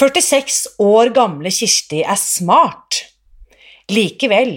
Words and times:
46 0.00 0.78
år 0.80 1.10
gamle 1.12 1.50
Kirsti 1.52 1.98
er 2.00 2.16
smart. 2.16 3.02
Likevel, 3.92 4.54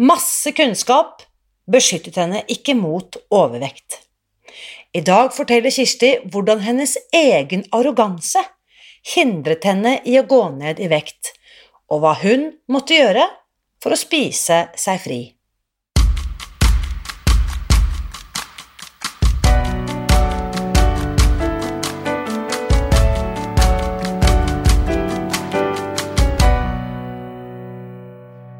masse 0.00 0.54
kunnskap 0.56 1.26
beskyttet 1.68 2.16
henne 2.16 2.40
ikke 2.48 2.72
mot 2.78 3.18
overvekt. 3.28 3.98
I 4.96 5.02
dag 5.04 5.34
forteller 5.36 5.74
Kirsti 5.74 6.14
hvordan 6.32 6.64
hennes 6.64 6.96
egen 7.12 7.66
arroganse 7.76 8.40
hindret 9.12 9.68
henne 9.68 9.98
i 10.08 10.16
å 10.16 10.24
gå 10.24 10.40
ned 10.56 10.80
i 10.80 10.88
vekt, 10.88 11.34
og 11.92 12.00
hva 12.06 12.14
hun 12.22 12.54
måtte 12.72 12.96
gjøre 12.96 13.28
for 13.84 13.92
å 13.92 14.00
spise 14.00 14.70
seg 14.72 15.04
fri. 15.04 15.22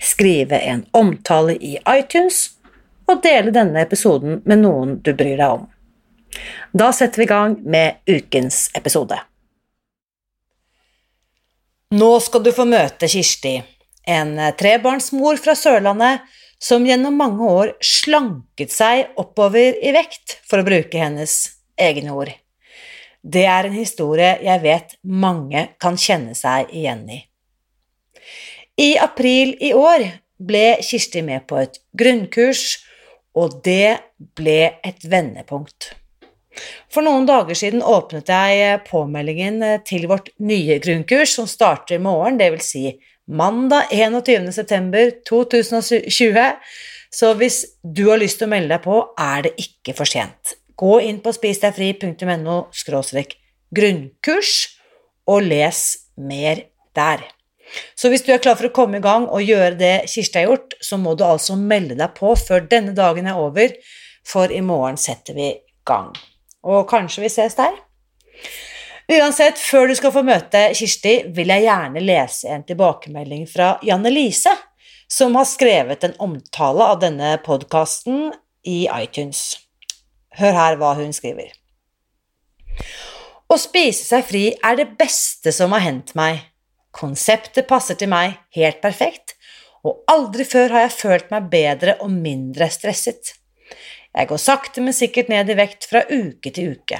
skrive 0.00 0.58
en 0.58 0.84
omtale 0.96 1.56
i 1.56 1.76
iTunes 1.88 2.44
og 3.08 3.22
dele 3.24 3.52
denne 3.54 3.82
episoden 3.82 4.42
med 4.44 4.62
noen 4.62 4.98
du 5.02 5.14
bryr 5.16 5.36
deg 5.40 5.58
om. 5.58 5.66
Da 6.72 6.90
setter 6.92 7.22
vi 7.22 7.26
i 7.26 7.30
gang 7.30 7.56
med 7.64 8.02
ukens 8.06 8.68
episode. 8.76 9.16
Nå 11.96 12.10
skal 12.20 12.44
du 12.44 12.50
få 12.52 12.66
møte 12.68 13.08
Kirsti, 13.08 13.54
en 14.04 14.34
trebarnsmor 14.60 15.40
fra 15.40 15.54
Sørlandet 15.56 16.26
som 16.60 16.84
gjennom 16.86 17.16
mange 17.16 17.48
år 17.48 17.72
slanket 17.84 18.74
seg 18.74 19.14
oppover 19.16 19.78
i 19.80 19.94
vekt, 19.94 20.40
for 20.44 20.60
å 20.60 20.66
bruke 20.66 21.00
hennes 21.00 21.38
egne 21.80 22.12
ord. 22.12 22.34
Det 23.22 23.46
er 23.48 23.68
en 23.68 23.76
historie 23.76 24.34
jeg 24.44 24.62
vet 24.62 24.94
mange 25.02 25.68
kan 25.80 25.96
kjenne 25.98 26.36
seg 26.38 26.70
igjen 26.74 27.06
i. 27.10 27.22
I 28.78 28.92
april 29.02 29.56
i 29.60 29.72
år 29.74 30.04
ble 30.38 30.78
Kirsti 30.86 31.22
med 31.26 31.48
på 31.50 31.58
et 31.58 31.80
grunnkurs, 31.98 32.78
og 33.34 33.58
det 33.66 33.98
ble 34.38 34.78
et 34.86 35.02
vendepunkt. 35.10 35.96
For 36.90 37.02
noen 37.06 37.26
dager 37.26 37.54
siden 37.58 37.82
åpnet 37.82 38.28
jeg 38.30 38.80
påmeldingen 38.86 39.82
til 39.86 40.06
vårt 40.10 40.28
nye 40.38 40.78
grunnkurs, 40.82 41.30
som 41.34 41.46
starter 41.50 41.94
i 41.98 42.00
morgen, 42.02 42.38
dvs. 42.38 42.70
Si 42.70 43.00
mandag 43.28 43.84
21.9.2020. 43.94 46.52
Så 47.10 47.34
hvis 47.40 47.64
du 47.82 48.08
har 48.10 48.18
lyst 48.20 48.38
til 48.40 48.46
å 48.48 48.50
melde 48.52 48.74
deg 48.74 48.82
på, 48.84 49.14
er 49.18 49.42
det 49.46 49.52
ikke 49.62 49.94
for 49.98 50.06
sent. 50.08 50.44
Gå 50.78 51.00
inn 51.06 51.20
på 51.24 51.32
spisdegfri.no 51.34 52.56
grunnkurs 53.74 54.52
og 55.28 55.42
les 55.44 55.80
mer 56.16 56.56
der. 56.96 57.37
Så 57.98 58.08
hvis 58.12 58.24
du 58.24 58.32
er 58.32 58.42
klar 58.42 58.56
for 58.58 58.70
å 58.70 58.74
komme 58.74 59.00
i 59.00 59.04
gang 59.04 59.26
og 59.28 59.44
gjøre 59.44 59.76
det 59.78 59.94
Kirsti 60.08 60.40
har 60.40 60.52
gjort, 60.52 60.78
så 60.80 60.98
må 61.00 61.14
du 61.18 61.26
altså 61.26 61.58
melde 61.58 61.98
deg 61.98 62.16
på 62.16 62.32
før 62.38 62.64
denne 62.70 62.96
dagen 62.96 63.28
er 63.28 63.40
over, 63.40 63.76
for 64.26 64.52
i 64.52 64.64
morgen 64.64 64.98
setter 65.00 65.36
vi 65.36 65.52
gang 65.88 66.12
og 66.68 66.88
kanskje 66.90 67.24
vi 67.24 67.30
ses 67.32 67.56
der. 67.58 67.76
Uansett, 69.08 69.58
før 69.58 69.88
du 69.88 69.94
skal 69.96 70.12
få 70.12 70.22
møte 70.26 70.66
Kirsti, 70.76 71.14
vil 71.32 71.52
jeg 71.52 71.64
gjerne 71.64 72.02
lese 72.04 72.50
en 72.52 72.64
tilbakemelding 72.68 73.46
fra 73.48 73.76
Janne 73.86 74.12
Lise, 74.12 74.52
som 75.08 75.36
har 75.38 75.48
skrevet 75.48 76.04
en 76.04 76.18
omtale 76.20 76.84
av 76.92 77.00
denne 77.00 77.30
podkasten 77.44 78.28
i 78.68 78.82
iTunes. 78.92 79.62
Hør 80.36 80.52
her 80.58 80.76
hva 80.80 80.92
hun 80.98 81.14
skriver. 81.16 81.54
Å 83.48 83.56
spise 83.56 84.04
seg 84.04 84.26
fri 84.28 84.44
er 84.52 84.76
det 84.76 84.90
beste 85.00 85.54
som 85.56 85.72
har 85.72 85.86
hendt 85.86 86.12
meg. 86.18 86.42
Konseptet 86.98 87.68
passer 87.70 87.94
til 87.98 88.10
meg 88.10 88.34
helt 88.56 88.80
perfekt, 88.82 89.36
og 89.86 90.02
aldri 90.10 90.42
før 90.48 90.74
har 90.74 90.88
jeg 90.88 90.96
følt 90.96 91.28
meg 91.30 91.46
bedre 91.52 91.94
og 92.02 92.10
mindre 92.10 92.66
stresset. 92.74 93.36
Jeg 94.10 94.26
går 94.30 94.40
sakte, 94.42 94.82
men 94.82 94.96
sikkert 94.96 95.30
ned 95.30 95.52
i 95.52 95.56
vekt 95.58 95.86
fra 95.86 96.02
uke 96.10 96.50
til 96.50 96.74
uke. 96.74 96.98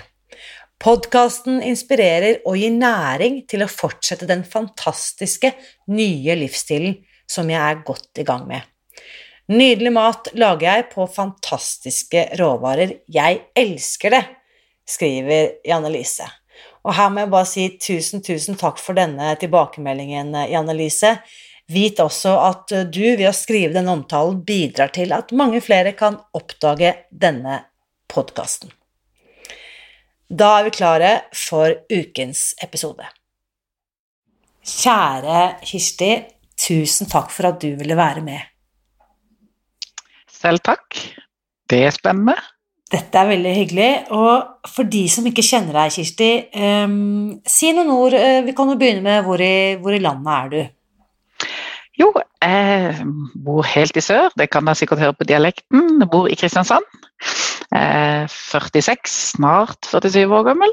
Podkasten 0.78 1.59
inspirerer 1.66 2.44
og 2.47 2.60
gir 2.60 2.70
næring 2.70 3.41
til 3.50 3.64
å 3.64 3.70
fortsette 3.70 4.28
den 4.31 4.44
fantastiske, 4.47 5.50
nye 5.91 6.36
livsstilen 6.38 7.00
som 7.28 7.50
jeg 7.50 7.59
er 7.59 7.82
godt 7.86 8.22
i 8.22 8.26
gang 8.28 8.47
med. 8.47 8.62
Nydelig 9.50 9.91
mat 9.97 10.30
lager 10.38 10.69
jeg 10.69 10.91
på 10.92 11.09
fantastiske 11.10 12.28
råvarer. 12.38 13.00
Jeg 13.10 13.41
elsker 13.56 14.15
det, 14.15 14.22
skriver 14.86 15.56
Janne 15.66 15.91
Lise. 15.91 16.28
Og 16.87 16.94
her 16.94 17.11
må 17.11 17.25
jeg 17.25 17.33
bare 17.33 17.49
si 17.49 17.66
tusen, 17.83 18.22
tusen 18.25 18.59
takk 18.61 18.81
for 18.81 18.99
denne 18.99 19.34
tilbakemeldingen, 19.41 20.34
Janne 20.50 20.77
Lise. 20.77 21.16
Vit 21.69 22.00
også 22.00 22.33
at 22.41 22.72
eh, 22.72 22.87
du 22.89 23.03
ved 23.03 23.27
å 23.28 23.37
skrive 23.37 23.75
denne 23.75 23.93
omtalen 23.93 24.41
bidrar 24.47 24.93
til 24.94 25.12
at 25.12 25.34
mange 25.37 25.61
flere 25.65 25.93
kan 25.99 26.16
oppdage 26.37 26.94
denne 27.11 27.61
podkasten. 28.09 28.72
Da 30.28 30.59
er 30.59 30.69
vi 30.69 30.75
klare 30.77 31.12
for 31.37 31.72
ukens 31.93 32.50
episode. 32.65 33.05
Kjære 34.69 35.43
Kirsti, 35.65 36.10
tusen 36.60 37.09
takk 37.09 37.33
for 37.33 37.49
at 37.49 37.60
du 37.62 37.71
ville 37.81 37.97
være 37.97 38.25
med. 38.25 38.41
Selv 40.28 40.60
takk. 40.65 41.00
Det 41.69 41.81
er 41.87 41.97
spennende. 41.97 42.37
Dette 42.88 43.21
er 43.21 43.28
veldig 43.28 43.53
hyggelig. 43.53 43.91
Og 44.16 44.71
for 44.72 44.88
de 44.88 45.04
som 45.12 45.26
ikke 45.28 45.44
kjenner 45.44 45.76
deg, 45.76 45.93
Kirsti, 45.93 46.31
um, 46.56 47.37
si 47.44 47.72
noen 47.76 47.93
ord. 47.93 48.16
Eh, 48.16 48.41
vi 48.47 48.54
kan 48.56 48.71
jo 48.72 48.78
begynne 48.81 49.04
med 49.04 49.26
hvor 49.26 49.43
i, 49.44 49.76
hvor 49.82 49.97
i 49.97 50.00
landet 50.03 50.34
er 50.38 50.53
du? 50.54 50.60
Jo, 51.98 52.12
jeg 52.41 53.06
bor 53.44 53.66
helt 53.66 53.97
i 53.98 54.04
sør, 54.04 54.31
det 54.38 54.47
kan 54.53 54.69
dere 54.69 54.78
sikkert 54.78 55.03
høre 55.03 55.16
på 55.19 55.27
dialekten. 55.27 55.98
Jeg 55.98 56.10
bor 56.12 56.28
i 56.31 56.37
Kristiansand. 56.38 56.87
Jeg 57.75 57.82
er 57.82 58.28
46, 58.31 59.10
snart 59.34 59.91
47 59.91 60.22
år 60.31 60.47
gammel. 60.47 60.72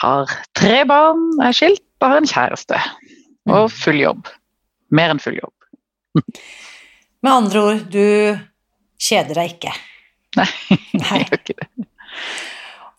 Har 0.00 0.30
tre 0.56 0.84
barn, 0.88 1.26
er 1.42 1.56
skilt 1.56 1.82
og 2.00 2.08
har 2.08 2.22
en 2.22 2.30
kjæreste. 2.30 2.78
Og 3.50 3.66
mm. 3.66 3.74
full 3.82 3.98
jobb. 4.00 4.30
Mer 4.94 5.12
enn 5.12 5.20
full 5.22 5.36
jobb. 5.36 6.22
Med 7.22 7.32
andre 7.32 7.66
ord, 7.66 7.82
du 7.90 8.06
kjeder 9.02 9.42
deg 9.42 9.56
ikke? 9.56 9.74
Nei, 10.38 10.48
jeg 11.02 11.26
gjør 11.26 11.38
ikke 11.40 11.58
det. 11.60 11.68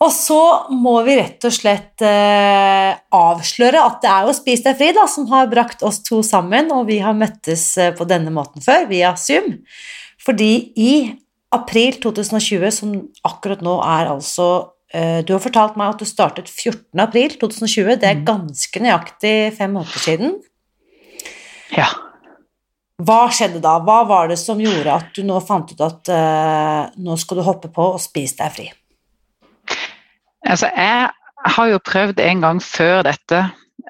Og 0.04 0.10
så 0.12 0.40
må 0.74 0.98
vi 1.06 1.16
rett 1.16 1.44
og 1.46 1.54
slett 1.54 2.02
eh, 2.04 2.90
avsløre 3.14 3.80
at 3.80 4.00
det 4.02 4.10
er 4.10 4.26
jo 4.26 4.34
Spis 4.36 4.64
deg 4.64 4.76
fri 4.78 4.90
da, 4.96 5.06
som 5.08 5.28
har 5.30 5.50
brakt 5.52 5.84
oss 5.86 6.02
to 6.04 6.20
sammen, 6.26 6.72
og 6.74 6.88
vi 6.90 6.98
har 7.00 7.16
møttes 7.16 7.66
eh, 7.80 7.92
på 7.96 8.06
denne 8.10 8.32
måten 8.34 8.64
før, 8.64 8.88
via 8.90 9.14
Zoom. 9.20 9.62
Fordi 10.24 10.50
i 10.80 10.94
april 11.54 12.00
2020, 12.02 12.70
som 12.74 12.94
akkurat 13.24 13.62
nå 13.64 13.76
er 13.86 14.10
altså 14.10 14.48
eh, 14.92 15.20
Du 15.24 15.34
har 15.36 15.44
fortalt 15.44 15.78
meg 15.80 15.94
at 15.94 16.02
du 16.02 16.08
startet 16.08 16.50
14. 16.50 16.84
april 17.04 17.38
2020, 17.40 17.94
det 18.02 18.10
er 18.10 18.20
mm. 18.20 18.26
ganske 18.28 18.82
nøyaktig 18.82 19.36
fem 19.56 19.78
måneder 19.78 20.04
siden. 20.08 20.34
Ja. 21.74 21.88
Hva 23.02 23.24
skjedde 23.34 23.58
da? 23.64 23.78
Hva 23.82 24.04
var 24.06 24.30
det 24.30 24.38
som 24.38 24.60
gjorde 24.62 24.92
at 24.94 25.10
du 25.16 25.24
nå 25.26 25.40
fant 25.42 25.72
ut 25.72 25.80
at 25.82 26.12
uh, 26.14 26.94
nå 26.94 27.16
skal 27.18 27.40
du 27.40 27.46
hoppe 27.46 27.72
på 27.74 27.88
og 27.96 28.02
spise 28.02 28.38
deg 28.38 28.54
fri? 28.54 28.68
Altså, 30.46 30.70
jeg 30.70 31.10
har 31.56 31.68
jo 31.72 31.82
prøvd 31.82 32.20
en 32.22 32.44
gang 32.44 32.62
før 32.62 33.02
dette 33.06 33.42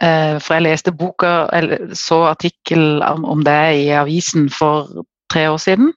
Eh, 0.02 0.40
for 0.42 0.56
jeg 0.56 0.64
leste 0.66 0.92
boka, 0.94 1.46
eller 1.54 1.92
så 1.94 2.24
artikkel 2.32 3.02
om 3.04 3.44
det 3.46 3.60
i 3.84 3.90
avisen 3.94 4.48
for 4.50 5.04
tre 5.30 5.46
år 5.50 5.60
siden, 5.62 5.92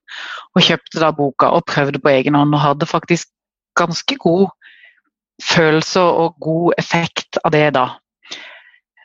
og 0.53 0.65
kjøpte 0.65 1.01
da 1.01 1.09
boka 1.15 1.49
og 1.57 1.65
prøvde 1.69 2.01
på 2.01 2.11
egen 2.13 2.37
hånd, 2.37 2.53
og 2.53 2.61
hadde 2.61 2.89
faktisk 2.89 3.29
ganske 3.77 4.17
god 4.21 4.47
følelse 5.43 6.01
og 6.01 6.37
god 6.41 6.77
effekt 6.77 7.39
av 7.43 7.53
det 7.53 7.67
da. 7.73 7.87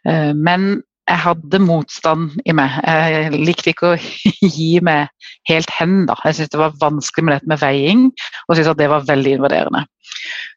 Eh, 0.08 0.32
men 0.36 0.82
jeg 1.10 1.18
hadde 1.24 1.58
motstand 1.62 2.36
i 2.46 2.54
meg. 2.56 2.74
Jeg 2.86 3.40
likte 3.42 3.72
ikke 3.72 3.92
å 3.92 4.00
gi 4.56 4.76
meg 4.84 5.10
helt 5.50 5.72
hen. 5.78 6.04
da. 6.08 6.16
Jeg 6.26 6.38
syntes 6.38 6.52
det 6.54 6.60
var 6.62 6.76
vanskelig 6.80 7.26
med 7.26 7.34
dette 7.36 7.52
med 7.52 7.62
veiing, 7.62 8.04
og 8.46 8.54
syntes 8.54 8.72
at 8.74 8.80
det 8.80 8.90
var 8.92 9.08
veldig 9.08 9.38
invaderende. 9.38 9.84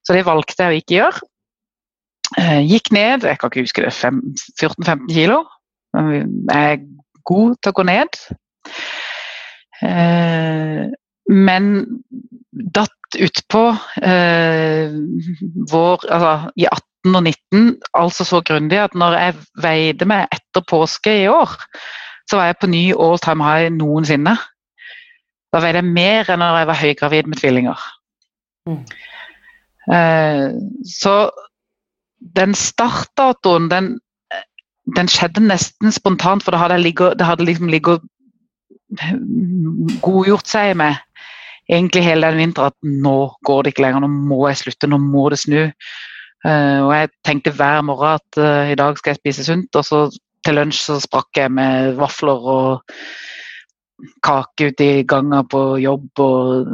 Så 0.05 0.15
det 0.15 0.25
valgte 0.27 0.67
jeg 0.67 0.73
å 0.73 0.81
ikke 0.81 0.97
gjøre. 0.99 1.31
Jeg 2.35 2.67
gikk 2.71 2.91
ned, 2.95 3.25
jeg 3.29 3.39
kan 3.39 3.51
ikke 3.51 3.65
huske 3.65 3.85
det, 3.85 3.93
14-15 4.61 5.09
kilo. 5.13 5.43
Jeg 5.95 6.77
er 6.77 6.85
god 7.25 7.57
til 7.61 7.71
å 7.71 7.77
gå 7.79 7.85
ned. 7.87 8.21
Eh, 9.85 10.83
men 11.31 11.71
datt 12.51 13.17
utpå 13.19 13.61
eh, 14.07 14.93
vår 15.71 16.05
Altså 16.09 16.33
i 16.55 16.65
18 16.69 16.81
og 17.13 17.27
19 17.27 17.75
altså 17.93 18.25
så 18.25 18.41
grundig 18.41 18.79
at 18.81 18.95
når 18.97 19.17
jeg 19.19 19.37
veide 19.61 20.07
meg 20.09 20.25
etter 20.33 20.65
påske 20.65 21.13
i 21.21 21.27
år, 21.29 21.53
så 22.29 22.39
var 22.39 22.49
jeg 22.49 22.59
på 22.61 22.71
ny 22.71 22.83
all 22.93 23.19
time 23.21 23.45
high 23.45 23.69
noensinne. 23.73 24.33
Da 25.53 25.61
veide 25.61 25.83
jeg 25.83 25.93
mer 25.93 26.31
enn 26.31 26.41
når 26.41 26.61
jeg 26.61 26.69
var 26.71 26.81
høygravid 26.81 27.29
med 27.29 27.41
tvillinger. 27.41 27.83
Mm. 28.65 28.81
Eh, 29.93 30.47
så 30.89 31.15
den 32.35 32.55
startdatoen, 32.57 33.69
den, 33.69 33.91
den, 34.97 35.07
skjedde 35.11 35.45
nesten 35.45 35.93
spontant, 35.93 36.43
for 36.43 36.51
det 36.51 36.59
hadde, 36.59 36.81
ligget, 36.81 37.19
det 37.19 37.27
hadde 37.27 37.45
liksom 37.45 37.69
ligget 37.69 38.01
godgjort 40.01 40.49
seg 40.49 40.73
med 40.79 40.97
egentlig 41.69 42.03
hele 42.05 42.29
den 42.29 42.41
vinteren 42.43 42.73
at 42.73 42.89
nå 43.05 43.17
går 43.45 43.63
det 43.63 43.73
ikke 43.73 43.85
lenger, 43.85 44.05
nå 44.05 44.09
må 44.09 44.45
jeg 44.49 44.61
slutte, 44.63 44.89
nå 44.89 44.99
må 45.01 45.29
det 45.33 45.39
snu. 45.41 45.61
Uh, 46.45 46.85
og 46.85 46.91
jeg 46.93 47.11
tenkte 47.25 47.53
hver 47.57 47.81
morgen 47.81 48.19
at 48.19 48.37
uh, 48.37 48.69
i 48.69 48.77
dag 48.77 48.97
skal 48.99 49.15
jeg 49.15 49.21
spise 49.21 49.45
sunt, 49.47 49.75
og 49.75 49.85
så 49.85 50.01
til 50.45 50.59
lunsj 50.59 50.81
så 50.83 50.99
sprakk 51.01 51.39
jeg 51.39 51.53
med 51.57 51.95
vafler 51.97 52.49
og 52.55 52.91
kake 54.25 54.69
ute 54.69 54.85
i 54.85 55.05
ganga 55.07 55.41
på 55.49 55.61
jobb 55.81 56.21
og 56.21 56.67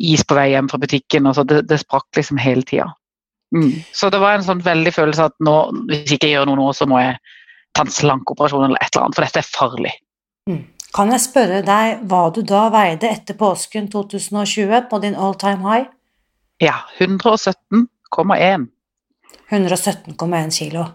is 0.00 0.24
på 0.26 0.34
vei 0.38 0.48
hjem 0.54 0.70
fra 0.72 0.80
butikken. 0.82 1.28
og 1.28 1.36
så 1.36 1.44
Det, 1.46 1.62
det 1.68 1.78
sprakk 1.84 2.08
liksom 2.16 2.40
hele 2.42 2.66
tida. 2.66 2.88
Mm. 3.54 3.84
Så 3.92 4.10
det 4.10 4.20
var 4.20 4.34
en 4.34 4.46
sånn 4.46 4.64
veldig 4.64 4.92
følelse 4.96 5.28
at 5.28 5.36
nå, 5.44 5.56
hvis 5.90 6.16
ikke 6.16 6.30
jeg 6.30 6.38
gjør 6.38 6.48
noe 6.48 6.60
nå, 6.62 6.68
så 6.72 6.88
må 6.88 7.02
jeg 7.02 7.18
ta 7.76 7.84
en 7.84 7.92
slankeoperasjon 7.92 8.64
eller 8.64 8.80
et 8.80 8.90
eller 8.94 9.06
annet, 9.06 9.18
for 9.18 9.26
dette 9.26 9.42
er 9.42 9.50
farlig. 9.52 9.92
Mm. 10.50 10.62
Kan 10.92 11.12
jeg 11.12 11.24
spørre 11.24 11.62
deg 11.64 12.02
hva 12.08 12.22
du 12.34 12.42
da 12.44 12.66
veide 12.72 13.08
etter 13.08 13.36
påsken 13.38 13.88
2020 13.92 14.88
på 14.90 15.00
din 15.04 15.16
all 15.16 15.36
time 15.40 15.64
high? 15.64 15.88
Ja, 16.60 16.82
117,1. 16.98 18.68
117,1 19.52 20.54
kilo. 20.56 20.86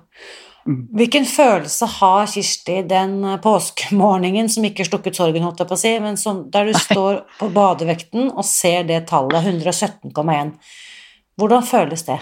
Mm. 0.67 0.79
Hvilken 0.99 1.25
følelse 1.25 1.87
har 1.87 2.25
Kirsti 2.27 2.81
den 2.89 3.21
påskemorgenen 3.43 4.49
som 4.51 4.65
ikke 4.67 4.85
slukket 4.87 5.15
sorgen, 5.15 5.45
holdt 5.45 5.61
jeg 5.63 5.69
på 5.69 5.77
å 5.77 5.79
si, 5.79 5.93
men 6.03 6.19
som, 6.19 6.41
der 6.51 6.67
du 6.67 6.75
står 6.75 7.21
på 7.39 7.47
badevekten 7.55 8.33
og 8.33 8.43
ser 8.47 8.83
det 8.89 9.05
tallet, 9.11 9.47
117,1. 9.47 10.57
Hvordan 11.39 11.63
føles 11.63 12.03
det? 12.09 12.17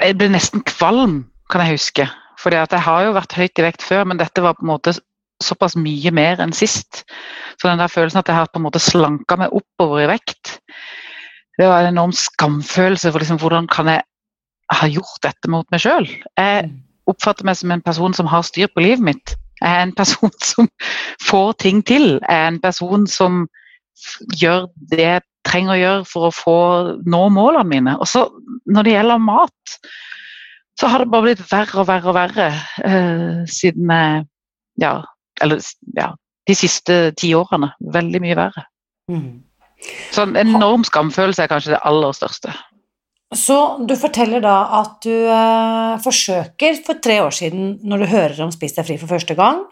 Jeg 0.00 0.16
ble 0.18 0.30
nesten 0.32 0.64
kvalm, 0.66 1.22
kan 1.50 1.64
jeg 1.64 1.78
huske. 1.78 2.08
For 2.40 2.54
jeg 2.54 2.82
har 2.86 3.04
jo 3.04 3.14
vært 3.14 3.36
høyt 3.36 3.60
i 3.60 3.64
vekt 3.66 3.84
før, 3.84 4.06
men 4.08 4.20
dette 4.20 4.42
var 4.42 4.56
på 4.56 4.64
en 4.64 4.72
måte 4.72 4.94
såpass 5.44 5.76
mye 5.78 6.12
mer 6.14 6.40
enn 6.42 6.52
sist. 6.56 7.04
Så 7.60 7.68
den 7.68 7.80
der 7.80 7.92
følelsen 7.92 8.20
at 8.20 8.30
jeg 8.30 8.38
har 8.38 8.50
på 8.50 8.60
en 8.60 8.66
måte 8.66 8.82
slanka 8.82 9.36
meg 9.40 9.54
oppover 9.56 10.04
i 10.04 10.10
vekt, 10.10 10.59
det 11.60 11.68
var 11.68 11.84
en 11.84 11.92
enorm 11.92 12.12
skamfølelse 12.16 13.12
for 13.12 13.20
liksom, 13.20 13.40
hvordan 13.42 13.68
kan 13.68 13.90
jeg 13.92 14.02
ha 14.80 14.88
gjort 14.88 15.22
dette 15.26 15.50
mot 15.50 15.66
meg 15.72 15.82
sjøl. 15.82 16.06
Jeg 16.38 16.66
mm. 16.68 16.76
oppfatter 17.10 17.46
meg 17.48 17.58
som 17.58 17.72
en 17.74 17.84
person 17.84 18.14
som 18.16 18.28
har 18.30 18.46
styr 18.46 18.70
på 18.72 18.84
livet 18.84 19.04
mitt. 19.10 19.34
Jeg 19.60 19.68
er 19.68 19.82
en 19.84 19.96
person 19.96 20.32
som 20.52 20.70
får 21.26 21.58
ting 21.64 21.82
til. 21.86 22.14
Jeg 22.22 22.36
er 22.36 22.52
en 22.52 22.62
person 22.62 23.04
som 23.10 23.42
gjør 24.40 24.70
det 24.92 25.02
jeg 25.04 25.26
trenger 25.44 25.74
å 25.74 25.80
gjøre 25.80 26.06
for 26.08 26.28
å 26.28 26.32
få 26.34 26.56
nå 27.08 27.20
målene 27.34 27.68
mine. 27.68 27.96
Og 28.00 28.08
så 28.08 28.24
når 28.70 28.86
det 28.86 28.96
gjelder 28.96 29.22
mat, 29.26 29.76
så 30.80 30.88
har 30.88 31.02
det 31.02 31.12
bare 31.12 31.28
blitt 31.28 31.44
verre 31.50 31.82
og 31.82 31.88
verre 31.90 32.08
og 32.08 32.16
verre 32.16 32.48
uh, 32.86 33.40
siden 33.50 33.90
ja, 34.80 34.94
eller 35.44 35.60
ja, 35.98 36.08
de 36.48 36.56
siste 36.56 37.00
ti 37.20 37.34
årene. 37.36 37.74
Veldig 37.92 38.22
mye 38.24 38.38
verre. 38.38 38.64
Mm. 39.12 39.49
Så 40.10 40.26
en 40.26 40.36
enorm 40.36 40.84
skamfølelse 40.86 41.44
er 41.44 41.50
kanskje 41.52 41.74
det 41.74 41.84
aller 41.88 42.16
største. 42.16 42.52
Så 43.30 43.56
du 43.86 43.94
forteller 43.94 44.42
da 44.42 44.56
at 44.80 44.96
du 45.06 45.12
eh, 45.14 46.00
forsøker 46.02 46.80
for 46.86 46.98
tre 47.02 47.20
år 47.22 47.34
siden, 47.34 47.76
når 47.86 48.02
du 48.02 48.10
hører 48.10 48.42
om 48.42 48.50
Spis 48.50 48.74
deg 48.74 48.88
fri 48.88 48.96
for 48.98 49.12
første 49.12 49.36
gang, 49.38 49.62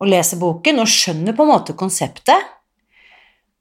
og 0.00 0.08
leser 0.08 0.40
boken 0.40 0.80
og 0.80 0.88
skjønner 0.88 1.36
på 1.36 1.44
en 1.44 1.52
måte 1.52 1.76
konseptet. 1.76 2.48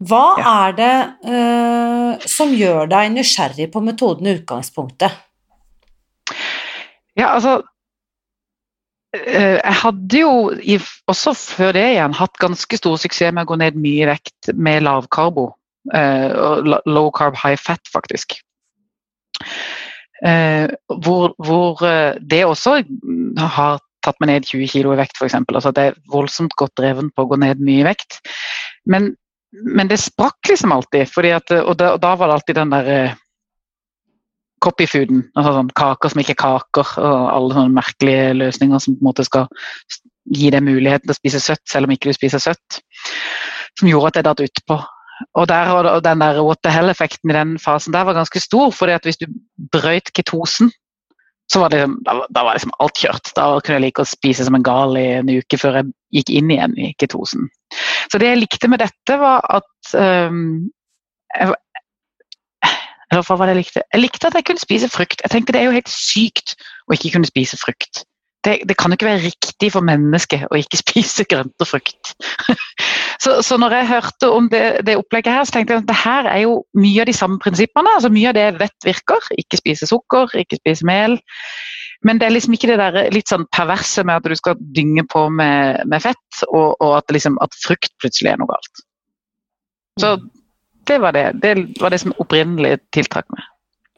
Hva 0.08 0.24
ja. 0.40 0.54
er 0.70 0.78
det 0.78 0.94
eh, 1.28 2.30
som 2.32 2.54
gjør 2.56 2.88
deg 2.88 3.12
nysgjerrig 3.18 3.68
på 3.74 3.84
metoden 3.84 4.30
i 4.30 4.38
utgangspunktet? 4.38 5.12
Ja, 7.20 7.34
altså 7.34 7.58
eh, 9.18 9.60
Jeg 9.60 9.76
hadde 9.82 10.22
jo 10.22 10.32
også 11.12 11.36
før 11.36 11.76
det 11.76 11.90
igjen 11.98 12.16
hatt 12.16 12.40
ganske 12.40 12.80
stor 12.80 12.96
suksess 13.02 13.36
med 13.36 13.44
å 13.44 13.52
gå 13.52 13.60
ned 13.60 13.84
mye 13.84 14.08
vekt 14.14 14.54
med 14.56 14.88
lavkarbo. 14.88 15.50
Uh, 15.94 16.80
low 16.86 17.10
carb, 17.16 17.38
high 17.40 17.58
fat, 17.60 17.82
faktisk. 17.94 18.38
Uh, 20.20 20.68
hvor, 21.06 21.32
hvor 21.40 21.80
det 22.20 22.44
også 22.46 22.82
har 23.56 23.80
tatt 24.04 24.20
meg 24.20 24.32
ned 24.32 24.48
20 24.48 24.70
kg 24.72 24.94
i 24.94 25.00
vekt, 25.00 25.18
f.eks. 25.20 25.38
Altså, 25.40 25.72
det 25.76 25.88
er 25.90 25.98
voldsomt 26.12 26.56
godt 26.60 26.78
dreven 26.80 27.10
på 27.12 27.26
å 27.26 27.32
gå 27.32 27.40
ned 27.40 27.64
mye 27.64 27.84
i 27.84 27.88
vekt. 27.88 28.20
Men, 28.90 29.14
men 29.52 29.90
det 29.92 30.00
sprakk 30.02 30.52
liksom 30.52 30.76
alltid. 30.76 31.10
At, 31.36 31.52
og, 31.62 31.74
da, 31.80 31.96
og, 31.96 32.04
da, 32.04 32.14
var 32.20 32.30
det 32.30 32.38
alltid 32.40 32.62
den 32.62 32.76
der 32.76 33.18
copyfooden. 34.64 35.24
Altså 35.38 35.56
sånn 35.56 35.74
kaker 35.78 36.14
som 36.14 36.22
ikke 36.22 36.36
er 36.36 36.44
kaker, 36.44 36.94
og 37.00 37.26
alle 37.34 37.58
sånne 37.58 37.76
merkelige 37.80 38.38
løsninger 38.38 38.84
som 38.84 38.96
på 38.96 39.04
en 39.04 39.10
måte 39.10 39.26
skal 39.28 39.50
gi 40.36 40.52
deg 40.54 40.66
muligheten 40.66 41.08
til 41.08 41.16
å 41.16 41.20
spise 41.20 41.42
søtt, 41.42 41.66
selv 41.70 41.88
om 41.88 41.96
ikke 41.96 42.12
du 42.12 42.18
spiser 42.18 42.44
søtt. 42.44 42.80
Som 43.80 43.90
gjorde 43.90 44.12
at 44.12 44.20
jeg 44.20 44.28
datt 44.28 44.46
utpå. 44.46 44.80
Og, 45.36 45.48
der, 45.50 45.72
og 45.72 46.04
den 46.04 46.22
der 46.22 46.42
what 46.44 46.62
the 46.64 46.72
hell-effekten 46.72 47.32
i 47.32 47.36
den 47.36 47.58
fasen 47.60 47.94
der 47.94 48.06
var 48.08 48.16
ganske 48.16 48.40
stor. 48.40 48.72
at 48.88 49.04
hvis 49.04 49.18
du 49.18 49.28
brøyt 49.72 50.14
ketosen, 50.14 50.72
så 51.52 51.60
var 51.60 51.70
det, 51.70 51.80
liksom, 51.80 52.26
da 52.36 52.44
var 52.44 52.54
liksom 52.54 52.74
alt 52.80 52.98
kjørt. 52.98 53.32
Da 53.36 53.48
kunne 53.60 53.80
jeg 53.80 53.86
like 53.88 54.02
å 54.02 54.10
spise 54.10 54.46
som 54.46 54.56
en 54.56 54.66
gal 54.66 54.98
i 54.98 55.08
en 55.20 55.30
uke 55.30 55.58
før 55.58 55.80
jeg 55.80 55.92
gikk 56.14 56.30
inn 56.30 56.52
igjen 56.54 56.76
i 56.78 56.92
ketosen. 57.02 57.50
Så 58.12 58.22
det 58.22 58.30
jeg 58.30 58.44
likte 58.44 58.70
med 58.70 58.84
dette, 58.84 59.18
var 59.18 59.42
at 59.50 59.94
um, 59.98 60.70
jeg, 61.34 61.56
eller 63.10 63.26
hva 63.26 63.40
var 63.40 63.50
det 63.50 63.56
jeg 63.56 63.64
likte? 63.64 63.84
Jeg 63.94 64.04
likte 64.04 64.30
at 64.30 64.38
jeg 64.38 64.46
kunne 64.46 64.62
spise 64.62 64.92
frukt. 64.94 65.24
Jeg 65.26 65.34
tenkte 65.34 65.56
Det 65.56 65.64
er 65.64 65.70
jo 65.70 65.78
helt 65.78 65.90
sykt 65.90 66.54
å 66.86 66.96
ikke 66.96 67.16
kunne 67.16 67.30
spise 67.30 67.58
frukt. 67.58 68.04
Det, 68.46 68.60
det 68.70 68.78
kan 68.80 68.94
jo 68.94 68.96
ikke 68.96 69.10
være 69.10 69.26
riktig 69.26 69.72
for 69.74 69.84
mennesket 69.84 70.46
å 70.48 70.60
ikke 70.60 70.80
spise 70.84 71.26
grønt 71.30 71.66
og 71.66 71.68
frukt. 71.68 72.14
Så, 73.20 73.36
så, 73.44 73.58
når 73.60 73.76
jeg 73.76 73.88
hørte 73.90 74.30
om 74.32 74.50
det, 74.52 74.64
det, 74.88 74.96
opplegget 75.00 75.34
her, 75.34 75.44
så 75.44 75.56
tenkte 75.56 75.76
jeg 75.76 75.84
at 75.84 75.90
det 75.90 76.00
her 76.00 76.30
er 76.32 76.44
jo 76.46 76.54
mye 76.80 77.04
av 77.04 77.10
de 77.10 77.16
samme 77.18 77.40
prinsippene. 77.44 77.96
altså 77.98 78.12
Mye 78.14 78.32
av 78.32 78.38
det 78.38 78.46
jeg 78.46 78.58
vet 78.62 78.88
virker. 78.88 79.30
Ikke 79.42 79.60
spise 79.60 79.90
sukker, 79.90 80.32
ikke 80.40 80.62
spise 80.62 80.88
mel. 80.88 81.18
Men 82.08 82.22
det 82.22 82.30
er 82.30 82.36
liksom 82.36 82.56
ikke 82.56 82.70
det 82.72 82.80
der 82.80 83.12
litt 83.12 83.28
sånn 83.28 83.44
perverse 83.52 84.06
med 84.08 84.22
at 84.22 84.32
du 84.32 84.40
skal 84.40 84.60
dynge 84.76 85.04
på 85.12 85.26
med, 85.36 85.84
med 85.92 86.04
fett, 86.06 86.44
og, 86.48 86.78
og 86.80 87.00
at, 87.02 87.12
liksom, 87.12 87.36
at, 87.44 87.60
frukt 87.66 87.92
plutselig 88.00 88.32
er 88.32 88.40
noe 88.40 88.54
galt. 88.54 88.86
Så 90.00 90.16
mm 90.16 90.30
det 90.90 90.98
var 90.98 91.12
det. 91.12 91.32
Det 91.42 91.82
var 91.82 91.90
det 91.90 92.02
som 92.02 92.14
opprinnelig 92.18 92.80
tiltrakk 92.94 93.28
meg. 93.36 93.46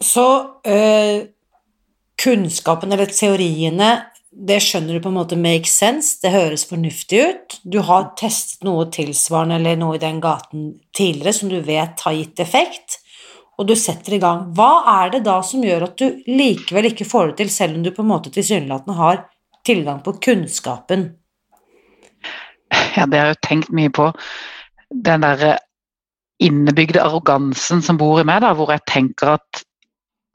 Så 0.04 0.26
øh, 0.68 1.28
kunnskapen 2.24 2.92
eller 2.92 3.06
teoriene, 3.06 3.92
det 4.32 4.62
skjønner 4.64 4.96
du 4.96 5.04
på 5.04 5.12
en 5.12 5.18
måte 5.20 5.38
make 5.40 5.68
sense, 5.68 6.16
det 6.24 6.32
høres 6.32 6.64
fornuftig 6.70 7.20
ut. 7.20 7.56
Du 7.68 7.82
har 7.84 8.14
testet 8.20 8.64
noe 8.64 8.88
tilsvarende 8.94 9.58
eller 9.60 9.80
noe 9.80 9.98
i 9.98 10.02
den 10.02 10.22
gaten 10.24 10.70
tidligere 10.96 11.36
som 11.36 11.52
du 11.52 11.60
vet 11.66 12.04
har 12.06 12.16
gitt 12.16 12.40
effekt, 12.40 13.00
og 13.60 13.68
du 13.68 13.76
setter 13.76 14.16
i 14.16 14.22
gang. 14.24 14.46
Hva 14.56 14.72
er 15.04 15.12
det 15.18 15.26
da 15.28 15.42
som 15.46 15.64
gjør 15.66 15.90
at 15.90 15.98
du 16.00 16.22
likevel 16.32 16.90
ikke 16.94 17.08
får 17.08 17.32
det 17.32 17.42
til, 17.42 17.52
selv 17.54 17.78
om 17.78 17.84
du 17.84 17.92
på 17.94 18.06
en 18.06 18.12
måte 18.14 18.32
tilsynelatende 18.34 18.96
har 18.98 19.26
tilgang 19.68 20.00
på 20.06 20.16
kunnskapen? 20.24 21.10
Ja, 22.96 23.04
det 23.04 23.20
har 23.20 23.28
jeg 23.28 23.36
jo 23.36 23.48
tenkt 23.50 23.76
mye 23.76 23.92
på. 23.94 24.08
Den 24.92 25.28
derre 25.28 25.58
innebygde 26.42 27.04
arrogansen 27.04 27.84
som 27.86 28.00
bor 28.00 28.22
i 28.22 28.26
meg, 28.26 28.42
da, 28.42 28.56
hvor 28.58 28.72
jeg 28.74 28.88
tenker 28.90 29.36
at 29.36 29.62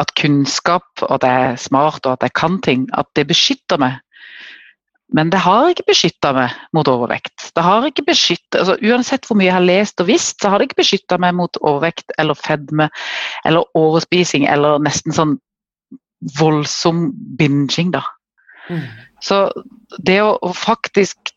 at 0.02 0.12
kunnskap, 0.18 0.88
og 1.02 1.14
at 1.16 1.24
jeg 1.24 1.44
er 1.52 1.60
smart 1.60 2.04
og 2.06 2.16
at 2.16 2.26
jeg 2.26 2.34
kan 2.36 2.60
ting, 2.64 2.88
at 2.96 3.08
det 3.16 3.26
beskytter 3.30 3.80
meg. 3.80 4.00
Men 5.14 5.30
det 5.30 5.38
har 5.38 5.70
ikke 5.70 5.86
beskytta 5.86 6.32
meg 6.34 6.54
mot 6.74 6.88
overvekt. 6.90 7.50
Det 7.54 7.62
har 7.62 7.86
ikke 7.86 8.08
beskyttet, 8.08 8.58
altså 8.58 8.74
Uansett 8.82 9.26
hvor 9.28 9.38
mye 9.38 9.46
jeg 9.46 9.54
har 9.54 9.64
lest 9.64 10.02
og 10.02 10.08
visst, 10.10 10.40
så 10.42 10.50
har 10.50 10.58
det 10.58 10.68
ikke 10.68 10.82
beskytta 10.82 11.18
meg 11.22 11.36
mot 11.38 11.60
overvekt 11.62 12.10
eller 12.18 12.34
fedme 12.34 12.88
eller 13.46 13.78
overspising 13.78 14.48
eller 14.50 14.82
nesten 14.82 15.14
sånn 15.14 15.36
voldsom 16.40 17.10
binging, 17.38 17.92
da. 17.94 18.02
Mm. 18.68 18.82
Så 19.22 19.46
det 20.02 20.18
å, 20.24 20.34
å, 20.42 20.50
faktisk 20.56 21.30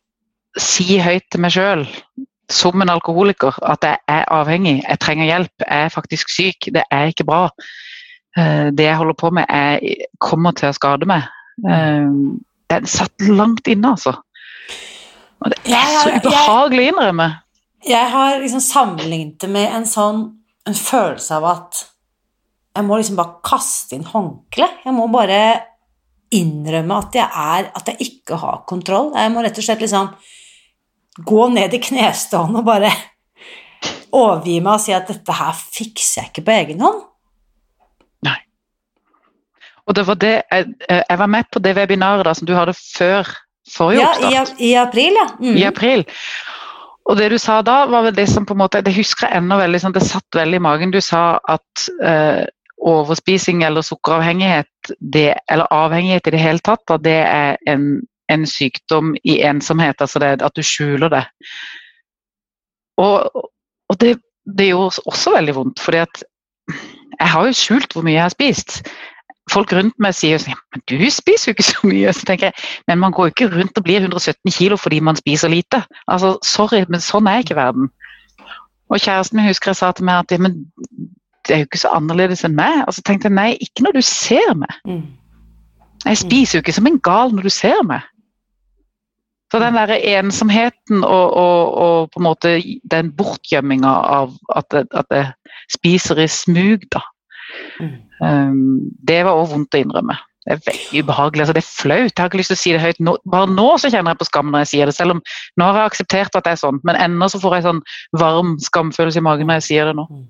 si 0.60 0.98
høyt 0.98 1.28
til 1.30 1.44
meg 1.44 1.54
sjøl, 1.54 1.86
som 2.50 2.82
en 2.82 2.90
alkoholiker, 2.90 3.54
at 3.62 3.86
jeg 3.86 4.02
er 4.10 4.26
avhengig, 4.34 4.80
jeg 4.82 5.02
trenger 5.04 5.30
hjelp, 5.30 5.54
jeg 5.62 5.86
er 5.86 5.94
faktisk 5.94 6.32
syk, 6.34 6.72
det 6.74 6.84
er 6.90 7.12
ikke 7.12 7.28
bra. 7.30 7.44
Eh, 8.38 8.70
det 8.74 8.86
jeg 8.86 8.98
holder 9.00 9.18
på 9.18 9.32
med, 9.34 9.50
er, 9.50 10.08
kommer 10.22 10.56
til 10.58 10.70
å 10.70 10.76
skade 10.78 11.10
meg. 11.10 11.28
Eh, 11.66 12.10
den 12.70 12.90
satt 12.90 13.30
langt 13.30 13.68
inne, 13.72 13.96
altså. 13.96 14.18
Og 15.40 15.54
det 15.54 15.62
er 15.72 15.94
så 15.96 16.18
ubehagelig 16.18 16.84
å 16.84 16.92
innrømme. 16.94 17.30
Jeg 17.88 18.12
har 18.12 18.42
liksom 18.42 18.62
sammenlignet 18.64 19.40
det 19.40 19.50
med 19.54 19.72
en 19.72 19.88
sånn 19.88 20.26
en 20.68 20.76
følelse 20.76 21.38
av 21.38 21.46
at 21.48 21.80
jeg 22.76 22.86
må 22.86 23.00
liksom 23.00 23.18
bare 23.18 23.40
kaste 23.46 23.96
inn 23.98 24.06
håndkleet. 24.08 24.84
Jeg 24.86 24.96
må 24.96 25.08
bare 25.12 25.40
innrømme 26.36 27.00
at 27.02 27.16
jeg 27.18 27.26
er 27.26 27.72
At 27.74 27.88
jeg 27.90 28.06
ikke 28.06 28.38
har 28.38 28.62
kontroll. 28.70 29.10
Jeg 29.18 29.32
må 29.34 29.42
rett 29.42 29.58
og 29.58 29.66
slett 29.66 29.82
liksom 29.82 30.12
gå 31.26 31.48
ned 31.56 31.74
i 31.74 31.82
knestående 31.84 32.62
og 32.62 32.68
bare 32.68 32.92
overgi 34.16 34.60
meg 34.62 34.76
og 34.76 34.84
si 34.84 34.94
at 34.96 35.10
dette 35.10 35.36
her 35.36 35.56
fikser 35.58 36.22
jeg 36.22 36.32
ikke 36.32 36.46
på 36.46 36.56
egen 36.56 36.86
hånd. 36.86 37.02
Og 39.90 39.96
det 39.98 40.06
var 40.06 40.18
det 40.22 40.36
Jeg, 40.52 40.66
jeg 40.88 41.18
var 41.20 41.28
med 41.28 41.50
på 41.52 41.60
det 41.60 41.76
webinaret 41.76 42.26
da, 42.28 42.34
som 42.38 42.48
du 42.48 42.54
hadde 42.54 42.78
før 42.78 43.28
forrige 43.70 44.04
ja, 44.04 44.10
oppstart. 44.14 44.60
I, 44.60 44.72
I 44.72 44.76
april, 44.82 45.18
ja. 45.18 45.28
Mm. 45.40 45.58
I 45.58 45.66
april. 45.68 46.06
Og 47.10 47.18
det 47.18 47.32
du 47.34 47.38
sa 47.42 47.60
da, 47.66 47.82
var 47.90 48.06
vel 48.06 48.16
det 48.16 48.28
som 48.30 48.46
på 48.46 48.54
en 48.54 48.62
måte 48.62 48.84
Det 48.86 48.94
husker 48.94 49.28
jeg 49.28 49.42
ennå 49.42 49.58
veldig 49.58 49.82
sånn, 49.82 49.96
det 49.98 50.06
satt 50.06 50.38
veldig 50.38 50.60
i 50.60 50.64
magen. 50.64 50.94
Du 50.94 51.02
sa 51.02 51.40
at 51.50 51.90
eh, 52.06 52.46
overspising 52.80 53.64
eller 53.66 53.84
sukkeravhengighet, 53.86 54.94
det, 55.00 55.34
eller 55.52 55.68
avhengighet 55.74 56.30
i 56.30 56.36
det 56.36 56.44
hele 56.44 56.64
tatt, 56.64 56.86
da, 56.88 57.00
det 57.02 57.18
er 57.26 57.58
en, 57.68 57.90
en, 58.32 58.46
sykdom 58.48 59.16
i 59.24 59.40
ensomhet. 59.46 60.02
Altså 60.02 60.22
det, 60.22 60.36
at 60.46 60.56
du 60.56 60.64
skjuler 60.64 61.12
det. 61.12 61.26
Og, 63.02 63.48
og 63.90 64.00
det, 64.00 64.20
det 64.46 64.70
gjorde 64.70 65.04
også 65.10 65.34
veldig 65.36 65.56
vondt, 65.58 65.82
fordi 65.82 66.04
at 66.06 66.24
jeg 67.20 67.32
har 67.34 67.48
jo 67.48 67.58
skjult 67.58 67.96
hvor 67.96 68.06
mye 68.06 68.16
jeg 68.16 68.28
har 68.28 68.36
spist. 68.36 68.82
Folk 69.50 69.74
rundt 69.74 69.96
meg 70.02 70.16
sier 70.18 70.38
jo 70.38 70.42
sånn 70.44 70.58
men 70.74 70.84
du 70.90 70.98
spiser 71.14 71.50
jo 71.50 71.56
ikke 71.56 71.68
så 71.68 71.90
mye. 71.90 72.14
Så 72.16 72.28
tenker 72.28 72.50
jeg, 72.50 72.68
Men 72.88 73.00
man 73.02 73.16
går 73.16 73.30
jo 73.30 73.36
ikke 73.36 73.52
rundt 73.56 73.78
og 73.78 73.86
blir 73.88 74.04
117 74.04 74.52
kilo 74.56 74.78
fordi 74.78 75.00
man 75.02 75.20
spiser 75.20 75.52
lite. 75.52 75.84
Altså, 76.08 76.38
Sorry, 76.46 76.84
men 76.90 77.04
sånn 77.04 77.30
er 77.30 77.44
ikke 77.44 77.58
verden. 77.60 77.90
Og 78.90 79.02
kjæresten 79.02 79.38
min 79.38 79.50
husker 79.50 79.72
jeg 79.72 79.82
sa 79.82 79.92
til 79.94 80.08
meg 80.10 80.24
at 80.24 80.40
men 80.42 80.62
det 81.48 81.56
er 81.56 81.64
jo 81.64 81.70
ikke 81.70 81.82
så 81.82 81.94
annerledes 81.98 82.44
enn 82.46 82.58
meg. 82.58 82.84
Og 82.88 82.94
så 82.98 83.04
tenkte 83.06 83.30
jeg 83.30 83.38
nei, 83.38 83.50
ikke 83.64 83.86
når 83.86 84.00
du 84.00 84.02
ser 84.06 84.54
meg. 84.58 84.74
Mm. 84.86 85.04
Jeg 86.06 86.22
spiser 86.22 86.58
jo 86.58 86.64
ikke 86.64 86.78
som 86.78 86.88
en 86.90 87.02
gal 87.04 87.36
når 87.36 87.50
du 87.50 87.54
ser 87.54 87.84
meg. 87.88 88.06
Så 89.50 89.60
den 89.60 89.74
der 89.74 89.96
ensomheten 89.98 91.04
og, 91.04 91.34
og, 91.34 91.74
og 91.74 92.12
på 92.14 92.22
en 92.22 92.28
måte 92.28 92.52
den 92.92 93.10
bortgjemminga 93.18 93.90
av 93.90 94.36
at 94.56 94.78
jeg, 94.78 94.86
at 94.94 95.16
jeg, 95.16 95.32
spiser 95.70 96.22
i 96.22 96.28
smug, 96.30 96.86
da. 96.94 97.02
Um, 97.80 98.90
det 99.08 99.22
var 99.28 99.40
òg 99.40 99.54
vondt 99.54 99.76
å 99.78 99.82
innrømme. 99.84 100.18
Det 100.46 100.56
er 100.56 100.62
veldig 100.66 101.04
ubehagelig. 101.04 101.44
altså 101.44 101.56
Det 101.56 101.62
er 101.62 101.68
flaut. 101.68 102.10
Jeg 102.10 102.22
har 102.22 102.32
ikke 102.32 102.40
lyst 102.40 102.54
til 102.54 102.58
å 102.58 102.62
si 102.64 102.74
det 102.74 102.82
høyt. 102.82 103.00
Nå, 103.06 103.16
bare 103.30 103.52
nå 103.52 103.68
så 103.82 103.92
kjenner 103.92 104.16
jeg 104.16 104.22
på 104.22 104.30
skam 104.30 104.50
når 104.50 104.64
jeg 104.64 104.72
sier 104.72 104.90
det, 104.90 104.96
selv 104.98 105.18
om 105.18 105.22
nå 105.60 105.68
har 105.68 105.84
jeg 105.84 105.92
akseptert 105.92 106.40
at 106.40 106.48
det 106.48 106.56
er 106.56 106.62
sånn. 106.64 106.80
Men 106.88 107.00
ennå 107.00 107.30
så 107.30 107.42
får 107.44 107.58
jeg 107.58 107.68
sånn 107.68 107.82
varm 108.18 108.56
skamfølelse 108.64 109.22
i 109.22 109.26
magen 109.28 109.50
når 109.50 109.60
jeg 109.60 109.68
sier 109.68 109.92
det 109.92 109.96
nå. 110.00 110.08
Mm. 110.10 110.26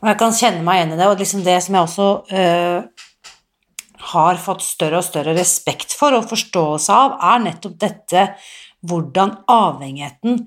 Og 0.00 0.10
jeg 0.10 0.18
kan 0.18 0.34
kjenne 0.34 0.64
meg 0.66 0.80
igjen 0.80 0.96
i 0.96 0.98
det, 0.98 1.06
og 1.06 1.22
liksom 1.22 1.44
det 1.46 1.56
som 1.62 1.76
jeg 1.76 1.86
også 1.86 2.08
øh, 2.40 3.04
har 4.10 4.42
fått 4.42 4.64
større 4.66 4.98
og 4.98 5.06
større 5.06 5.36
respekt 5.36 5.94
for 5.94 6.16
og 6.16 6.26
forståelse 6.32 6.96
av, 6.96 7.14
er 7.30 7.44
nettopp 7.46 7.78
dette 7.84 8.26
hvordan 8.82 9.36
avhengigheten 9.50 10.42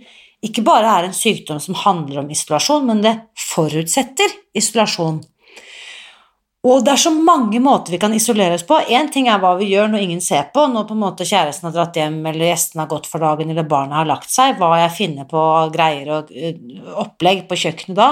ikke 0.46 0.66
bare 0.66 0.90
er 0.98 1.08
en 1.08 1.16
sykdom 1.16 1.62
som 1.64 1.78
handler 1.80 2.22
om 2.22 2.34
isolasjon, 2.34 2.84
men 2.86 3.00
det 3.06 3.16
forutsetter 3.40 4.36
isolasjon. 4.58 5.24
Og 6.66 6.82
det 6.82 6.96
er 6.96 6.98
så 6.98 7.12
mange 7.14 7.60
måter 7.62 7.94
vi 7.94 8.00
kan 8.02 8.14
isolere 8.18 8.56
oss 8.58 8.66
på. 8.66 8.80
Én 8.90 9.12
ting 9.14 9.28
er 9.30 9.38
hva 9.42 9.52
vi 9.60 9.68
gjør 9.70 9.92
når 9.92 10.02
ingen 10.02 10.22
ser 10.24 10.48
på, 10.54 10.64
når 10.72 10.88
på 10.90 10.96
en 10.96 11.04
måte 11.04 11.28
kjæresten 11.30 11.68
har 11.70 11.76
dratt 11.76 12.00
hjem, 12.00 12.18
eller 12.26 12.50
gjestene 12.50 12.82
har 12.82 12.90
gått 12.90 13.06
for 13.10 13.22
dagen, 13.22 13.52
eller 13.54 13.68
barna 13.70 14.00
har 14.00 14.10
lagt 14.10 14.34
seg, 14.34 14.58
hva 14.58 14.72
jeg 14.82 14.96
finner 14.96 15.28
på 15.30 15.44
greier 15.76 16.10
og 16.16 16.32
øh, 16.34 16.56
opplegg 17.06 17.44
på 17.50 17.60
kjøkkenet 17.62 18.00
da. 18.00 18.10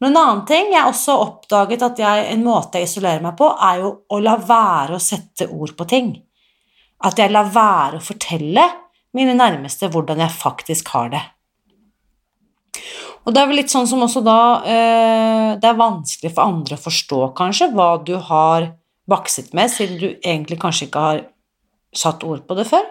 Men 0.00 0.14
en 0.14 0.20
annen 0.22 0.42
ting 0.48 0.72
jeg 0.72 0.88
også 0.88 1.18
oppdaget 1.26 1.84
at 1.84 2.00
jeg, 2.00 2.24
en 2.32 2.46
måte 2.46 2.80
jeg 2.80 2.88
isolerer 2.88 3.20
meg 3.24 3.36
på, 3.36 3.50
er 3.52 3.84
jo 3.84 3.92
å 4.08 4.22
la 4.24 4.38
være 4.40 4.96
å 4.96 5.04
sette 5.04 5.50
ord 5.52 5.76
på 5.76 5.88
ting. 5.92 6.14
At 7.04 7.20
jeg 7.20 7.36
lar 7.36 7.52
være 7.52 8.00
å 8.00 8.04
fortelle 8.04 8.64
mine 9.14 9.36
nærmeste 9.36 9.92
hvordan 9.92 10.24
jeg 10.24 10.38
faktisk 10.40 10.88
har 10.96 11.12
det. 11.12 11.24
Og 13.24 13.32
det 13.32 13.40
er 13.40 13.48
vel 13.48 13.58
litt 13.62 13.72
sånn 13.72 13.88
som 13.88 14.02
også 14.04 14.20
da 14.24 14.40
eh, 14.68 15.50
Det 15.60 15.68
er 15.68 15.78
vanskelig 15.78 16.32
for 16.34 16.44
andre 16.44 16.76
å 16.76 16.82
forstå, 16.82 17.20
kanskje, 17.38 17.70
hva 17.72 17.94
du 18.04 18.16
har 18.30 18.72
bakset 19.10 19.52
med, 19.56 19.72
siden 19.72 20.00
du 20.00 20.08
egentlig 20.10 20.58
kanskje 20.60 20.88
ikke 20.88 21.06
har 21.06 21.24
satt 21.94 22.24
ord 22.26 22.44
på 22.48 22.56
det 22.58 22.66
før? 22.68 22.84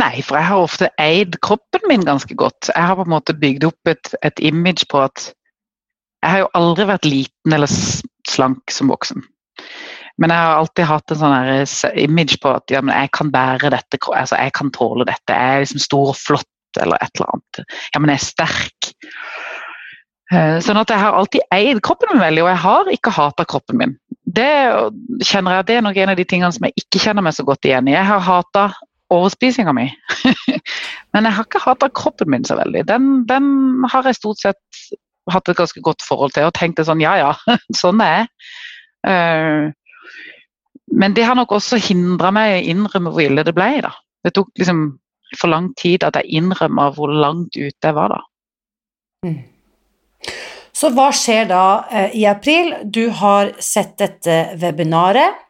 Nei, 0.00 0.22
for 0.24 0.38
jeg 0.38 0.48
har 0.48 0.64
ofte 0.64 0.88
eid 1.00 1.36
kroppen 1.44 1.84
min 1.90 2.04
ganske 2.06 2.34
godt. 2.38 2.70
Jeg 2.70 2.88
har 2.88 2.96
på 2.96 3.04
en 3.04 3.12
måte 3.12 3.36
bygd 3.36 3.66
opp 3.68 3.90
et, 3.90 4.12
et 4.24 4.42
image 4.44 4.86
på 4.88 5.00
at 5.02 5.32
jeg 6.22 6.30
har 6.30 6.44
jo 6.44 6.52
aldri 6.56 6.86
vært 6.88 7.08
liten 7.08 7.56
eller 7.56 7.72
slank 8.28 8.72
som 8.72 8.92
voksen. 8.92 9.24
Men 10.20 10.32
jeg 10.32 10.44
har 10.44 10.60
alltid 10.60 10.86
hatt 10.86 11.12
en 11.12 11.20
sånn 11.22 11.92
image 12.04 12.38
på 12.42 12.52
at 12.52 12.72
ja, 12.72 12.82
jeg 12.84 13.10
kan 13.16 13.32
bære 13.32 13.72
dette, 13.74 13.98
altså 14.12 14.38
jeg 14.38 14.54
kan 14.56 14.70
tåle 14.76 15.06
dette. 15.08 15.34
Jeg 15.34 15.56
er 15.56 15.64
liksom 15.64 15.82
stor 15.82 16.12
og 16.12 16.18
flott 16.20 16.51
eller 16.80 17.00
et 17.02 17.10
eller 17.18 17.34
annet. 17.34 17.80
Ja, 17.92 18.00
men 18.00 18.12
jeg 18.12 18.20
er 18.20 18.26
sterk. 18.26 18.92
Eh, 20.32 20.58
sånn 20.64 20.80
at 20.80 20.92
jeg 20.92 21.02
har 21.02 21.18
alltid 21.18 21.44
eid 21.52 21.82
kroppen 21.84 22.14
min 22.14 22.22
veldig, 22.22 22.44
og 22.46 22.50
jeg 22.52 22.62
har 22.62 22.92
ikke 22.94 23.12
hata 23.12 23.46
kroppen 23.48 23.80
min. 23.80 23.92
Det 24.32 24.48
kjenner 25.28 25.58
jeg, 25.58 25.68
det 25.68 25.76
er 25.76 25.84
nok 25.84 25.98
en 26.00 26.14
av 26.14 26.18
de 26.18 26.26
tingene 26.28 26.52
som 26.54 26.64
jeg 26.68 26.84
ikke 26.84 27.02
kjenner 27.02 27.26
meg 27.26 27.36
så 27.36 27.44
godt 27.44 27.68
igjen 27.68 27.90
i. 27.90 27.96
Jeg 27.96 28.08
har 28.08 28.24
hata 28.24 28.70
overspisinga 29.12 29.74
mi, 29.76 29.90
men 31.12 31.28
jeg 31.28 31.36
har 31.36 31.44
ikke 31.44 31.60
hata 31.66 31.90
kroppen 31.92 32.32
min 32.32 32.46
så 32.48 32.56
veldig. 32.56 32.86
Den, 32.88 33.10
den 33.28 33.50
har 33.92 34.08
jeg 34.08 34.20
stort 34.22 34.40
sett 34.40 34.86
hatt 35.30 35.50
et 35.52 35.58
ganske 35.58 35.82
godt 35.84 36.02
forhold 36.02 36.32
til 36.34 36.48
og 36.48 36.56
tenkte 36.56 36.86
sånn 36.86 37.02
ja 37.02 37.12
ja, 37.20 37.34
sånn 37.82 38.00
er 38.02 38.22
jeg. 38.22 38.32
Uh, 39.02 39.68
men 40.92 41.14
det 41.16 41.24
har 41.26 41.36
nok 41.38 41.54
også 41.56 41.78
hindra 41.80 42.32
meg 42.34 42.52
i 42.52 42.56
å 42.56 42.64
innrømme 42.74 43.12
hvor 43.12 43.24
ille 43.24 43.44
det 43.46 43.54
ble. 43.56 43.68
da. 43.84 43.92
Det 44.24 44.34
tok 44.36 44.50
liksom 44.60 44.84
for 45.38 45.52
lang 45.52 45.72
tid 45.78 46.04
at 46.06 46.18
jeg 46.20 46.42
innrømmer 46.42 46.94
hvor 46.96 47.12
langt 47.12 47.56
ute 47.56 47.88
jeg 47.88 47.96
var 47.96 48.14
da. 48.14 48.20
Mm. 49.26 49.38
Så 50.72 50.90
hva 50.96 51.10
skjer 51.14 51.46
da 51.50 51.64
eh, 51.92 52.14
i 52.18 52.26
april? 52.26 52.74
Du 52.84 53.06
har 53.20 53.52
sett 53.62 53.98
dette 54.00 54.56
webinaret. 54.58 55.40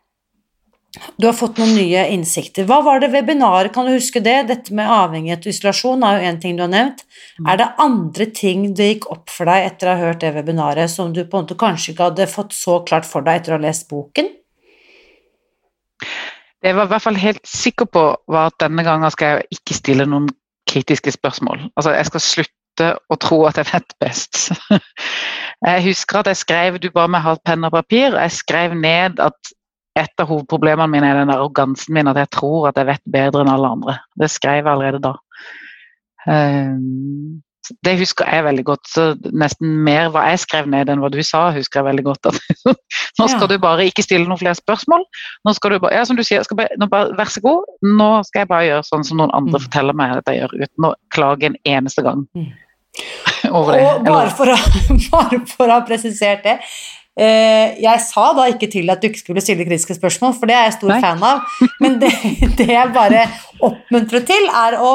Du 1.16 1.24
har 1.24 1.32
fått 1.32 1.56
noen 1.56 1.72
nye 1.72 2.02
innsikter. 2.12 2.66
Hva 2.68 2.82
var 2.84 3.00
det 3.00 3.08
webinaret, 3.14 3.72
kan 3.72 3.86
du 3.88 3.94
huske 3.94 4.20
det? 4.20 4.42
Dette 4.50 4.74
med 4.76 4.90
avhengighet 4.92 5.46
og 5.46 5.54
isolasjon 5.54 6.04
er 6.04 6.18
jo 6.18 6.28
én 6.28 6.40
ting 6.42 6.58
du 6.58 6.66
har 6.66 6.72
nevnt. 6.72 7.00
Mm. 7.38 7.48
Er 7.48 7.60
det 7.62 7.70
andre 7.80 8.26
ting 8.36 8.66
det 8.76 8.90
gikk 8.90 9.08
opp 9.14 9.32
for 9.32 9.48
deg 9.48 9.70
etter 9.70 9.88
å 9.88 9.94
ha 9.94 10.10
hørt 10.10 10.20
det 10.20 10.34
webinaret, 10.36 10.92
som 10.92 11.14
du 11.14 11.22
på 11.22 11.38
en 11.38 11.46
måte 11.46 11.56
kanskje 11.56 11.94
ikke 11.94 12.10
hadde 12.10 12.28
fått 12.28 12.52
så 12.56 12.82
klart 12.84 13.08
for 13.08 13.24
deg 13.24 13.40
etter 13.40 13.54
å 13.54 13.60
ha 13.60 13.64
lest 13.64 13.88
boken? 13.88 14.28
Det 16.62 16.70
jeg 16.70 16.78
var 16.78 16.86
i 16.86 16.92
hvert 16.92 17.02
fall 17.02 17.18
helt 17.18 17.48
sikker 17.48 17.88
på, 17.90 18.02
var 18.30 18.52
at 18.52 18.58
denne 18.62 18.84
gangen 18.86 19.10
skal 19.10 19.32
jeg 19.32 19.58
ikke 19.58 19.74
stille 19.74 20.06
noen 20.06 20.28
kritiske 20.70 21.10
spørsmål. 21.12 21.64
Altså, 21.76 21.94
jeg 21.96 22.06
skal 22.06 22.22
slutte 22.22 22.90
å 23.10 23.18
tro 23.20 23.40
at 23.48 23.58
jeg 23.58 23.68
vet 23.72 23.96
best. 24.00 24.38
Jeg 25.62 25.82
husker 25.84 26.18
at 26.18 26.26
jeg 26.26 26.38
skrev 26.40 26.76
Du 26.82 26.88
ba 26.90 27.04
meg 27.06 27.22
ha 27.22 27.36
penn 27.46 27.62
og 27.62 27.70
papir. 27.70 28.16
Jeg 28.18 28.32
skrev 28.34 28.72
ned 28.74 29.20
at 29.22 29.52
et 29.94 30.22
av 30.22 30.26
hovedproblemene 30.26 30.90
mine 30.90 31.06
er 31.06 31.20
den 31.20 31.30
arrogansen 31.30 31.94
min, 31.94 32.08
at 32.10 32.16
jeg 32.18 32.30
tror 32.34 32.70
at 32.70 32.80
jeg 32.80 32.88
vet 32.88 33.02
bedre 33.12 33.44
enn 33.44 33.52
alle 33.52 33.70
andre. 33.76 33.94
Det 34.18 34.30
skrev 34.32 34.62
jeg 34.62 34.72
allerede 34.72 35.02
da. 35.04 35.12
Um, 36.26 37.42
det 37.86 37.94
husker 38.00 38.28
jeg 38.28 38.44
veldig 38.46 38.64
godt. 38.66 38.88
så 38.90 39.04
Nesten 39.30 39.76
mer 39.86 40.10
hva 40.12 40.24
jeg 40.30 40.42
skrev 40.42 40.70
ned 40.70 40.90
enn 40.90 41.02
hva 41.02 41.10
du 41.12 41.20
sa, 41.26 41.44
husker 41.54 41.80
jeg 41.80 41.88
veldig 41.90 42.04
godt. 42.08 42.30
nå 43.18 43.28
skal 43.30 43.44
ja. 43.46 43.50
du 43.52 43.62
bare 43.62 43.86
ikke 43.88 44.04
stille 44.04 44.26
noen 44.26 44.40
flere 44.40 44.58
spørsmål. 44.58 45.04
Nå 45.46 45.54
skal 45.58 45.74
du 45.76 45.82
bare, 45.84 45.94
ja, 46.00 46.06
som 46.08 46.18
du 46.18 46.24
sier, 46.26 46.46
bare, 46.58 46.88
bare, 46.88 47.12
Vær 47.18 47.30
så 47.32 47.44
god, 47.44 47.76
nå 47.86 48.10
skal 48.28 48.44
jeg 48.44 48.50
bare 48.54 48.68
gjøre 48.70 48.88
sånn 48.88 49.06
som 49.06 49.22
noen 49.22 49.34
andre 49.36 49.60
mm. 49.60 49.66
forteller 49.68 49.98
meg 49.98 50.16
at 50.18 50.32
jeg 50.32 50.42
gjør, 50.42 50.56
uten 50.64 50.88
å 50.88 50.94
klage 51.14 51.50
en 51.50 51.60
eneste 51.76 52.04
gang. 52.06 52.26
Mm. 52.34 52.50
over 53.58 53.78
det. 53.78 53.84
Og 53.92 54.10
bare 54.10 54.34
for, 54.36 54.52
å, 54.52 54.58
bare 55.14 55.44
for, 55.46 55.68
å, 55.68 55.78
ha 55.78 55.86
presisert 55.86 56.44
det, 56.48 56.58
Eh, 57.12 57.74
jeg 57.84 58.00
sa 58.00 58.30
da 58.32 58.46
ikke 58.48 58.70
til 58.72 58.88
at 58.88 59.02
du 59.02 59.10
ikke 59.10 59.20
skulle 59.20 59.42
stille 59.44 59.66
kritiske 59.68 59.98
spørsmål, 59.98 60.32
for 60.38 60.48
det 60.48 60.54
er 60.56 60.62
jeg 60.64 60.78
stor 60.78 60.92
Nei. 60.94 61.00
fan 61.02 61.24
av, 61.28 61.42
men 61.82 61.98
det, 62.00 62.08
det 62.56 62.70
jeg 62.70 62.92
bare 62.94 63.26
oppmuntrer 63.60 64.24
til, 64.30 64.46
er 64.48 64.78
å 64.80 64.94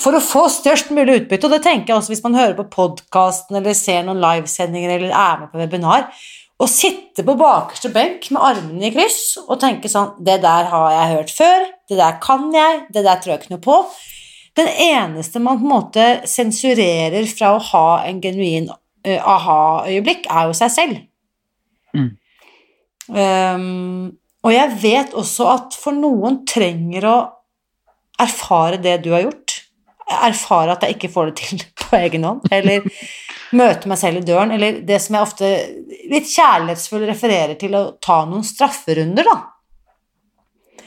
for 0.00 0.16
å 0.16 0.22
få 0.22 0.46
størst 0.52 0.90
mulig 0.94 1.22
utbytte, 1.22 1.48
og 1.48 1.54
det 1.54 1.62
tenker 1.64 1.92
jeg 1.92 2.00
også 2.00 2.12
hvis 2.12 2.24
man 2.24 2.36
hører 2.36 2.56
på 2.58 2.68
podkasten 2.72 3.58
eller 3.58 3.76
ser 3.76 4.02
noen 4.04 4.20
livesendinger 4.22 4.96
eller 4.96 5.14
er 5.14 5.38
med 5.40 5.52
på 5.52 5.60
webinar, 5.62 6.10
å 6.56 6.66
sitte 6.70 7.24
på 7.24 7.36
bakerste 7.36 7.90
benk 7.92 8.30
med 8.32 8.40
armene 8.40 8.88
i 8.88 8.92
kryss 8.94 9.36
og 9.42 9.58
tenke 9.60 9.90
sånn 9.92 10.14
Det 10.24 10.38
der 10.40 10.70
har 10.70 10.86
jeg 10.94 11.10
hørt 11.12 11.32
før, 11.36 11.66
det 11.88 11.98
der 12.00 12.16
kan 12.22 12.46
jeg, 12.54 12.78
det 12.94 13.02
der 13.04 13.20
tror 13.20 13.34
jeg 13.34 13.42
ikke 13.42 13.54
noe 13.56 13.64
på. 13.66 13.76
Den 14.56 14.70
eneste 14.72 15.42
man 15.44 15.60
på 15.60 15.66
en 15.66 15.74
måte 15.74 16.06
sensurerer 16.28 17.28
fra 17.28 17.52
å 17.56 17.64
ha 17.72 17.88
en 18.08 18.22
genuin 18.24 18.70
uh, 18.72 19.18
aha-øyeblikk, 19.36 20.30
er 20.32 20.48
jo 20.48 20.56
seg 20.56 20.72
selv. 20.72 21.02
Mm. 21.92 22.08
Um, 23.12 24.16
og 24.46 24.54
jeg 24.54 24.78
vet 24.80 25.14
også 25.18 25.50
at 25.52 25.76
for 25.76 25.96
noen 25.96 26.40
trenger 26.48 27.06
å 27.10 27.16
erfare 28.22 28.80
det 28.80 28.96
du 29.04 29.10
har 29.12 29.26
gjort. 29.26 29.45
Erfare 30.06 30.76
at 30.76 30.84
jeg 30.86 30.96
ikke 30.96 31.10
får 31.10 31.30
det 31.30 31.36
til 31.42 31.64
på 31.82 31.96
egen 31.98 32.26
hånd, 32.28 32.46
eller 32.54 32.86
møte 33.56 33.90
meg 33.90 33.98
selv 34.00 34.20
i 34.20 34.26
døren, 34.26 34.54
eller 34.54 34.80
det 34.86 35.00
som 35.02 35.16
jeg 35.16 35.26
ofte 35.26 35.50
litt 36.10 36.30
kjærlighetsfull 36.30 37.06
refererer 37.08 37.58
til 37.58 37.76
å 37.78 37.84
ta 38.02 38.22
noen 38.28 38.46
strafferunder, 38.46 39.26
da. 39.26 39.36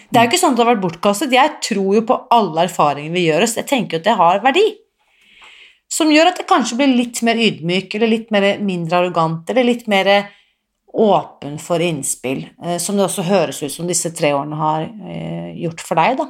Det 0.09 0.17
er 0.17 0.25
jo 0.25 0.31
ikke 0.31 0.41
sånn 0.41 0.55
at 0.55 0.57
det 0.57 0.63
har 0.63 0.71
vært 0.71 0.85
bortkastet. 0.87 1.33
Jeg 1.37 1.57
tror 1.61 1.89
jo 1.99 2.01
på 2.09 2.15
alle 2.33 2.63
erfaringer 2.65 3.13
vi 3.13 3.27
gjør 3.27 3.45
oss. 3.45 3.59
Jeg 3.59 3.69
tenker 3.69 3.97
jo 3.97 4.01
at 4.01 4.07
det 4.07 4.15
har 4.17 4.39
verdi. 4.41 4.65
Som 5.89 6.09
gjør 6.13 6.31
at 6.31 6.41
det 6.41 6.47
kanskje 6.49 6.79
blir 6.79 6.89
litt 6.89 7.21
mer 7.25 7.37
ydmyk, 7.37 7.93
eller 7.97 8.09
litt 8.09 8.33
mer 8.33 8.47
mindre 8.65 9.03
arrogant, 9.03 9.49
eller 9.53 9.67
litt 9.67 9.85
mer 9.91 10.09
åpen 10.89 11.59
for 11.61 11.81
innspill, 11.85 12.47
eh, 12.65 12.77
som 12.81 12.97
det 12.97 13.05
også 13.05 13.25
høres 13.27 13.61
ut 13.61 13.73
som 13.73 13.89
disse 13.89 14.09
tre 14.17 14.31
årene 14.33 14.57
har 14.57 14.87
eh, 14.89 15.51
gjort 15.61 15.83
for 15.85 16.01
deg, 16.01 16.17
da. 16.17 16.29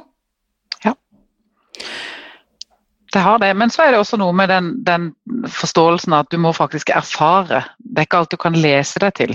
Det 3.10 3.22
har 3.24 3.40
det, 3.42 3.50
men 3.58 3.72
så 3.74 3.82
er 3.82 3.92
det 3.92 4.00
også 4.00 4.20
noe 4.20 4.34
med 4.36 4.52
den, 4.52 4.70
den 4.86 5.10
forståelsen 5.50 6.14
at 6.14 6.30
du 6.30 6.38
må 6.38 6.52
faktisk 6.54 6.92
erfare. 6.94 7.64
Det 7.78 8.04
er 8.04 8.06
ikke 8.06 8.20
alt 8.22 8.34
du 8.34 8.38
kan 8.38 8.58
lese 8.58 9.02
deg 9.02 9.16
til. 9.18 9.34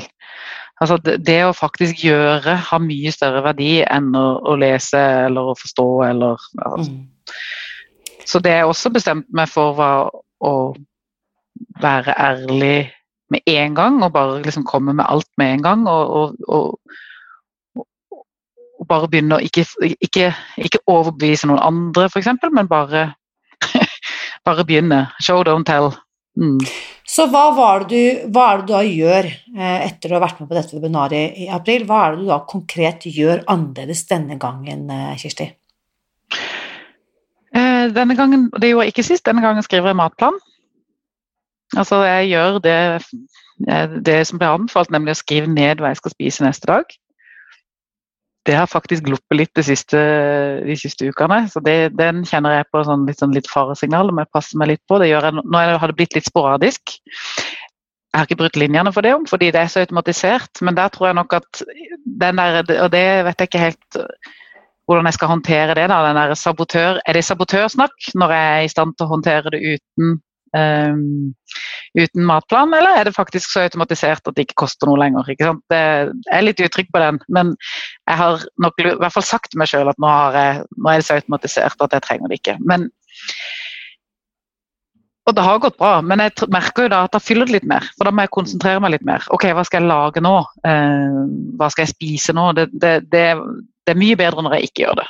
Altså 0.83 0.97
det, 0.99 1.37
å 1.47 1.55
faktisk 1.55 2.03
gjøre 2.03 2.57
har 2.69 2.83
mye 2.83 3.11
større 3.11 3.43
verdi 3.45 3.79
enn 3.83 4.09
å, 4.15 4.25
å 4.43 4.55
lese 4.59 4.99
eller 5.27 5.51
å 5.51 5.59
forstå 5.59 5.87
eller 6.09 6.47
altså. 6.67 6.97
Så 8.25 8.41
det 8.41 8.55
jeg 8.55 8.65
også 8.65 8.89
bestemt 8.89 9.27
meg 9.37 9.51
for, 9.51 9.75
var 9.77 10.09
å 10.41 10.73
være 11.81 12.15
ærlig 12.17 12.91
med 13.29 13.41
en 13.49 13.75
gang, 13.77 13.99
og 14.03 14.13
bare 14.15 14.41
liksom 14.41 14.65
komme 14.65 14.95
med 14.97 15.05
alt 15.07 15.29
med 15.37 15.53
en 15.53 15.65
gang. 15.65 15.83
Og, 15.87 16.09
og, 16.09 16.35
og, 16.47 17.83
og 18.79 18.87
bare 18.89 19.09
begynne 19.11 19.37
å 19.37 19.45
ikke, 19.45 19.65
ikke, 20.01 20.31
ikke 20.57 20.81
overbevise 20.91 21.47
noen 21.49 21.61
andre, 21.61 22.09
f.eks., 22.09 22.33
men 22.49 22.71
bare, 22.71 23.11
bare 24.45 24.65
begynne. 24.67 25.05
Show, 25.19 25.43
don't 25.43 25.67
tell. 25.67 25.91
Mm. 26.35 26.59
Så 27.07 27.27
hva, 27.31 27.45
var 27.55 27.85
det 27.85 27.95
du, 27.95 28.31
hva 28.33 28.47
er 28.51 28.61
det 28.61 28.65
du 28.67 28.73
da 28.73 28.81
gjør 28.83 29.27
eh, 29.29 29.85
etter 29.85 30.11
å 30.11 30.17
ha 30.17 30.23
vært 30.25 30.41
med 30.41 30.49
på 30.49 30.57
dette 30.57 30.75
webinaret 30.75 31.37
i 31.39 31.45
april? 31.53 31.85
Hva 31.87 32.01
er 32.05 32.15
det 32.15 32.25
du 32.25 32.31
da 32.31 32.39
konkret 32.49 33.05
gjør 33.07 33.45
annerledes 33.51 34.03
denne 34.09 34.39
gangen, 34.41 34.89
eh, 34.91 35.13
Kirsti? 35.21 35.47
Eh, 37.55 37.85
denne 37.95 38.17
gangen, 38.19 38.49
det 38.57 38.73
gjorde 38.73 38.89
jeg 38.89 38.95
ikke 38.95 39.07
sist, 39.07 39.25
denne 39.27 39.45
gangen 39.45 39.63
skriver 39.63 39.93
jeg 39.93 40.01
matplan. 40.01 40.41
Altså 41.75 42.01
jeg 42.05 42.33
gjør 42.33 42.59
det, 42.63 42.79
det 44.05 44.19
som 44.27 44.39
ble 44.41 44.51
anbefalt, 44.57 44.91
nemlig 44.93 45.15
å 45.15 45.21
skrive 45.21 45.49
ned 45.49 45.81
hva 45.81 45.93
jeg 45.93 46.01
skal 46.01 46.13
spise 46.13 46.45
neste 46.45 46.69
dag. 46.69 46.97
Det 48.45 48.53
har 48.53 48.69
faktisk 48.69 49.07
gluppet 49.07 49.39
litt 49.39 49.53
de 49.57 49.63
siste, 49.65 49.99
de 50.61 50.75
siste 50.77 51.07
ukene, 51.09 51.45
så 51.49 51.61
det, 51.65 51.95
den 51.97 52.21
kjenner 52.29 52.59
jeg 52.59 52.67
på 52.69 52.83
sånn, 52.85 53.07
litt, 53.09 53.17
sånn 53.17 53.33
litt 53.33 53.49
faresignal 53.49 54.11
om 54.11 54.21
jeg 54.21 54.29
passer 54.35 54.61
meg 54.61 54.75
litt 54.75 54.83
på. 54.85 54.99
Det 55.01 55.09
gjør 55.09 55.29
jeg 55.29 55.39
nå 55.41 55.63
har 55.81 55.89
det 55.89 55.97
blitt 55.97 56.17
litt 56.17 56.29
sporadisk. 56.29 56.97
Jeg 58.15 58.21
har 58.21 58.29
ikke 58.29 58.39
brutt 58.43 58.59
linjene 58.61 58.93
for 58.95 59.03
det 59.03 59.15
fordi 59.27 59.49
det 59.51 59.63
er 59.63 59.71
så 59.71 59.81
automatisert, 59.83 60.61
men 60.63 60.77
der 60.77 60.93
tror 60.93 61.09
jeg 61.09 61.17
nok 61.17 61.33
at 61.41 61.63
den 62.23 62.39
der, 62.39 62.61
og 62.85 62.91
det 62.93 63.07
vet 63.27 63.41
jeg 63.41 63.49
ikke 63.51 63.65
helt 63.65 63.99
hvordan 64.85 65.09
jeg 65.09 65.17
skal 65.17 65.31
håndtere 65.33 65.75
det. 65.75 65.87
da, 65.89 65.97
den 66.05 66.15
der 66.15 66.33
sabotør, 66.37 67.01
Er 67.05 67.13
det 67.13 67.25
sabotørsnakk 67.25 68.13
når 68.13 68.31
jeg 68.31 68.57
er 68.57 68.61
i 68.61 68.71
stand 68.71 68.93
til 68.95 69.07
å 69.07 69.13
håndtere 69.15 69.51
det 69.51 69.61
uten, 69.75 70.19
uten 70.55 72.25
matplan, 72.27 72.73
eller 72.75 72.99
er 72.99 73.07
det 73.07 73.15
faktisk 73.15 73.51
så 73.51 73.65
automatisert 73.65 74.27
at 74.27 74.35
det 74.37 74.47
ikke 74.47 74.61
koster 74.65 74.89
noe 74.89 74.99
lenger? 75.01 75.27
ikke 75.31 75.49
sant? 75.49 75.63
Det, 75.71 75.81
er 76.31 76.45
litt 76.45 76.63
utrygg 76.63 76.91
på 76.93 77.01
den, 77.03 77.19
men 77.27 77.53
jeg 78.07 78.21
har 78.21 78.47
nok 78.63 78.81
i 78.81 78.89
hvert 78.89 79.15
fall 79.15 79.27
sagt 79.27 79.51
til 79.51 79.61
meg 79.61 79.71
sjøl 79.71 79.91
at 79.91 80.01
nå, 80.01 80.09
har 80.09 80.39
jeg, 80.39 80.65
nå 80.77 80.91
er 80.91 81.01
det 81.01 81.07
så 81.07 81.19
automatisert 81.19 81.87
at 81.87 81.95
jeg 81.97 82.07
trenger 82.07 82.31
det 82.31 82.41
ikke. 82.41 82.59
Men 82.63 82.89
og 85.25 85.33
det 85.33 85.41
har 85.41 85.61
gått 85.61 85.77
bra, 85.81 85.93
men 86.05 86.21
jeg 86.21 86.47
merker 86.53 86.85
jo 86.85 86.91
da 86.93 86.99
at 87.07 87.15
da 87.15 87.21
fyller 87.21 87.49
det 87.49 87.55
litt 87.55 87.69
mer. 87.69 87.85
For 87.97 88.05
da 88.05 88.13
må 88.13 88.25
jeg 88.25 88.33
konsentrere 88.35 88.81
meg 88.83 88.93
litt 88.93 89.07
mer. 89.07 89.25
Ok, 89.33 89.47
hva 89.57 89.63
skal 89.65 89.81
jeg 89.81 89.89
lage 89.89 90.21
nå? 90.21 90.35
Eh, 90.69 91.15
hva 91.57 91.69
skal 91.73 91.87
jeg 91.87 91.95
spise 91.95 92.35
nå? 92.37 92.51
Det, 92.57 92.67
det, 92.75 92.91
det, 93.09 93.23
det, 93.87 93.95
er 93.95 93.97
mye 93.97 94.19
bedre 94.19 94.45
når 94.45 94.59
jeg 94.59 94.69
ikke 94.69 94.83
gjør 94.83 95.01
det. 95.01 95.07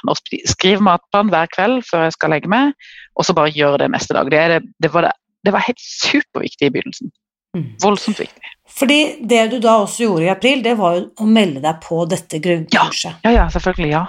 Skriver 0.54 0.86
matplan 0.88 1.34
hver 1.34 1.52
kveld 1.52 1.84
før 1.90 2.08
jeg 2.08 2.16
skal 2.16 2.32
legge 2.32 2.52
meg, 2.52 2.72
og 3.20 3.28
så 3.28 3.36
bare 3.36 3.52
gjør 3.56 3.82
det 3.84 3.90
neste 3.92 4.16
dag. 4.16 4.32
Det, 4.32 4.94
var, 4.94 5.10
var, 5.54 5.66
helt 5.68 5.82
superviktig 5.82 6.70
i 6.70 6.74
begynnelsen. 6.74 7.12
Mm. 7.56 7.68
Voldsomt 7.84 8.20
viktig. 8.20 8.52
Fordi 8.76 9.00
det 9.30 9.44
du 9.54 9.60
da 9.64 9.78
også 9.84 10.04
gjorde 10.04 10.26
i 10.26 10.34
april, 10.34 10.64
det 10.64 10.74
var 10.80 10.98
jo 10.98 11.06
å 11.22 11.28
melde 11.30 11.62
deg 11.64 11.80
på 11.84 12.02
dette 12.12 12.42
grunnkurset. 12.44 13.22
Ja, 13.24 13.30
ja, 13.30 13.36
ja 13.38 13.46
selvfølgelig. 13.54 13.92
Ja. 13.94 14.06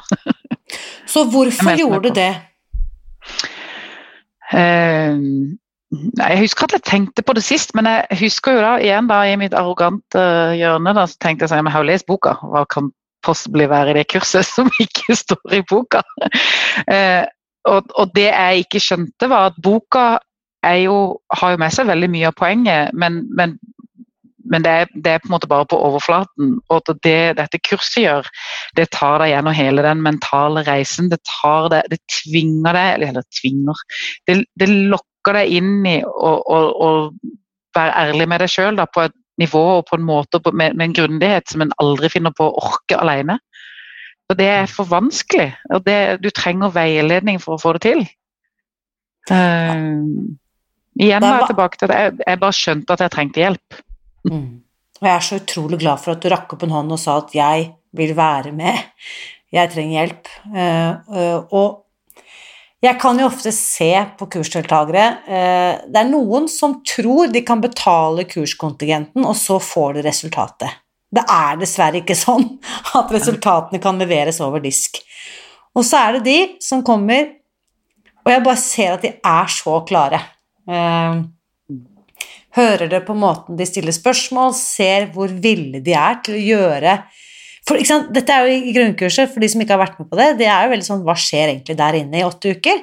så 1.13 1.27
hvorfor 1.31 1.79
gjorde 1.79 2.09
du 2.09 2.17
det? 2.17 2.33
Uh, 4.51 5.55
jeg 6.19 6.41
husker 6.41 6.67
at 6.67 6.77
jeg 6.77 6.87
tenkte 6.89 7.23
på 7.23 7.35
det 7.37 7.45
sist, 7.47 7.75
men 7.79 7.87
jeg 7.87 8.21
husker 8.25 8.57
jo 8.57 8.65
da 8.65 8.73
igjen 8.83 9.11
da 9.11 9.21
i 9.27 9.37
mitt 9.39 9.55
arrogante 9.55 10.23
hjørne 10.59 10.95
da, 10.97 11.07
så 11.07 11.19
tenkte 11.23 11.47
jeg 11.47 11.53
sånn, 11.53 11.63
jeg 11.63 11.77
har 11.77 11.85
jo 11.85 11.91
lest 11.93 12.09
boka. 12.11 12.35
Hva 12.43 12.65
kan 12.73 12.91
possibly 13.27 13.69
være 13.71 13.95
i 13.95 13.99
det 14.01 14.07
kurset 14.11 14.49
som 14.57 14.71
ikke 14.83 15.17
står 15.23 15.61
i 15.61 15.65
boka? 15.71 16.03
Eh, 16.93 17.25
og, 17.67 17.87
og, 17.97 18.11
det 18.15 18.27
jeg 18.29 18.67
ikke 18.67 18.81
skjønte, 18.85 19.27
var 19.33 19.49
at 19.49 19.57
boka 19.65 20.19
jo, 20.83 20.99
har 21.39 21.55
jo 21.55 21.63
med 21.63 21.75
seg 21.75 21.89
veldig 21.91 22.11
mye 22.13 22.29
av 22.31 22.37
poenget, 22.39 22.95
men, 22.97 23.21
men, 23.39 23.57
men 24.51 24.65
det, 24.65 24.73
er, 24.73 24.93
det, 24.95 25.13
er, 25.13 25.23
på 25.23 25.31
en 25.31 25.35
måte 25.37 25.51
bare 25.51 25.69
på 25.71 25.79
overflaten. 25.89 26.57
Og 26.73 26.93
det 27.05 27.37
dette 27.39 27.61
kurset 27.67 28.03
gjør, 28.05 28.31
det 28.79 28.89
tar 28.97 29.21
deg 29.23 29.35
gjennom 29.35 29.57
hele 29.57 29.85
den 29.87 30.03
mentale 30.05 30.65
reisen. 30.67 31.11
Det 31.13 31.21
tar 31.29 31.71
deg, 31.75 31.91
det 31.93 32.01
tvinger 32.23 32.73
deg, 32.77 32.95
eller, 32.95 33.13
eller 33.15 33.29
tvinger 33.41 33.85
Det, 34.29 34.41
det 34.59 34.71
lokker 34.95 35.41
deg 35.41 35.55
inn 35.59 35.87
i 35.87 36.01
å 36.07 36.99
være 37.77 38.03
ærlig 38.07 38.29
med 38.31 38.43
deg 38.43 38.53
sjøl 38.53 38.81
på 38.95 39.07
et 39.07 39.17
nivå 39.41 39.63
og 39.79 39.89
på 39.91 39.99
en 39.99 40.07
måte 40.07 40.41
med, 40.53 40.77
med 40.79 40.89
en 40.89 40.97
grundighet 40.97 41.51
som 41.51 41.61
en 41.61 41.75
aldri 41.83 42.09
finner 42.13 42.33
på 42.37 42.47
å 42.49 42.57
orke 42.63 42.97
alene. 42.97 43.37
Og 44.31 44.39
det 44.41 44.47
er 44.51 44.71
for 44.71 44.89
vanskelig. 44.91 45.53
og 45.75 45.85
det, 45.87 46.23
Du 46.23 46.31
trenger 46.31 46.75
veiledning 46.75 47.39
for 47.43 47.57
å 47.57 47.63
få 47.63 47.77
det 47.77 47.85
til. 47.87 48.07
Uh, 49.31 50.03
igjen 50.99 51.25
var 51.25 51.41
jeg 51.43 51.51
tilbake 51.53 51.81
til 51.81 51.91
at 51.91 52.03
jeg, 52.03 52.19
jeg 52.25 52.43
bare 52.43 52.59
skjønte 52.59 52.97
at 52.97 53.05
jeg 53.05 53.15
trengte 53.15 53.43
hjelp. 53.43 53.81
Mm. 54.27 54.47
Og 54.97 55.09
jeg 55.09 55.15
er 55.15 55.25
så 55.27 55.41
utrolig 55.41 55.81
glad 55.83 56.03
for 56.03 56.17
at 56.17 56.23
du 56.23 56.31
rakk 56.33 56.55
opp 56.57 56.63
en 56.65 56.77
hånd 56.77 56.95
og 56.95 57.01
sa 57.01 57.19
at 57.21 57.35
jeg 57.37 57.67
vil 57.97 58.15
være 58.17 58.53
med, 58.57 58.79
jeg 59.55 59.73
trenger 59.73 59.99
hjelp. 60.01 60.31
Uh, 60.53 60.93
uh, 61.13 61.41
og 61.57 61.87
jeg 62.85 62.99
kan 63.01 63.19
jo 63.19 63.27
ofte 63.27 63.51
se 63.57 63.91
på 64.19 64.27
kursdeltakere 64.31 65.05
eh, 65.25 65.79
Det 65.89 65.97
er 65.97 66.11
noen 66.11 66.45
som 66.51 66.77
tror 66.87 67.31
de 67.33 67.41
kan 67.47 67.63
betale 67.63 68.27
kurskontingenten, 68.29 69.25
og 69.25 69.33
så 69.39 69.57
får 69.63 69.97
de 69.97 70.05
resultatet. 70.07 70.83
Det 71.09 71.25
er 71.25 71.57
dessverre 71.59 72.03
ikke 72.03 72.19
sånn 72.19 72.45
at 72.99 73.13
resultatene 73.15 73.81
kan 73.83 73.99
leveres 73.99 74.43
over 74.45 74.63
disk. 74.63 75.01
Og 75.77 75.87
så 75.89 76.03
er 76.05 76.19
det 76.19 76.27
de 76.29 76.39
som 76.63 76.85
kommer, 76.85 77.33
og 78.27 78.33
jeg 78.33 78.45
bare 78.45 78.61
ser 78.61 78.97
at 78.97 79.05
de 79.07 79.15
er 79.17 79.53
så 79.57 79.81
klare. 79.89 80.21
Eh, 80.67 81.23
hører 82.57 82.91
det 82.91 83.03
på 83.07 83.15
måten 83.19 83.59
de 83.59 83.67
stiller 83.69 83.95
spørsmål, 83.95 84.55
ser 84.57 85.11
hvor 85.15 85.31
ville 85.31 85.83
de 85.85 85.95
er 85.95 86.21
til 86.25 86.39
å 86.39 86.45
gjøre 86.51 86.99
for, 87.67 87.83
Dette 88.15 88.31
er 88.31 88.47
jo 88.47 88.55
i 88.55 88.73
grunnkurset, 88.75 89.33
for 89.33 89.43
de 89.43 89.49
som 89.51 89.63
ikke 89.63 89.75
har 89.75 89.83
vært 89.83 89.99
med 89.99 90.07
på 90.07 90.19
det, 90.21 90.29
det 90.39 90.47
er 90.47 90.67
jo 90.67 90.73
veldig 90.77 90.87
sånn 90.87 91.05
hva 91.07 91.17
skjer 91.19 91.51
egentlig 91.51 91.75
der 91.81 91.99
inne 91.99 92.21
i 92.21 92.27
åtte 92.27 92.53
uker? 92.55 92.83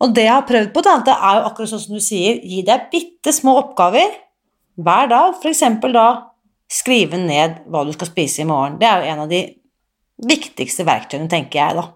Og 0.00 0.12
det 0.16 0.28
jeg 0.28 0.36
har 0.36 0.46
prøvd 0.48 0.70
på, 0.72 0.84
det 0.86 1.14
er 1.16 1.38
jo 1.40 1.46
akkurat 1.48 1.72
sånn 1.72 1.82
som 1.82 1.96
du 1.98 2.02
sier, 2.04 2.38
gi 2.38 2.62
deg 2.66 2.86
bitte 2.92 3.34
små 3.34 3.56
oppgaver 3.60 4.14
hver 4.80 5.10
dag. 5.10 5.34
F.eks. 5.42 5.64
da 5.90 6.06
skrive 6.70 7.18
ned 7.18 7.58
hva 7.66 7.82
du 7.84 7.90
skal 7.96 8.12
spise 8.12 8.44
i 8.44 8.48
morgen. 8.48 8.78
Det 8.80 8.86
er 8.86 9.02
jo 9.02 9.10
en 9.12 9.24
av 9.26 9.34
de 9.34 9.42
viktigste 10.30 10.86
verktøyene, 10.86 11.28
tenker 11.32 11.60
jeg, 11.60 11.80
da. 11.80 11.88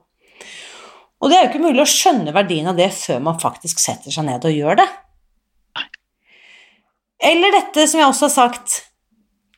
Og 1.23 1.31
det 1.31 1.38
er 1.38 1.47
jo 1.47 1.53
ikke 1.53 1.64
mulig 1.64 1.85
å 1.85 1.88
skjønne 1.88 2.35
verdien 2.35 2.68
av 2.68 2.77
det 2.77 2.90
før 2.92 3.23
man 3.31 3.40
faktisk 3.40 3.79
setter 3.81 4.12
seg 4.12 4.27
ned 4.27 4.44
og 4.44 4.53
gjør 4.53 4.83
det. 4.83 4.90
Eller 7.24 7.54
dette 7.56 7.87
som 7.88 8.00
jeg 8.00 8.10
også 8.10 8.28
har 8.28 8.34
sagt 8.34 8.80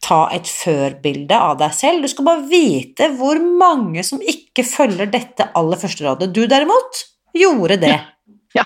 ta 0.06 0.26
et 0.34 0.46
før-bilde 0.46 1.34
av 1.34 1.56
deg 1.60 1.74
selv. 1.74 2.04
Du 2.04 2.10
skal 2.10 2.26
bare 2.28 2.46
vite 2.50 3.10
hvor 3.18 3.40
mange 3.42 4.04
som 4.06 4.22
ikke 4.22 4.64
følger 4.66 5.10
dette 5.10 5.48
aller 5.58 5.80
første 5.80 6.06
rådet. 6.06 6.30
Du 6.34 6.44
derimot 6.50 7.06
gjorde 7.36 7.80
det. 7.86 7.96
Ja, 8.56 8.64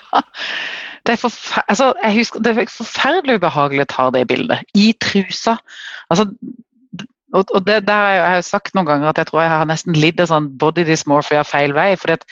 det 1.03 1.17
er, 1.17 1.23
altså, 1.67 1.89
jeg 1.99 2.13
husker, 2.15 2.39
det 2.39 2.51
er 2.53 2.69
forferdelig 2.71 3.41
ubehagelig 3.41 3.83
å 3.83 3.89
ta 3.91 4.05
det 4.15 4.21
bildet. 4.29 4.61
I 4.77 4.93
trusa. 5.03 5.57
Altså, 6.13 6.29
og, 7.35 7.51
og 7.51 7.65
det, 7.67 7.81
har 7.89 8.13
jeg, 8.15 8.37
jo 8.37 8.45
sagt 8.47 8.77
noen 8.77 8.87
ganger 8.87 9.09
at 9.09 9.19
jeg 9.19 9.27
tror 9.27 9.41
jeg 9.43 9.51
har 9.51 9.67
nesten 9.67 9.97
lidd 9.97 10.21
av 10.23 10.29
sånn 10.31 10.47
body 10.61 10.85
dysmorphia 10.87 11.43
feil 11.47 11.75
vei. 11.75 11.89
fordi 11.99 12.19
at 12.19 12.23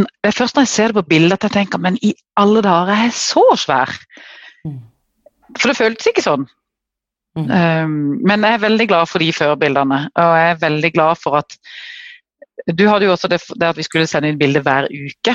det 0.00 0.30
er 0.30 0.38
først 0.38 0.56
når 0.56 0.64
jeg 0.64 0.72
ser 0.72 0.92
det 0.94 1.02
på 1.02 1.08
bildet 1.12 1.36
at 1.36 1.50
jeg 1.50 1.56
tenker 1.58 1.82
men 1.84 1.98
i 2.00 2.14
alle 2.40 2.62
dager 2.64 2.94
er 2.94 3.04
jeg 3.10 3.16
så 3.20 3.44
svær. 3.60 3.92
For 5.58 5.70
det 5.70 5.78
føltes 5.78 6.10
ikke 6.10 6.24
sånn. 6.24 6.48
Mm. 7.38 7.46
Um, 7.48 7.94
men 8.28 8.44
jeg 8.44 8.58
er 8.58 8.66
veldig 8.66 8.86
glad 8.90 9.08
for 9.08 9.24
de 9.24 9.30
førbildene, 9.32 10.02
og 10.20 10.34
jeg 10.36 10.50
er 10.50 10.60
veldig 10.60 10.90
glad 10.92 11.20
for 11.20 11.40
at 11.40 11.56
Du 12.76 12.84
hadde 12.86 13.06
jo 13.08 13.14
også 13.14 13.30
det, 13.32 13.40
det 13.58 13.70
at 13.72 13.78
vi 13.78 13.82
skulle 13.82 14.06
sende 14.06 14.28
inn 14.28 14.38
bilde 14.38 14.60
hver 14.62 14.86
uke. 14.86 15.32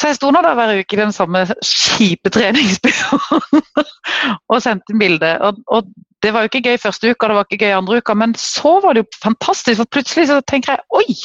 Så 0.00 0.08
jeg 0.10 0.16
sto 0.16 0.30
nå 0.34 0.40
der 0.42 0.56
hver 0.58 0.72
uke 0.80 0.96
i 0.96 0.98
den 0.98 1.12
samme 1.14 1.44
kjipe 1.62 2.32
treningsbyrået 2.34 3.84
og 4.50 4.62
sendte 4.64 4.90
inn 4.90 5.02
bilde. 5.02 5.30
Og, 5.46 5.60
og, 5.68 5.92
det 6.24 6.32
var 6.32 6.42
jo 6.42 6.48
ikke 6.50 6.64
gøy 6.64 6.80
første 6.80 7.12
uka, 7.12 7.28
det 7.28 7.36
var 7.36 7.46
ikke 7.46 7.66
gøy 7.66 7.76
andre 7.76 8.00
uka, 8.00 8.14
men 8.16 8.32
så 8.40 8.78
var 8.82 8.96
det 8.96 9.04
jo 9.04 9.18
fantastisk. 9.22 9.76
For 9.82 9.92
plutselig 9.92 10.30
så 10.30 10.40
tenker 10.48 10.72
jeg 10.72 10.86
oi, 10.96 11.16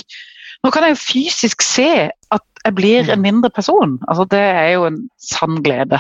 nå 0.64 0.72
kan 0.76 0.86
jeg 0.86 0.98
jo 0.98 1.02
fysisk 1.02 1.64
se 1.64 1.90
at 2.12 2.44
jeg 2.70 2.78
blir 2.78 3.10
en 3.10 3.24
mindre 3.24 3.52
person. 3.54 3.98
Altså 4.08 4.26
Det 4.30 4.40
er 4.40 4.70
jo 4.76 4.86
en 4.90 5.02
sann 5.20 5.60
glede. 5.66 6.00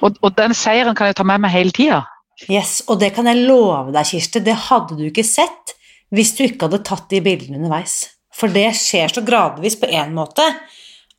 Og, 0.00 0.16
og 0.24 0.32
den 0.38 0.54
seieren 0.56 0.96
kan 0.96 1.10
jeg 1.10 1.18
ta 1.18 1.26
med 1.28 1.42
meg 1.44 1.54
hele 1.54 1.74
tida. 1.76 2.04
Yes, 2.48 2.80
og 2.88 3.02
det 3.02 3.12
kan 3.16 3.28
jeg 3.28 3.44
love 3.44 3.92
deg, 3.92 4.06
Kirsti, 4.08 4.40
det 4.40 4.56
hadde 4.70 4.96
du 4.96 5.04
ikke 5.10 5.26
sett 5.26 5.74
hvis 6.10 6.32
du 6.34 6.46
ikke 6.46 6.66
hadde 6.66 6.82
tatt 6.86 7.10
de 7.12 7.20
bildene 7.22 7.60
underveis. 7.60 8.02
For 8.34 8.50
det 8.50 8.70
skjer 8.78 9.12
så 9.12 9.22
gradvis 9.26 9.76
på 9.78 9.90
én 9.92 10.14
måte 10.16 10.46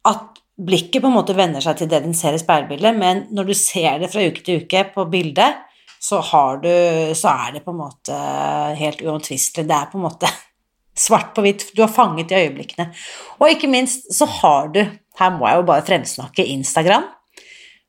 at 0.09 0.39
blikket 0.61 1.01
på 1.01 1.09
en 1.09 1.15
måte 1.15 1.35
venner 1.37 1.63
seg 1.63 1.77
til 1.79 1.89
det 1.91 2.01
den 2.03 2.15
ser 2.17 2.35
i 2.35 2.41
speilbildet, 2.41 2.97
men 2.97 3.25
når 3.35 3.51
du 3.51 3.53
ser 3.57 4.01
det 4.01 4.09
fra 4.11 4.23
uke 4.25 4.43
til 4.45 4.63
uke 4.63 4.83
på 4.93 5.05
bildet, 5.11 5.61
så, 6.01 6.17
du, 6.61 6.71
så 7.13 7.33
er 7.45 7.55
det 7.55 7.63
på 7.65 7.73
en 7.73 7.81
måte 7.83 8.15
helt 8.79 9.03
uomtvistelig. 9.05 9.67
Det 9.69 9.77
er 9.77 9.89
på 9.91 9.99
en 9.99 10.07
måte 10.07 10.29
svart 10.97 11.33
på 11.35 11.43
hvitt. 11.45 11.69
Du 11.75 11.83
har 11.83 11.91
fanget 11.91 12.29
de 12.29 12.39
øyeblikkene. 12.39 12.89
Og 13.39 13.49
ikke 13.49 13.69
minst 13.71 14.09
så 14.13 14.27
har 14.41 14.71
du, 14.73 14.81
her 15.19 15.35
må 15.37 15.47
jeg 15.47 15.61
jo 15.61 15.67
bare 15.69 15.85
fremsnakke 15.87 16.45
Instagram. 16.45 17.07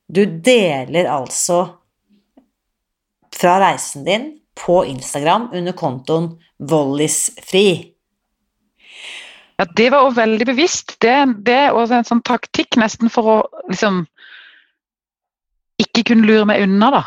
Du 0.09 0.25
deler 0.25 1.09
altså 1.11 1.65
fra 3.33 3.57
reisen 3.63 4.05
din 4.05 4.29
på 4.59 4.83
Instagram 4.85 5.49
under 5.57 5.73
kontoen 5.73 6.35
Vollisfri. 6.59 7.93
Ja, 9.59 9.67
det 9.77 9.89
var 9.93 10.07
òg 10.09 10.17
veldig 10.17 10.47
bevisst. 10.49 10.97
Det 11.01 11.13
er 11.13 11.73
også 11.73 11.99
en 11.99 12.09
sånn 12.09 12.25
taktikk 12.27 12.77
nesten 12.81 13.13
for 13.13 13.29
å 13.31 13.37
liksom 13.71 14.05
ikke 15.83 16.05
kunne 16.13 16.27
lure 16.29 16.47
meg 16.49 16.65
unna, 16.67 16.91
da. 16.95 17.03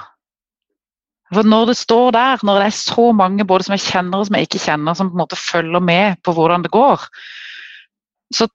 For 1.33 1.47
når 1.47 1.71
det 1.71 1.77
står 1.77 2.11
der, 2.13 2.43
når 2.45 2.59
det 2.59 2.67
er 2.67 2.75
så 2.77 3.07
mange 3.17 3.47
både 3.49 3.65
som 3.65 3.73
jeg 3.73 3.85
kjenner 3.88 4.21
og 4.21 4.27
som 4.27 4.38
jeg 4.38 4.47
ikke 4.47 4.61
kjenner, 4.61 4.93
som 4.93 5.09
på 5.09 5.17
en 5.17 5.23
måte 5.23 5.39
følger 5.39 5.81
med 5.81 6.19
på 6.23 6.35
hvordan 6.38 6.65
det 6.65 6.73
går, 6.73 7.07
så 8.35 8.47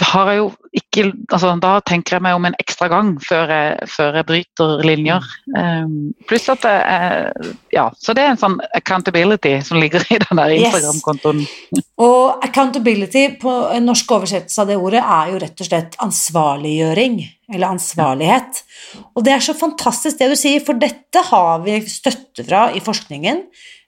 har 0.00 0.30
jeg 0.30 0.38
jo 0.40 0.46
ikke 0.76 1.02
altså, 1.32 1.50
Da 1.60 1.72
tenker 1.84 2.16
jeg 2.16 2.24
meg 2.24 2.36
om 2.36 2.46
en 2.48 2.56
ekstra 2.58 2.88
gang 2.90 3.10
før 3.22 3.50
jeg, 3.52 3.88
før 3.92 4.16
jeg 4.18 4.26
bryter 4.28 4.84
linjer. 4.86 5.26
Um, 5.52 6.14
pluss 6.28 6.48
at 6.52 6.64
det 6.64 6.72
er 6.72 7.50
Ja, 7.74 7.86
så 8.00 8.14
det 8.16 8.24
er 8.24 8.32
en 8.32 8.40
sånn 8.40 8.56
accountability 8.76 9.52
som 9.66 9.80
ligger 9.80 10.04
i 10.08 10.18
den 10.22 10.40
der 10.40 10.54
Instagram-kontoen. 10.56 11.44
Yes. 11.76 11.86
Og 12.02 12.46
accountability 12.46 13.26
på 13.40 13.52
en 13.74 13.86
norsk 13.90 14.16
oversettelse 14.16 14.64
av 14.64 14.72
det 14.72 14.78
ordet 14.80 15.04
er 15.04 15.34
jo 15.34 15.42
rett 15.44 15.60
og 15.60 15.68
slett 15.68 16.00
ansvarliggjøring, 16.06 17.20
eller 17.52 17.76
ansvarlighet. 17.76 18.64
Og 19.12 19.26
det 19.26 19.36
er 19.36 19.44
så 19.44 19.56
fantastisk 19.58 20.18
det 20.20 20.32
du 20.32 20.38
sier, 20.40 20.64
for 20.64 20.80
dette 20.80 21.24
har 21.30 21.60
vi 21.66 21.78
støtte 21.90 22.46
fra 22.48 22.70
i 22.72 22.82
forskningen. 22.84 23.44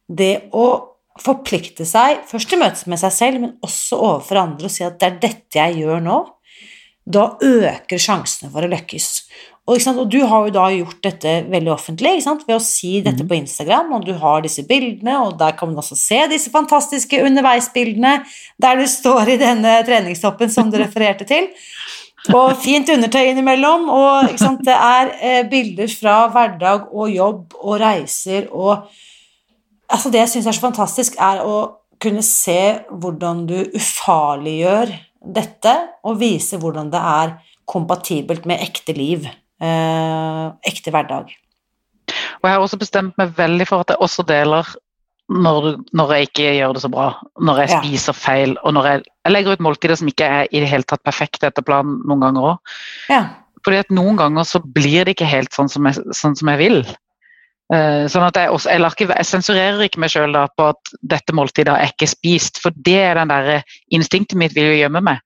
Det 0.09 0.35
å 0.57 0.69
forplikte 1.23 1.87
seg, 1.89 2.25
først 2.29 2.53
i 2.55 2.59
møte 2.61 2.91
med 2.91 3.01
seg 3.01 3.15
selv, 3.15 3.43
men 3.45 3.55
også 3.65 3.99
overfor 3.99 4.43
andre, 4.43 4.69
og 4.69 4.75
si 4.75 4.87
at 4.87 4.99
det 5.01 5.09
er 5.09 5.23
dette 5.23 5.61
jeg 5.61 5.81
gjør 5.83 6.03
nå, 6.05 6.19
da 7.09 7.31
øker 7.41 8.01
sjansene 8.01 8.51
for 8.53 8.67
å 8.67 8.71
lykkes. 8.71 9.09
Og, 9.69 9.77
og, 9.93 10.07
du 10.09 10.23
har 10.25 10.47
jo 10.47 10.53
da 10.55 10.67
gjort 10.73 11.03
dette 11.05 11.33
veldig 11.53 11.73
offentlig 11.75 12.15
ved 12.25 12.55
å 12.55 12.63
si 12.63 13.03
dette 13.05 13.25
mm. 13.25 13.29
på 13.29 13.37
Instagram, 13.37 13.91
og 13.99 14.07
du 14.07 14.15
har 14.17 14.45
disse 14.45 14.65
bildene, 14.69 15.19
og 15.27 15.37
der 15.41 15.57
kan 15.59 15.69
man 15.69 15.83
også 15.83 15.97
se 15.99 16.23
disse 16.33 16.53
fantastiske 16.53 17.21
underveisbildene 17.21 18.15
der 18.57 18.81
du 18.81 18.87
står 18.89 19.35
i 19.35 19.41
denne 19.41 19.81
treningstoppen 19.85 20.53
som 20.53 20.73
du 20.73 20.79
refererte 20.85 21.29
til. 21.29 21.51
Og 22.33 22.57
fint 22.61 22.89
undertøy 22.93 23.29
innimellom, 23.31 23.87
og 23.93 24.33
det 24.65 24.75
er 24.75 25.13
eh, 25.21 25.43
bilder 25.49 25.93
fra 25.93 26.17
hverdag 26.33 26.89
og 26.89 27.13
jobb 27.13 27.61
og 27.61 27.79
reiser 27.81 28.49
og 28.51 28.89
altså 29.89 30.13
Det 30.13 30.23
jeg 30.23 30.33
syns 30.35 30.47
er 30.47 30.57
så 30.57 30.67
fantastisk, 30.69 31.19
er 31.19 31.43
å 31.45 31.59
kunne 32.03 32.23
se 32.23 32.79
hvordan 32.91 33.45
du 33.49 33.59
ufarliggjør 33.75 34.95
dette, 35.35 35.75
og 36.07 36.21
vise 36.21 36.59
hvordan 36.61 36.93
det 36.93 37.01
er 37.03 37.37
kompatibelt 37.69 38.47
med 38.49 38.63
ekte 38.65 38.95
liv, 38.97 39.27
eh, 39.61 40.45
ekte 40.71 40.95
hverdag. 40.95 41.33
Og 42.39 42.47
jeg 42.47 42.55
har 42.55 42.63
også 42.63 42.79
bestemt 42.81 43.19
meg 43.21 43.35
veldig 43.37 43.67
for 43.69 43.85
at 43.85 43.93
jeg 43.93 44.01
også 44.05 44.25
deler 44.29 44.69
når, 45.29 45.75
når 45.93 46.13
jeg 46.15 46.29
ikke 46.29 46.53
gjør 46.57 46.77
det 46.77 46.83
så 46.85 46.91
bra, 46.93 47.09
når 47.45 47.61
jeg 47.63 47.71
ja. 47.71 47.81
spiser 47.83 48.17
feil, 48.17 48.55
og 48.65 48.73
når 48.79 48.89
jeg, 48.89 49.03
jeg 49.27 49.35
legger 49.35 49.59
ut 49.59 49.67
måltider 49.67 50.01
som 50.01 50.09
ikke 50.09 50.31
er 50.39 50.49
i 50.49 50.63
det 50.63 50.71
hele 50.71 50.89
tatt 50.89 51.05
perfekte 51.05 51.51
etter 51.51 51.67
planen 51.67 51.99
noen 52.09 52.23
ganger 52.25 52.49
òg. 52.55 52.79
Ja. 53.13 53.21
Fordi 53.67 53.83
at 53.83 53.93
noen 53.93 54.17
ganger 54.17 54.47
så 54.49 54.63
blir 54.63 55.05
det 55.05 55.17
ikke 55.17 55.29
helt 55.29 55.53
sånn 55.53 55.69
som 55.69 55.85
jeg, 55.91 56.01
sånn 56.17 56.39
som 56.39 56.49
jeg 56.55 56.63
vil. 56.63 56.81
Uh, 57.69 58.07
sånn 58.09 58.25
at 58.25 58.39
jeg, 58.41 58.49
også, 58.49 58.71
jeg, 58.73 58.81
ikke, 58.81 59.11
jeg, 59.13 59.29
sensurerer 59.29 59.83
ikke 59.85 60.01
meg 60.01 60.13
sjøl 60.15 60.37
på 60.57 60.71
at 60.71 60.93
dette 61.05 61.35
måltidet 61.37 61.75
er 61.75 61.93
ikke 61.93 62.09
spist, 62.09 62.63
for 62.63 62.73
det 62.73 62.97
er 63.11 63.21
den 63.21 63.29
der 63.29 63.67
instinktet 63.93 64.41
mitt 64.41 64.55
vil 64.57 64.71
jo 64.71 64.79
gjemme 64.79 65.03
meg. 65.05 65.21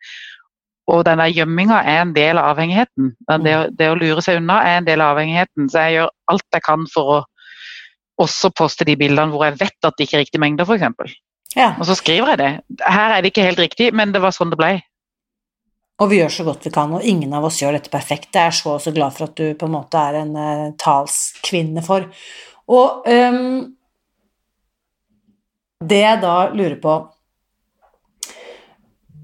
Og 0.90 1.04
den 1.06 1.22
der 1.22 1.30
gjemminga 1.30 1.78
er 1.86 2.00
en 2.02 2.14
del 2.16 2.40
av 2.40 2.56
avhengigheten. 2.56 3.12
Det, 3.44 3.54
det, 3.78 3.90
å 3.92 3.98
lure 3.98 4.24
seg 4.24 4.40
unna 4.40 4.58
er 4.66 4.80
en 4.80 4.88
del 4.88 5.00
av 5.00 5.14
avhengigheten. 5.14 5.68
Så 5.70 5.84
jeg 5.86 6.00
gjør 6.00 6.10
alt 6.34 6.56
jeg 6.56 6.64
kan 6.66 6.88
for 6.90 7.12
å 7.14 7.18
også 8.22 8.50
poste 8.58 8.86
de 8.86 8.96
bildene 8.98 9.30
hvor 9.32 9.46
jeg 9.46 9.60
vet 9.60 9.86
at 9.86 9.96
det 9.96 10.06
ikke 10.06 10.18
er 10.18 10.24
riktig 10.26 10.42
mengde, 10.42 10.66
f.eks. 10.66 11.14
Ja. 11.56 11.72
Og 11.78 11.86
så 11.88 11.96
skriver 11.98 12.34
jeg 12.34 12.40
det. 12.42 12.50
Her 12.82 13.14
er 13.14 13.22
det 13.22 13.32
ikke 13.32 13.46
helt 13.46 13.62
riktig, 13.62 13.92
men 13.94 14.12
det 14.14 14.22
var 14.24 14.34
sånn 14.34 14.52
det 14.52 14.58
ble. 14.60 14.74
Og 16.02 16.10
vi 16.10 16.18
gjør 16.18 16.32
så 16.34 16.46
godt 16.46 16.66
vi 16.66 16.72
kan, 16.74 16.90
og 16.96 17.04
ingen 17.06 17.30
av 17.36 17.44
oss 17.46 17.60
gjør 17.62 17.76
dette 17.76 17.92
perfekt. 17.92 18.32
Jeg 18.34 18.50
er 18.50 18.56
så, 18.56 18.74
så 18.82 18.90
glad 18.94 19.14
for 19.14 19.28
at 19.28 19.36
du 19.38 19.52
på 19.58 19.68
en 19.68 19.76
måte 19.76 20.00
er 20.00 20.18
en 20.24 20.32
uh, 20.34 20.72
talskvinne 20.80 21.84
for. 21.86 22.08
Og 22.74 23.06
um, 23.06 23.60
det 25.82 26.00
jeg 26.02 26.22
da 26.22 26.36
lurer 26.54 26.76
på 26.78 26.92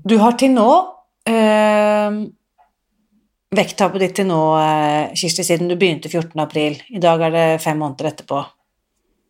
Du 0.08 0.16
har 0.18 0.34
til 0.38 0.50
nå 0.50 0.70
uh, 1.30 2.18
Vekttapet 3.58 4.02
ditt 4.02 4.16
til 4.18 4.28
nå, 4.28 4.40
uh, 4.60 5.10
Kirsti, 5.16 5.46
siden 5.46 5.70
du 5.70 5.78
begynte 5.80 6.10
14.4. 6.12 6.94
I 6.94 7.02
dag 7.02 7.26
er 7.26 7.34
det 7.34 7.46
fem 7.64 7.78
måneder 7.80 8.12
etterpå. 8.12 8.42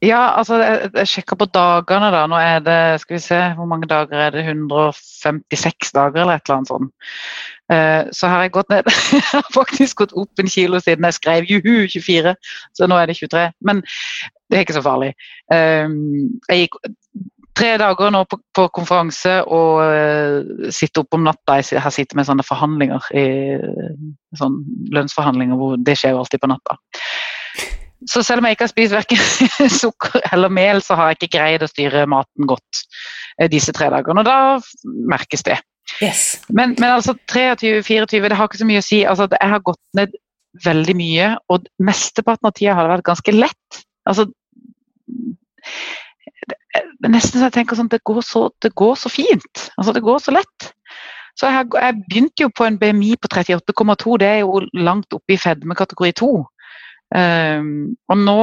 Ja, 0.05 0.21
altså 0.39 0.61
jeg, 0.63 0.91
jeg 0.95 1.11
sjekka 1.11 1.37
på 1.41 1.49
dagene, 1.51 2.13
da. 2.15 2.21
Nå 2.31 2.39
er 2.39 2.61
det 2.63 2.79
skal 3.03 3.17
vi 3.17 3.23
se, 3.25 3.39
hvor 3.59 3.67
mange 3.67 3.89
dager 3.91 4.21
er 4.29 4.37
det? 4.37 4.45
156 4.47 5.91
dager 5.97 6.23
eller 6.23 6.39
et 6.39 6.47
eller 6.47 6.61
annet 6.61 6.71
sånt. 6.71 6.93
Uh, 7.69 8.07
så 8.15 8.31
har 8.31 8.47
jeg 8.47 8.55
gått 8.55 8.71
ned 8.73 8.87
Jeg 9.13 9.25
har 9.29 9.49
faktisk 9.53 9.99
gått 10.01 10.15
opp 10.17 10.41
en 10.41 10.49
kilo 10.49 10.79
siden 10.81 11.05
jeg 11.05 11.19
skrev 11.19 11.51
juhu 11.51 11.85
24, 11.91 12.33
så 12.79 12.89
nå 12.89 12.97
er 12.97 13.11
det 13.11 13.19
23. 13.19 13.43
Men 13.67 13.83
det 14.49 14.57
er 14.61 14.65
ikke 14.65 14.79
så 14.79 14.85
farlig. 14.87 15.11
Uh, 15.51 15.91
jeg 16.47 16.69
gikk 16.69 16.79
tre 17.59 17.75
dager 17.83 18.15
nå 18.15 18.23
på, 18.31 18.39
på 18.55 18.69
konferanse 18.79 19.35
og 19.51 19.83
uh, 19.83 20.71
sitter 20.71 21.03
opp 21.03 21.19
om 21.19 21.27
natta. 21.27 21.59
Jeg 21.59 21.83
har 21.83 21.97
sittet 21.97 22.15
med 22.15 22.31
sånne 22.31 22.47
forhandlinger, 22.47 23.11
i, 23.19 23.27
sånn 24.39 24.63
lønnsforhandlinger 24.95 25.59
hvor 25.59 25.75
det 25.83 25.99
skjer 25.99 26.15
jo 26.15 26.23
alltid 26.23 26.47
på 26.47 26.55
natta. 26.55 26.79
Så 28.09 28.23
selv 28.25 28.41
om 28.41 28.49
jeg 28.49 28.57
ikke 28.57 28.67
har 28.67 28.73
spist 28.73 28.95
verken 28.95 29.25
sukker 29.83 30.23
eller 30.33 30.53
mel, 30.53 30.81
så 30.85 30.97
har 30.99 31.11
jeg 31.11 31.19
ikke 31.19 31.35
greid 31.37 31.65
å 31.65 31.71
styre 31.71 32.07
maten 32.09 32.49
godt 32.49 32.85
eh, 33.41 33.51
disse 33.53 33.75
tre 33.77 33.91
dagene. 33.93 34.23
Og 34.23 34.29
da 34.29 34.95
merkes 35.13 35.45
det. 35.47 35.59
Yes. 36.05 36.41
Men, 36.49 36.75
men, 36.79 36.91
altså 36.93 37.15
23-24, 37.31 38.29
det 38.29 38.39
har 38.39 38.49
ikke 38.49 38.63
så 38.63 38.69
mye 38.69 38.83
å 38.83 38.87
si. 38.87 39.03
Altså, 39.09 39.29
jeg 39.35 39.53
har 39.53 39.65
gått 39.67 39.83
ned 39.99 40.17
veldig 40.65 40.97
mye, 40.99 41.31
og 41.53 41.69
mesteparten 41.85 42.49
av 42.49 42.57
tida 42.57 42.75
har 42.77 42.87
det 42.87 42.97
vært 42.97 43.09
ganske 43.11 43.35
lett. 43.37 43.81
Altså, 44.09 44.29
det 46.49 47.09
er 47.09 47.13
nesten 47.13 47.41
så 47.41 47.49
jeg 47.49 47.55
tenker 47.57 47.77
sånn 47.79 47.91
Det 47.91 48.01
går 48.07 48.21
så, 48.25 48.49
det 48.63 48.71
går 48.79 48.95
så 49.01 49.11
fint. 49.13 49.65
Altså, 49.77 49.95
det 49.97 50.05
går 50.07 50.21
så 50.23 50.35
lett. 50.35 50.71
Så 51.39 51.51
jeg, 51.51 51.69
jeg 51.75 51.99
begynte 52.09 52.45
jo 52.45 52.51
på 52.51 52.67
en 52.67 52.79
BMI 52.81 53.13
på 53.23 53.31
38,2, 53.31 54.17
det 54.19 54.29
er 54.29 54.41
jo 54.43 54.63
langt 54.75 55.15
oppe 55.15 55.37
i 55.37 55.41
fedme 55.41 55.77
kategori 55.79 56.15
2. 56.19 56.31
Um, 57.15 57.97
og 58.09 58.19
nå 58.21 58.41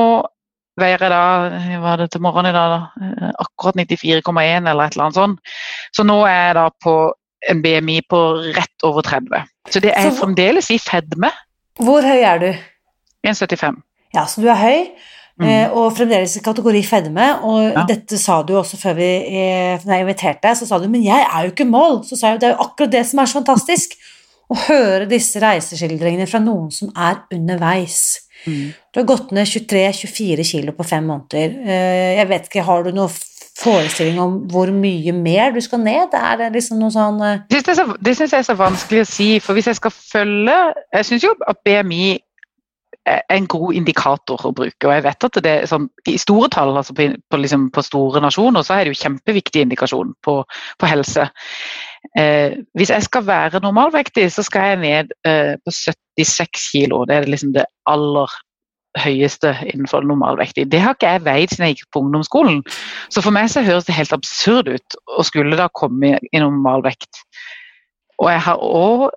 veier 0.80 1.00
jeg 1.00 1.12
da 1.14 1.80
var 1.84 1.98
det 2.02 2.10
til 2.12 2.22
morgenen 2.26 2.50
i 2.52 2.56
dag, 2.56 2.72
da, 2.74 3.06
eh, 3.06 3.32
akkurat 3.40 3.78
94,1 3.80 4.68
eller 4.68 4.84
et 4.90 4.96
eller 4.98 5.06
annet 5.06 5.16
sånt. 5.16 5.40
Så 5.96 6.04
nå 6.04 6.18
er 6.28 6.50
jeg 6.50 6.56
da 6.58 6.66
på 6.84 6.96
en 7.50 7.62
BMI 7.62 8.02
på 8.10 8.20
rett 8.58 8.84
over 8.84 9.06
30. 9.06 9.46
Så 9.70 9.80
det 9.80 9.94
er 9.96 10.10
Så- 10.10 10.18
fremdeles 10.20 10.72
i 10.72 10.78
fedme. 10.80 11.32
Hvor 11.80 12.02
høy 12.02 12.22
er 12.24 12.40
du? 12.40 12.50
1,75. 13.24 13.78
Ja, 14.14 14.26
så 14.26 14.42
du 14.42 14.48
er 14.50 14.56
høy, 14.56 14.90
Mm. 15.40 15.46
eh, 15.48 15.70
og 15.72 15.92
fremdeles 15.98 16.36
i 16.38 16.40
kategori 16.40 16.82
fedme, 16.84 17.44
og 17.44 17.72
Ja. 17.74 17.86
dette 17.86 18.18
sa 18.18 18.42
du 18.42 18.54
også 18.54 18.78
før 18.78 18.96
vi 18.96 19.04
eh, 19.28 19.78
når 19.86 19.94
jeg 19.94 20.02
inviterte 20.08 20.42
deg, 20.44 20.58
så 20.58 20.66
sa 20.68 20.78
du 20.80 20.88
'men 20.88 21.04
jeg 21.04 21.28
er 21.34 21.44
jo 21.44 21.52
ikke 21.52 21.70
mål', 21.70 22.04
så 22.06 22.16
sa 22.18 22.28
jeg 22.28 22.40
det 22.42 22.50
er 22.50 22.56
jo 22.56 22.64
akkurat 22.64 22.92
det 22.92 23.06
som 23.06 23.20
er 23.20 23.26
så 23.26 23.44
fantastisk. 23.44 23.90
Å 24.50 24.56
høre 24.68 25.10
disse 25.10 25.40
reiseskildringene 25.40 26.28
fra 26.28 26.40
noen 26.40 26.72
som 26.72 26.90
er 26.96 27.24
underveis. 27.34 28.20
Mm. 28.46 28.74
Du 28.94 29.00
har 29.02 29.08
gått 29.10 29.32
ned 29.36 29.48
23-24 29.50 30.46
kilo 30.48 30.76
på 30.78 30.86
fem 30.88 31.08
måneder. 31.10 31.56
Eh, 31.66 32.12
Jeg 32.20 32.28
vet 32.30 32.50
ikke, 32.50 32.66
har 32.68 32.86
du 32.86 32.92
noen 32.96 33.10
forestilling 33.56 34.20
om 34.20 34.38
hvor 34.52 34.72
mye 34.76 35.14
mer 35.16 35.54
du 35.56 35.62
skal 35.64 35.82
ned? 35.84 36.14
Er 36.14 36.38
det 36.42 36.52
liksom 36.58 36.80
noe 36.82 36.94
sånn 36.94 37.22
eh, 37.24 37.44
Det 37.50 37.64
syns 37.66 38.32
jeg 38.32 38.42
er 38.42 38.48
så 38.48 38.58
vanskelig 38.60 39.06
å 39.06 39.10
si, 39.10 39.30
for 39.44 39.56
hvis 39.56 39.70
jeg 39.72 39.80
skal 39.80 39.94
følge 39.96 40.58
Jeg 40.94 41.08
syns 41.08 41.28
jo 41.28 41.36
at 41.48 41.62
BMI 41.66 42.18
er 43.06 43.22
en 43.30 43.46
god 43.46 43.76
indikator 43.78 44.48
å 44.48 44.52
bruke, 44.56 44.88
og 44.88 44.94
jeg 44.96 45.04
vet 45.06 45.26
at 45.28 45.38
det 45.46 45.52
er 45.52 45.68
sånn 45.70 45.86
i 46.10 46.16
store 46.18 46.50
tall, 46.54 46.72
altså 46.74 46.96
på, 46.98 47.06
på, 47.30 47.38
liksom, 47.38 47.68
på 47.74 47.84
store 47.86 48.22
nasjoner, 48.24 48.66
så 48.66 48.74
er 48.76 48.86
det 48.86 48.96
jo 48.96 49.02
kjempeviktig 49.04 49.62
indikasjon 49.62 50.16
på, 50.26 50.40
på 50.82 50.90
helse. 50.90 51.28
Eh, 52.16 52.58
hvis 52.74 52.94
jeg 52.94 53.04
skal 53.04 53.28
være 53.28 53.60
normalvektig, 53.64 54.30
så 54.32 54.44
skal 54.44 54.70
jeg 54.72 54.82
ned 54.84 55.16
eh, 55.28 55.56
på 55.66 55.72
76 56.18 56.70
kilo. 56.72 57.04
Det 57.06 57.16
er 57.16 57.32
liksom 57.32 57.54
det 57.58 57.66
aller 57.92 58.32
høyeste 59.04 59.52
innenfor 59.74 60.06
normalvektig. 60.08 60.70
Det 60.72 60.80
har 60.80 60.96
ikke 60.96 61.12
jeg 61.12 61.26
veid 61.26 61.52
siden 61.52 61.68
jeg 61.68 61.78
gikk 61.78 61.92
på 61.92 62.06
ungdomsskolen. 62.06 62.64
Så 63.12 63.24
for 63.26 63.36
meg 63.36 63.52
så 63.52 63.66
høres 63.66 63.88
det 63.90 63.98
helt 63.98 64.16
absurd 64.16 64.72
ut 64.72 64.98
å 65.18 65.26
skulle 65.28 65.60
da 65.60 65.68
komme 65.76 66.16
i 66.32 66.42
normalvekt. 66.42 67.24
Og 68.24 68.32
jeg 68.32 68.44
har 68.48 68.64
òg 68.64 69.10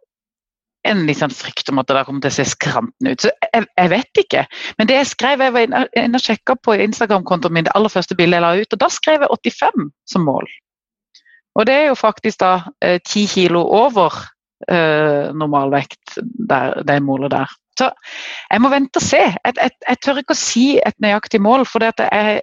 en 0.88 1.02
sånn 1.14 1.34
frykt 1.34 1.68
om 1.70 1.80
at 1.80 1.88
det 1.88 1.98
der 1.98 2.06
kommer 2.06 2.22
til 2.24 2.32
å 2.32 2.38
se 2.38 2.46
skranten 2.48 3.10
ut. 3.10 3.22
Så 3.22 3.30
jeg, 3.52 3.66
jeg 3.78 3.90
vet 3.92 4.20
ikke. 4.22 4.44
Men 4.78 4.88
det 4.90 4.96
jeg 4.98 5.10
skrev, 5.10 5.42
jeg 5.44 5.54
var 5.54 5.66
inne 5.68 6.18
og 6.18 6.24
sjekka 6.24 6.56
på 6.64 6.78
Instagram-kontoen 6.86 7.54
min, 7.54 7.66
det 7.68 7.74
aller 7.78 7.92
første 7.92 8.16
bildet 8.18 8.38
jeg 8.38 8.46
la 8.46 8.54
ut, 8.58 8.74
og 8.74 8.82
da 8.82 8.88
skrev 8.92 9.26
jeg 9.26 9.38
85 9.52 9.90
som 10.10 10.26
mål. 10.26 10.48
Og 11.58 11.66
det 11.66 11.74
er 11.74 11.86
jo 11.90 11.98
faktisk 11.98 12.40
da 12.40 12.52
eh, 12.84 13.00
kilo 13.04 13.64
over 13.74 14.14
eh, 14.70 15.30
normalvekt, 15.34 16.18
det 16.18 17.02
målet 17.02 17.34
der. 17.34 17.56
Så 17.78 17.90
jeg 18.50 18.62
må 18.62 18.70
vente 18.70 18.98
og 18.98 19.02
se. 19.06 19.22
Jeg, 19.22 19.54
jeg, 19.56 19.70
jeg 19.88 19.98
tør 20.02 20.20
ikke 20.22 20.34
å 20.34 20.38
si 20.38 20.66
et 20.78 20.96
nøyaktig 21.02 21.40
mål, 21.42 21.66
for 21.66 21.82
det 21.82 21.94
at 21.94 22.06
jeg 22.06 22.40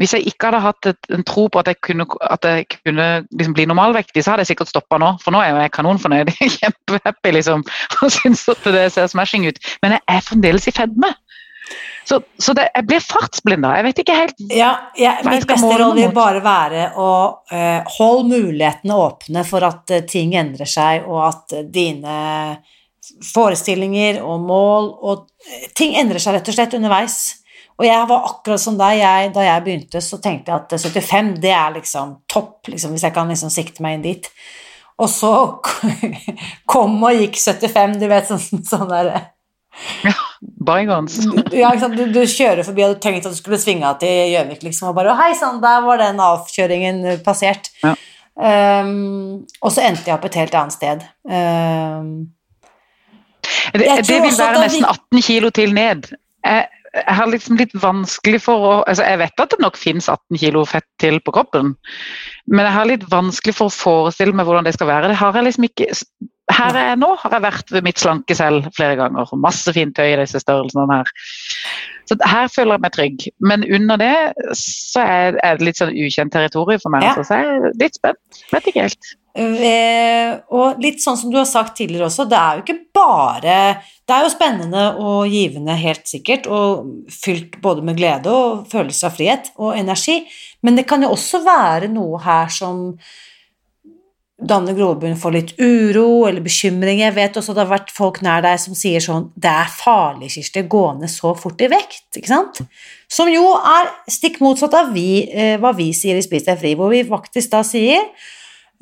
hvis 0.00 0.14
jeg 0.16 0.26
ikke 0.26 0.48
hadde 0.48 0.62
hatt 0.64 0.86
et, 0.90 1.06
en 1.14 1.22
tro 1.26 1.46
på 1.46 1.60
at 1.60 1.68
jeg 1.70 1.78
kunne, 1.86 2.06
at 2.26 2.44
jeg 2.44 2.66
kunne 2.72 3.06
liksom 3.30 3.54
bli 3.54 3.66
normalvektig, 3.70 4.24
så 4.24 4.32
hadde 4.32 4.42
jeg 4.42 4.50
sikkert 4.52 4.72
stoppa 4.72 4.98
nå. 4.98 5.12
For 5.22 5.34
nå 5.34 5.38
er 5.42 5.60
jeg 5.62 5.74
kanonfornøyd. 5.76 6.32
Kjempehappy 6.56 7.34
liksom, 7.36 7.62
og 8.02 8.10
syns 8.12 8.42
at 8.50 8.66
det 8.74 8.88
ser 8.92 9.06
smashing 9.12 9.46
ut. 9.46 9.60
Men 9.84 9.94
jeg 9.94 10.02
er 10.16 10.26
fremdeles 10.26 10.66
i 10.66 10.74
fedme. 10.74 11.12
Så, 12.04 12.20
så 12.38 12.52
det, 12.52 12.66
jeg 12.74 12.84
blir 12.84 13.00
fartsblind 13.00 13.64
da. 13.64 13.70
Jeg 13.78 13.86
vet 13.86 14.00
ikke 14.02 14.16
helt 14.18 14.42
Ja, 14.52 14.70
ja, 15.00 15.14
mitt 15.24 15.46
beste 15.48 15.70
råd 15.80 15.96
vil 15.96 16.12
bare 16.12 16.42
være 16.44 16.90
å 17.00 17.10
uh, 17.48 17.94
holde 17.96 18.26
mulighetene 18.34 18.98
åpne 19.06 19.44
for 19.48 19.64
at 19.64 19.94
uh, 19.94 20.02
ting 20.08 20.34
endrer 20.36 20.68
seg, 20.68 21.08
og 21.08 21.22
at 21.30 21.56
uh, 21.56 21.62
dine 21.64 22.18
forestillinger 23.24 24.20
og 24.24 24.44
mål 24.44 24.90
og 25.04 25.24
eh, 25.44 25.70
Ting 25.76 25.96
endrer 26.00 26.22
seg 26.22 26.38
rett 26.38 26.50
og 26.50 26.56
slett 26.56 26.76
underveis. 26.78 27.18
Og 27.74 27.86
jeg 27.88 28.08
var 28.08 28.28
akkurat 28.28 28.62
som 28.62 28.76
deg. 28.78 29.00
Jeg, 29.00 29.32
da 29.34 29.44
jeg 29.44 29.64
begynte, 29.64 30.02
så 30.04 30.20
tenkte 30.22 30.52
jeg 30.52 30.62
at 30.62 30.76
75, 30.78 31.32
det 31.42 31.54
er 31.56 31.72
liksom 31.74 32.18
topp, 32.30 32.68
liksom, 32.70 32.94
hvis 32.94 33.06
jeg 33.08 33.16
kan 33.16 33.32
liksom 33.32 33.50
sikte 33.52 33.84
meg 33.84 33.98
inn 33.98 34.04
dit. 34.04 34.28
Og 35.02 35.10
så 35.10 35.32
kom 36.72 37.00
og 37.02 37.18
gikk 37.18 37.40
75, 37.40 37.98
du 37.98 38.06
vet, 38.12 38.30
sånn, 38.30 38.62
sånn 38.68 38.86
der 38.92 39.10
bygons. 40.66 41.18
ja, 41.52 41.70
ikke 41.70 41.84
sant? 41.84 41.98
Du, 41.98 42.04
du 42.14 42.22
kjører 42.28 42.66
forbi, 42.66 42.86
og 42.86 42.96
du 42.96 43.02
tenkte 43.04 43.30
at 43.30 43.36
du 43.36 43.40
skulle 43.40 43.60
svinge 43.62 43.88
av 43.88 44.00
til 44.02 44.32
Gjøvik, 44.32 44.64
liksom, 44.66 44.90
og 44.90 44.98
bare 44.98 45.16
Hei 45.18 45.32
sann, 45.38 45.62
der 45.64 45.84
var 45.84 46.02
den 46.02 46.22
avkjøringen 46.22 47.04
eh, 47.12 47.20
passert. 47.24 47.70
Ja. 47.84 47.94
Um, 48.34 49.44
og 49.62 49.70
så 49.70 49.84
endte 49.86 50.08
jeg 50.08 50.16
opp 50.16 50.24
et 50.26 50.40
helt 50.40 50.56
annet 50.58 50.74
sted. 50.74 51.04
Um, 51.22 52.32
Det, 53.74 53.86
det 54.08 54.20
vil 54.22 54.36
være 54.38 54.62
nesten 54.62 54.86
18 54.86 55.22
kilo 55.24 55.50
til 55.54 55.74
ned. 55.76 56.08
Jeg, 56.44 56.66
jeg 56.94 57.16
har 57.18 57.30
liksom 57.30 57.58
litt 57.58 57.72
vanskelig 57.82 58.40
for 58.44 58.66
å 58.68 58.72
altså 58.84 59.06
Jeg 59.08 59.20
vet 59.24 59.42
at 59.42 59.54
det 59.54 59.60
nok 59.64 59.78
finnes 59.80 60.08
18 60.08 60.38
kilo 60.40 60.64
fett 60.68 60.86
til 61.02 61.18
på 61.24 61.34
kroppen, 61.34 61.74
men 62.46 62.68
jeg 62.68 62.76
har 62.76 62.88
litt 62.90 63.06
vanskelig 63.10 63.56
for 63.58 63.70
å 63.70 63.74
forestille 63.74 64.36
meg 64.36 64.46
hvordan 64.46 64.68
det 64.68 64.76
skal 64.76 64.90
være. 64.92 65.10
Det 65.12 65.18
har 65.20 65.38
jeg 65.38 65.48
liksom 65.48 65.68
ikke 65.68 65.90
Her 66.52 66.76
er 66.76 66.90
jeg 66.90 67.00
nå, 67.00 67.08
har 67.22 67.32
jeg 67.38 67.44
vært 67.46 67.72
ved 67.72 67.86
mitt 67.86 68.00
slanke 68.00 68.36
selv 68.36 68.68
flere 68.76 68.98
ganger. 69.00 69.30
og 69.32 69.40
Masse 69.40 69.72
fint 69.72 69.94
tøy 69.96 70.10
i 70.12 70.20
disse 70.20 70.42
størrelsene 70.42 70.84
her. 70.90 71.12
Så 72.04 72.18
her 72.28 72.50
føler 72.52 72.76
jeg 72.76 72.84
meg 72.84 72.94
trygg. 72.94 73.26
Men 73.40 73.64
under 73.64 74.00
det 74.00 74.14
så 74.60 75.04
er, 75.04 75.38
det 75.40 75.64
litt 75.64 75.80
sånn 75.80 75.94
ukjent 75.94 76.34
territorium 76.34 76.82
for 76.82 76.92
meg. 76.92 77.06
Ja. 77.06 77.16
Så 77.16 77.38
jeg 77.40 77.52
er 77.54 77.78
litt 77.80 77.96
spent. 77.96 78.42
Vet 78.52 78.68
ikke 78.68 78.84
helt. 78.84 79.14
eh, 79.66 80.36
og 80.54 80.84
litt 80.84 81.00
sånn 81.02 81.16
som 81.18 81.32
du 81.32 81.40
har 81.40 81.48
sagt 81.48 81.74
tidligere 81.80 82.06
også, 82.06 82.28
det 82.30 82.38
er 82.38 82.58
jo 82.58 82.62
ikke 82.62 82.76
bare 82.94 83.56
Det 84.06 84.14
er 84.14 84.22
jo 84.22 84.30
spennende 84.30 84.84
og 85.00 85.32
givende, 85.32 85.74
helt 85.80 86.06
sikkert, 86.06 86.46
og 86.46 87.08
fylt 87.10 87.56
både 87.64 87.82
med 87.82 87.96
glede 87.98 88.30
og 88.30 88.66
følelse 88.70 89.08
av 89.08 89.16
frihet 89.16 89.48
og 89.56 89.78
energi, 89.78 90.20
men 90.62 90.76
det 90.76 90.84
kan 90.86 91.02
jo 91.02 91.14
også 91.16 91.40
være 91.42 91.88
noe 91.88 92.20
her 92.20 92.52
som 92.52 92.92
danner 94.34 94.74
grobunn 94.74 95.14
for 95.18 95.34
litt 95.34 95.52
uro 95.60 96.26
eller 96.26 96.42
bekymring. 96.42 97.00
Jeg 97.04 97.14
vet 97.14 97.36
også 97.38 97.54
det 97.54 97.62
har 97.62 97.70
vært 97.70 97.92
folk 97.94 98.20
nær 98.24 98.42
deg 98.44 98.58
som 98.60 98.74
sier 98.78 99.02
sånn 99.02 99.28
Det 99.38 99.50
er 99.50 99.70
farlig, 99.70 100.32
Kirsti, 100.34 100.64
gå 100.66 100.84
ned 100.98 101.12
så 101.12 101.34
fort 101.38 101.62
i 101.62 101.70
vekt. 101.70 102.08
ikke 102.16 102.32
sant? 102.32 102.62
Som 103.10 103.30
jo 103.30 103.46
er 103.54 103.92
stikk 104.10 104.40
motsatt 104.42 104.74
av 104.74 104.94
vi, 104.94 105.28
eh, 105.30 105.56
hva 105.62 105.74
vi 105.76 105.92
sier 105.94 106.18
i 106.18 106.24
Spis 106.24 106.48
deg 106.48 106.58
fri, 106.58 106.74
hvor 106.74 106.90
vi 106.90 107.04
faktisk 107.06 107.52
da 107.54 107.62
sier 107.62 108.00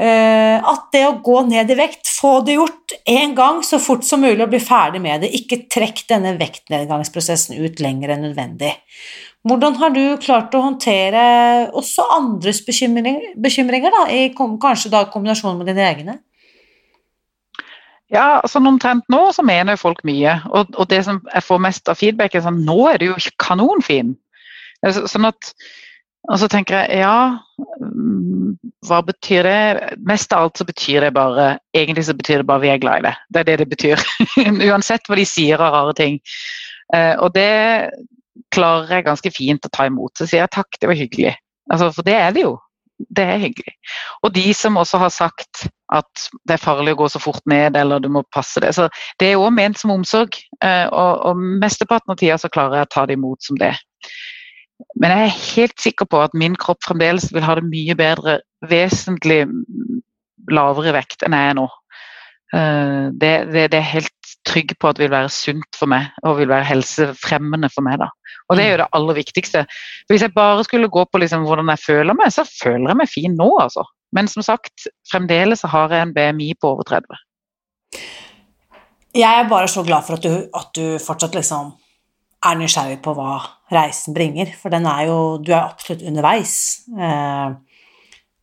eh, 0.00 0.56
at 0.56 0.88
det 0.94 1.04
å 1.06 1.18
gå 1.24 1.42
ned 1.50 1.70
i 1.70 1.76
vekt, 1.78 2.08
få 2.08 2.40
det 2.46 2.56
gjort 2.56 2.96
én 3.08 3.36
gang 3.36 3.60
så 3.66 3.80
fort 3.82 4.06
som 4.08 4.24
mulig 4.24 4.40
og 4.40 4.54
bli 4.54 4.62
ferdig 4.62 5.02
med 5.04 5.26
det. 5.26 5.34
Ikke 5.36 5.66
trekk 5.68 6.06
denne 6.08 6.32
vektnedgangsprosessen 6.40 7.60
ut 7.60 7.82
lenger 7.84 8.14
enn 8.14 8.24
nødvendig. 8.30 8.72
Hvordan 9.42 9.74
har 9.80 9.90
du 9.90 10.02
klart 10.22 10.52
å 10.54 10.62
håndtere 10.62 11.22
også 11.74 12.04
andres 12.14 12.60
bekymringer, 12.62 13.32
bekymringer 13.42 13.90
da, 13.90 14.04
i 14.14 14.28
kanskje 14.36 14.92
da 14.92 15.02
kombinasjon 15.10 15.58
med 15.58 15.66
dine 15.72 15.88
egne? 15.88 16.18
Ja, 18.12 18.42
sånn 18.46 18.68
omtrent 18.68 19.06
nå 19.10 19.22
så 19.32 19.42
mener 19.46 19.80
folk 19.80 20.02
mye. 20.06 20.36
Og, 20.52 20.74
og 20.76 20.88
det 20.92 21.00
som 21.08 21.22
jeg 21.32 21.46
får 21.46 21.62
mest 21.64 21.88
av 21.88 21.98
feedback, 21.98 22.36
er 22.36 22.44
sånn 22.44 22.60
Nå 22.66 22.76
er 22.90 23.00
du 23.00 23.08
jo 23.08 23.16
kanonfin. 23.42 24.14
Sånn 24.82 25.30
at 25.30 25.54
Og 26.30 26.38
så 26.38 26.46
tenker 26.50 26.76
jeg 26.76 27.02
ja, 27.02 27.38
mm, 27.80 28.52
hva 28.86 29.00
betyr 29.06 29.46
det? 29.46 29.96
Mest 30.06 30.34
av 30.34 30.44
alt 30.44 30.60
så 30.60 30.66
betyr 30.68 31.06
det 31.06 31.12
bare 31.14 31.56
Egentlig 31.74 32.04
så 32.06 32.14
betyr 32.18 32.42
det 32.42 32.48
bare 32.50 32.62
vi 32.62 32.70
er 32.70 32.82
glad 32.82 33.00
i 33.00 33.06
det. 33.08 33.14
Det 33.30 33.42
er 33.42 33.48
det 33.48 33.58
det 33.62 33.68
betyr. 33.74 34.06
Uansett 34.68 35.08
hva 35.08 35.18
de 35.18 35.26
sier 35.26 35.62
av 35.62 35.74
rare 35.74 35.96
ting. 35.98 36.20
Eh, 36.94 37.14
og 37.16 37.32
det 37.34 37.50
klarer 38.54 38.98
jeg 38.98 39.08
ganske 39.08 39.32
fint 39.34 39.66
å 39.66 39.72
ta 39.72 39.86
imot. 39.88 40.14
Så 40.16 40.26
sier 40.26 40.44
jeg 40.44 40.54
takk, 40.54 40.78
det 40.80 40.90
var 40.90 40.98
hyggelig. 40.98 41.34
Altså, 41.72 41.90
for 41.94 42.06
det 42.06 42.18
er 42.18 42.36
det 42.36 42.46
jo. 42.46 42.56
Det 43.10 43.24
er 43.26 43.40
hyggelig. 43.42 43.74
Og 44.22 44.32
de 44.34 44.44
som 44.54 44.76
også 44.78 45.00
har 45.02 45.12
sagt 45.14 45.66
at 45.92 46.26
det 46.48 46.56
er 46.56 46.62
farlig 46.62 46.94
å 46.94 47.00
gå 47.02 47.08
så 47.12 47.20
fort 47.20 47.44
ned, 47.50 47.76
eller 47.76 48.00
du 48.00 48.08
må 48.12 48.22
passe 48.34 48.62
det. 48.62 48.72
Så 48.76 48.86
det 49.20 49.32
er 49.32 49.40
òg 49.40 49.52
ment 49.56 49.80
som 49.80 49.92
omsorg, 49.94 50.38
eh, 50.64 50.86
og, 50.88 51.24
og 51.28 51.42
mesteparten 51.62 52.14
av 52.14 52.20
tida 52.20 52.38
så 52.40 52.50
klarer 52.52 52.80
jeg 52.80 52.88
å 52.88 52.92
ta 52.94 53.06
det 53.08 53.18
imot 53.18 53.44
som 53.44 53.58
det. 53.60 53.74
Men 54.98 55.14
jeg 55.14 55.26
er 55.26 55.42
helt 55.56 55.82
sikker 55.82 56.08
på 56.10 56.22
at 56.22 56.34
min 56.38 56.56
kropp 56.58 56.82
fremdeles 56.86 57.28
vil 57.34 57.44
ha 57.46 57.58
det 57.58 57.66
mye 57.68 57.96
bedre, 57.98 58.40
vesentlig 58.70 59.44
lavere 60.50 60.94
vekt 60.96 61.22
enn 61.26 61.36
jeg 61.36 61.52
er 61.52 61.58
nå. 61.58 61.68
Eh, 62.54 63.04
Det, 63.12 63.34
det, 63.52 63.68
det 63.74 63.80
er 63.80 63.92
helt 63.96 64.21
trygg 64.48 64.74
på 64.80 64.90
at 64.90 64.98
vil 65.00 65.10
være 65.12 65.30
sunt 65.32 65.78
for 65.78 65.90
meg, 65.90 66.10
og 66.26 66.38
vil 66.40 66.50
være 66.50 66.66
helsefremmende 66.68 67.70
for 67.72 67.84
meg. 67.86 67.98
da. 68.02 68.10
Og 68.50 68.58
det 68.58 68.64
er 68.64 68.70
jo 68.72 68.80
det 68.82 68.88
aller 68.98 69.18
viktigste. 69.18 69.64
Hvis 70.10 70.24
jeg 70.24 70.34
bare 70.34 70.64
skulle 70.64 70.90
gå 70.92 71.04
på 71.04 71.20
liksom 71.22 71.46
hvordan 71.46 71.70
jeg 71.72 71.84
føler 71.86 72.18
meg, 72.18 72.32
så 72.34 72.44
føler 72.48 72.92
jeg 72.92 73.00
meg 73.02 73.10
fin 73.12 73.36
nå, 73.38 73.50
altså. 73.62 73.84
Men 74.12 74.28
som 74.28 74.44
sagt, 74.44 74.88
fremdeles 75.10 75.62
har 75.62 75.92
jeg 75.94 76.08
en 76.08 76.14
BMI 76.14 76.52
på 76.60 76.74
over 76.74 76.82
30. 76.82 77.20
Jeg 79.14 79.40
er 79.40 79.48
bare 79.48 79.68
så 79.68 79.84
glad 79.84 80.04
for 80.06 80.16
at 80.16 80.24
du, 80.24 80.48
at 80.52 80.70
du 80.76 80.98
fortsatt 81.00 81.34
liksom 81.36 81.74
er 82.42 82.56
nysgjerrig 82.58 82.98
på 83.04 83.12
hva 83.14 83.36
reisen 83.72 84.16
bringer, 84.16 84.50
for 84.58 84.72
den 84.72 84.88
er 84.88 85.06
jo 85.06 85.18
Du 85.38 85.52
er 85.52 85.62
absolutt 85.62 86.02
underveis. 86.02 86.82
Eh, 86.92 87.52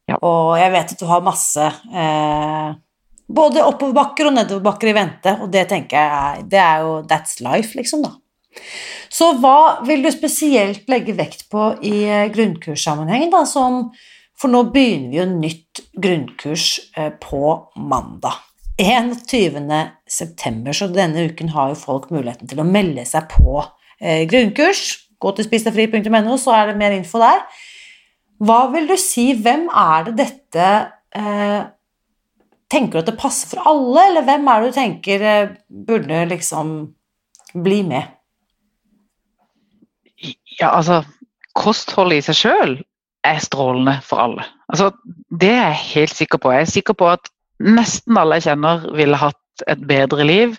Ja. 0.09 0.17
Og 0.25 0.57
jeg 0.57 0.71
vet 0.73 0.93
at 0.93 1.01
du 1.01 1.05
har 1.09 1.25
masse 1.25 1.65
eh, 1.93 2.69
både 3.29 3.63
oppoverbakker 3.65 4.29
og 4.29 4.35
nedoverbakker 4.35 4.89
i 4.89 4.95
vente, 4.97 5.35
og 5.43 5.51
det 5.53 5.67
tenker 5.69 5.97
jeg 5.99 6.49
Det 6.49 6.59
er 6.59 6.85
jo 6.85 6.99
That's 7.09 7.39
life, 7.45 7.77
liksom, 7.77 8.03
da. 8.05 8.15
Så 9.09 9.31
hva 9.41 9.81
vil 9.85 10.03
du 10.03 10.09
spesielt 10.11 10.89
legge 10.89 11.15
vekt 11.17 11.47
på 11.53 11.71
i 11.85 12.01
grunnkurssammenheng, 12.33 12.33
grunnkurssammenhengen, 12.35 13.33
da, 13.33 13.45
som 13.45 13.89
For 14.39 14.51
nå 14.51 14.69
begynner 14.71 15.09
vi 15.11 15.17
jo 15.19 15.25
nytt 15.27 15.81
grunnkurs 15.99 16.67
eh, 16.95 17.11
på 17.19 17.41
mandag. 17.75 18.37
21. 18.79 19.67
september, 20.07 20.71
så 20.71 20.87
denne 20.87 21.25
uken 21.27 21.51
har 21.51 21.73
jo 21.73 21.81
folk 21.81 22.07
muligheten 22.13 22.47
til 22.47 22.61
å 22.63 22.67
melde 22.67 23.03
seg 23.03 23.27
på 23.33 23.57
eh, 23.99 24.23
grunnkurs. 24.31 24.93
Gå 25.19 25.33
til 25.35 25.49
spisdegfri.no, 25.49 26.37
så 26.39 26.55
er 26.55 26.71
det 26.71 26.79
mer 26.79 26.95
info 26.95 27.19
der. 27.19 27.43
Hva 28.39 28.61
vil 28.71 28.87
du 28.87 28.95
si, 28.95 29.33
hvem 29.35 29.67
er 29.75 30.07
det 30.07 30.15
dette 30.21 30.69
eh, 31.19 31.59
Tenker 32.69 32.99
du 32.99 33.01
at 33.01 33.09
det 33.09 33.17
passer 33.19 33.49
for 33.53 33.65
alle, 33.69 34.05
eller 34.11 34.25
hvem 34.27 34.47
er 34.47 34.61
det 34.61 34.69
du 34.69 34.77
tenker 34.77 35.25
eh, 35.25 35.53
burde 35.87 36.25
liksom 36.29 36.73
bli 37.65 37.79
med? 37.87 38.11
Ja, 40.59 40.75
altså 40.75 41.01
Kostholdet 41.57 42.21
i 42.21 42.25
seg 42.29 42.37
sjøl 42.37 42.75
er 43.27 43.39
strålende 43.43 43.97
for 44.05 44.21
alle. 44.21 44.45
Altså, 44.71 44.91
det 45.41 45.49
er 45.51 45.73
jeg 45.73 45.85
helt 45.89 46.15
sikker 46.15 46.39
på. 46.39 46.51
Jeg 46.53 46.67
er 46.67 46.71
sikker 46.71 46.95
på 46.95 47.09
at 47.09 47.31
nesten 47.59 48.17
alle 48.19 48.37
jeg 48.37 48.51
kjenner, 48.51 48.85
ville 48.95 49.19
hatt 49.19 49.65
et 49.67 49.81
bedre 49.87 50.23
liv 50.27 50.55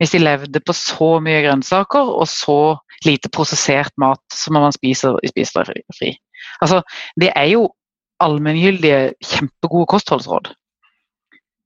hvis 0.00 0.16
de 0.16 0.18
levde 0.18 0.60
på 0.66 0.74
så 0.74 1.08
mye 1.22 1.44
grønnsaker 1.44 2.08
og 2.10 2.26
så 2.28 2.74
lite 3.06 3.30
prosessert 3.32 3.94
mat 4.02 4.20
som 4.34 4.58
man 4.58 4.74
spiser 4.74 5.14
i 5.22 5.30
Spisefri. 5.30 6.10
Altså, 6.60 6.82
det 7.20 7.30
er 7.38 7.52
jo 7.52 7.68
allmenngyldige, 8.22 9.14
kjempegode 9.22 9.86
kostholdsråd. 9.94 10.50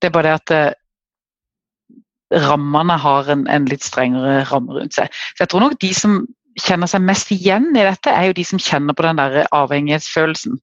Det 0.01 0.09
er 0.09 0.15
bare 0.15 0.29
det 0.29 0.41
at 0.41 0.55
eh, 0.57 2.47
rammene 2.47 2.97
har 2.99 3.31
en, 3.33 3.47
en, 3.49 3.69
litt 3.71 3.85
strengere 3.87 4.43
ramme 4.51 4.75
rundt 4.77 4.97
seg. 4.97 5.13
Så 5.35 5.45
jeg 5.45 5.53
tror 5.53 5.67
nok 5.67 5.79
de 5.83 5.93
som 5.95 6.19
kjenner 6.65 6.89
seg 6.89 7.05
mest 7.05 7.31
igjen 7.35 7.69
i 7.77 7.85
dette, 7.85 8.11
er 8.11 8.31
jo 8.31 8.37
de 8.37 8.45
som 8.49 8.61
kjenner 8.63 8.97
på 8.97 9.05
den 9.05 9.21
der 9.21 9.45
avhengighetsfølelsen. 9.55 10.57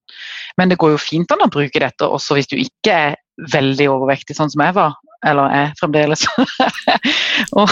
Men 0.58 0.72
det 0.72 0.80
går 0.82 0.96
jo 0.96 1.02
fint 1.02 1.34
an 1.34 1.46
å 1.46 1.52
bruke 1.54 1.82
dette 1.82 2.10
også 2.10 2.40
hvis 2.40 2.50
du 2.50 2.58
ikke 2.58 2.98
er 3.10 3.18
veldig 3.54 3.90
overvektig, 3.94 4.36
sånn 4.38 4.52
som 4.54 4.64
jeg 4.66 4.76
var. 4.78 4.98
Eller 5.24 5.54
er 5.56 5.70
fremdeles. 5.80 6.26
og, 7.60 7.70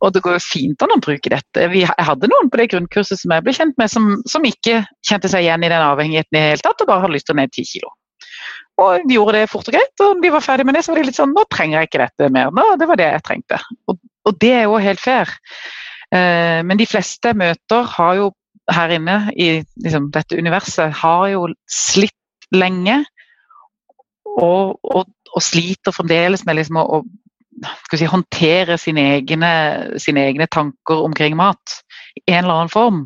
og, 0.00 0.08
det 0.14 0.22
går 0.24 0.38
jo 0.38 0.42
fint 0.42 0.82
an 0.86 0.94
å 0.94 1.02
bruke 1.02 1.32
dette. 1.34 1.66
Vi, 1.74 1.82
jeg 1.84 2.06
hadde 2.08 2.30
noen 2.30 2.48
på 2.50 2.62
det 2.62 2.70
grunnkurset 2.72 3.20
som 3.20 3.34
jeg 3.34 3.44
ble 3.44 3.54
kjent 3.58 3.76
med, 3.76 3.92
som, 3.92 4.14
som 4.30 4.46
ikke 4.48 4.80
kjente 5.06 5.28
seg 5.28 5.44
igjen 5.44 5.66
i 5.66 5.72
den 5.72 5.84
avhengigheten 5.84 6.38
i 6.38 6.40
det 6.40 6.46
hele 6.54 6.64
tatt, 6.64 6.80
og 6.80 6.88
bare 6.88 7.04
hadde 7.04 7.18
lyst 7.18 7.28
til 7.28 7.36
å 7.36 7.42
ned 7.42 7.52
ti 7.52 7.66
kilo. 7.68 7.92
Og 8.80 9.04
de 9.04 9.16
gjorde 9.18 9.36
det 9.36 9.50
fort 9.52 9.68
og 9.68 9.76
greit, 9.76 9.92
og 10.00 10.16
når 10.16 10.24
de 10.24 10.32
var 10.32 10.44
ferdig 10.44 10.66
med 10.66 10.76
det, 10.76 10.84
så 10.84 10.92
var 10.92 11.00
de 11.00 11.08
litt 11.10 11.18
sånn 11.18 11.34
Nå 11.36 11.44
trenger 11.52 11.78
jeg 11.78 11.90
ikke 11.90 12.02
dette 12.02 12.30
mer. 12.32 12.52
Nå, 12.56 12.66
det 12.80 12.88
var 12.88 13.00
det 13.00 13.08
jeg 13.10 13.24
trengte. 13.26 13.60
Og, 13.90 13.98
og 14.28 14.38
det 14.40 14.52
er 14.56 14.66
jo 14.66 14.80
helt 14.80 15.02
fair. 15.02 15.32
Eh, 16.14 16.60
men 16.66 16.80
de 16.80 16.88
fleste 16.88 17.34
møter, 17.36 17.88
har 17.96 18.14
jo 18.18 18.30
her 18.70 18.94
inne 18.94 19.16
i 19.34 19.50
liksom, 19.82 20.10
dette 20.14 20.38
universet, 20.38 20.94
har 21.02 21.26
jo 21.32 21.48
slitt 21.70 22.16
lenge 22.54 23.00
og, 24.30 24.78
og, 24.82 25.10
og 25.34 25.42
sliter 25.44 25.94
fremdeles 25.94 26.44
med 26.46 26.58
liksom 26.58 26.78
å, 26.80 27.00
å 27.02 27.98
si, 27.98 28.08
håndtere 28.08 28.78
sine 28.80 29.06
egne, 29.16 29.52
sine 30.02 30.24
egne, 30.30 30.48
tanker 30.50 31.04
omkring 31.06 31.36
mat 31.38 31.80
i 32.24 32.32
en 32.32 32.44
eller 32.44 32.56
annen 32.56 32.72
form. 32.72 33.00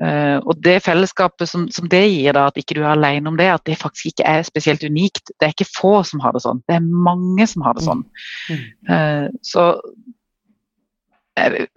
Uh, 0.00 0.38
og 0.48 0.56
det 0.64 0.78
fellesskapet 0.86 1.50
som, 1.50 1.66
som, 1.68 1.88
det 1.92 2.06
gir, 2.06 2.32
da, 2.32 2.46
at 2.48 2.56
ikke 2.56 2.78
du 2.78 2.80
er 2.80 2.94
alene 2.94 3.28
om 3.28 3.36
det, 3.36 3.50
at 3.52 3.64
det 3.68 3.76
faktisk 3.80 4.12
ikke 4.12 4.28
er 4.28 4.46
spesielt 4.46 4.84
unikt. 4.84 5.34
Det 5.36 5.48
er 5.48 5.52
ikke 5.52 5.68
få 5.68 5.98
som 6.08 6.22
har 6.24 6.32
det 6.32 6.40
sånn, 6.46 6.62
det 6.70 6.78
er 6.78 6.94
mange 7.08 7.44
som 7.50 7.66
har 7.66 7.76
det 7.76 7.84
sånn. 7.84 8.06
Uh, 8.88 9.28
så 9.44 9.66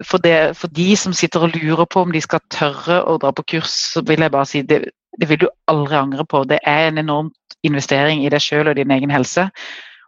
for, 0.04 0.18
det, 0.18 0.56
for, 0.56 0.68
de 0.68 0.96
som 0.96 1.12
sitter 1.16 1.40
og 1.46 1.56
lurer 1.56 1.84
på 1.88 2.00
om 2.04 2.12
de 2.12 2.20
skal 2.20 2.40
tørre 2.52 3.00
å 3.08 3.16
dra 3.20 3.32
på 3.36 3.44
kurs, 3.54 3.72
så 3.94 4.02
vil 4.06 4.20
jeg 4.24 4.32
bare 4.32 4.48
si 4.48 4.62
det, 4.62 4.78
det 5.20 5.28
vil 5.30 5.40
du 5.44 5.48
aldri 5.70 5.96
angre 5.96 6.24
på. 6.28 6.44
Det 6.48 6.58
er 6.64 6.88
en 6.88 6.98
enormt 7.00 7.56
investering 7.66 8.24
i 8.24 8.30
deg 8.32 8.40
sjøl 8.42 8.68
og 8.70 8.76
din 8.78 8.94
egen 8.94 9.10
helse. 9.12 9.48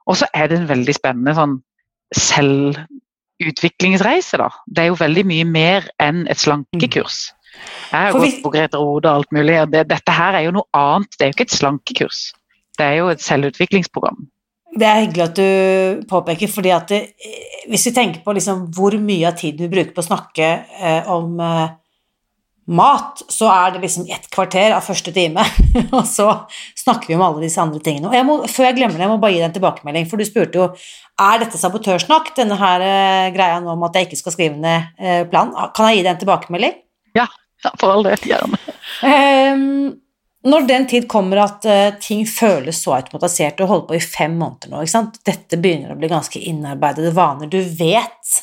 Og 0.08 0.16
så 0.20 0.26
er 0.36 0.46
det 0.48 0.56
en 0.58 0.68
veldig 0.68 0.94
spennende 0.96 1.34
sånn 1.36 1.56
selvutviklingsreise, 2.16 4.36
da. 4.40 4.48
Det 4.66 4.80
er 4.82 4.88
jo 4.90 5.00
veldig 5.00 5.24
mye 5.28 5.44
mer 5.48 5.80
enn 6.02 6.18
et 6.28 6.40
slankekurs. 6.40 7.32
Jeg 7.88 8.00
har 8.00 8.16
gått 8.16 8.42
på 8.44 8.52
Grete 8.52 8.80
Rode 8.80 9.08
og 9.08 9.22
alt 9.22 9.32
mulig. 9.32 9.56
og 9.62 9.70
det, 9.72 9.86
Dette 9.90 10.14
her 10.14 10.36
er 10.38 10.48
jo 10.48 10.56
noe 10.58 10.68
annet. 10.76 11.14
Det 11.16 11.24
er 11.24 11.32
jo 11.32 11.38
ikke 11.38 11.48
et 11.48 11.56
slankekurs. 11.56 12.24
Det 12.78 12.86
er 12.86 13.00
jo 13.00 13.08
et 13.12 13.24
selvutviklingsprogram. 13.24 14.28
Det 14.78 14.86
er 14.86 15.02
hyggelig 15.02 15.24
at 15.24 15.38
du 15.38 16.06
påpeker, 16.10 16.50
fordi 16.52 16.70
at 16.74 16.90
det, 16.92 17.00
hvis 17.70 17.88
vi 17.88 17.94
tenker 17.96 18.22
på 18.24 18.34
liksom 18.36 18.66
hvor 18.76 18.94
mye 19.00 19.30
av 19.30 19.38
tiden 19.38 19.64
vi 19.64 19.72
bruker 19.72 19.94
på 19.96 20.04
å 20.04 20.08
snakke 20.10 20.48
eh, 20.76 21.08
om 21.10 21.38
eh, 21.40 21.70
mat, 22.78 23.22
så 23.32 23.48
er 23.48 23.72
det 23.74 23.82
liksom 23.86 24.04
ett 24.12 24.28
kvarter 24.34 24.74
av 24.76 24.84
første 24.84 25.14
time, 25.16 25.42
og 25.96 26.04
så 26.06 26.28
snakker 26.76 27.08
vi 27.08 27.16
om 27.16 27.24
alle 27.24 27.46
disse 27.46 27.62
andre 27.62 27.80
tingene. 27.80 28.10
Og 28.10 28.18
jeg 28.18 28.28
må, 28.28 28.36
før 28.44 28.68
jeg 28.68 28.78
glemmer 28.78 29.00
det, 29.00 29.06
jeg 29.06 29.14
må 29.14 29.20
bare 29.22 29.34
gi 29.34 29.40
deg 29.40 29.48
en 29.48 29.56
tilbakemelding, 29.56 30.10
for 30.10 30.20
du 30.20 30.28
spurte 30.28 30.60
jo 30.60 30.68
er 31.18 31.40
dette 31.40 31.58
sabotørsnakk, 31.58 32.34
denne 32.36 32.60
her 32.60 32.84
eh, 32.84 33.30
greia 33.34 33.62
nå 33.64 33.72
om 33.72 33.88
at 33.88 33.96
jeg 33.96 34.10
ikke 34.10 34.20
skal 34.20 34.36
skrive 34.36 34.60
ned 34.60 34.92
plan. 35.00 35.32
planen. 35.32 35.72
Kan 35.74 35.88
jeg 35.88 35.98
gi 35.98 36.04
deg 36.04 36.12
en 36.12 36.22
tilbakemelding? 36.26 36.76
Ja, 37.16 37.26
for 37.78 37.92
all 37.92 38.06
del. 38.06 38.20
Gjerne. 38.28 38.58
Um, 39.02 39.62
når 40.48 40.66
den 40.68 40.86
tid 40.90 41.08
kommer 41.10 41.42
at 41.42 41.64
uh, 41.66 41.88
ting 42.02 42.26
føles 42.30 42.82
så 42.84 42.96
automatisert, 42.98 43.60
og 43.62 43.72
holder 43.72 43.88
på 43.88 43.96
i 43.98 44.02
fem 44.04 44.36
måneder 44.38 44.72
nå, 44.72 44.82
ikke 44.84 44.94
sant? 44.94 45.18
dette 45.26 45.58
begynner 45.60 45.94
å 45.94 45.98
bli 45.98 46.10
ganske 46.10 46.42
innarbeidede 46.50 47.14
vaner, 47.16 47.50
du 47.50 47.58
vet 47.58 48.38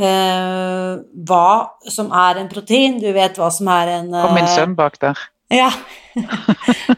uh, 0.00 0.96
hva 1.28 1.50
som 1.92 2.08
er 2.16 2.40
en 2.40 2.48
protein, 2.50 2.96
du 3.02 3.10
vet 3.16 3.38
hva 3.40 3.50
som 3.52 3.68
er 3.74 3.98
en 3.98 4.10
uh, 4.14 4.24
Kom 4.24 4.38
min 4.38 4.50
sønn 4.50 4.78
bak 4.78 4.98
der. 5.02 5.20
Ja. 5.50 5.72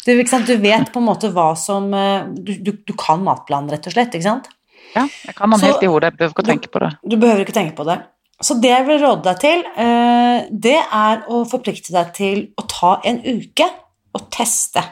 Du, 0.05 0.25
du, 0.47 0.57
vet 0.57 0.89
på 0.93 0.99
en 0.99 1.05
måte 1.05 1.29
hva 1.31 1.53
som 1.59 1.93
eh, 1.95 2.25
du, 2.33 2.55
du, 2.65 2.71
du, 2.89 2.93
kan 2.99 3.21
matplanen, 3.23 3.69
rett 3.71 3.85
og 3.87 3.93
slett, 3.95 4.15
ikke 4.17 4.25
sant? 4.25 4.49
Ja, 4.95 5.05
jeg 5.27 5.37
kan 5.37 5.53
den 5.53 5.63
helt 5.63 5.85
i 5.85 5.91
hodet, 5.91 6.11
jeg 6.11 6.19
behøver 6.19 6.33
ikke 6.33 6.45
å 6.45 6.49
tenke 6.49 6.71
på 6.73 6.81
det. 6.83 6.89
Du 7.05 7.17
behøver 7.21 7.45
ikke 7.45 7.55
tenke 7.55 7.77
på 7.77 7.87
det. 7.87 7.99
Så 8.43 8.57
det 8.59 8.73
jeg 8.73 8.87
vil 8.89 9.01
råde 9.03 9.23
deg 9.29 9.39
til, 9.43 9.63
eh, 9.79 10.49
det 10.51 10.79
er 10.83 11.23
å 11.31 11.45
forplikte 11.49 11.95
deg 11.95 12.11
til 12.17 12.43
å 12.59 12.67
ta 12.71 12.97
en 13.07 13.21
uke 13.23 13.69
og 14.13 14.27
teste. 14.35 14.83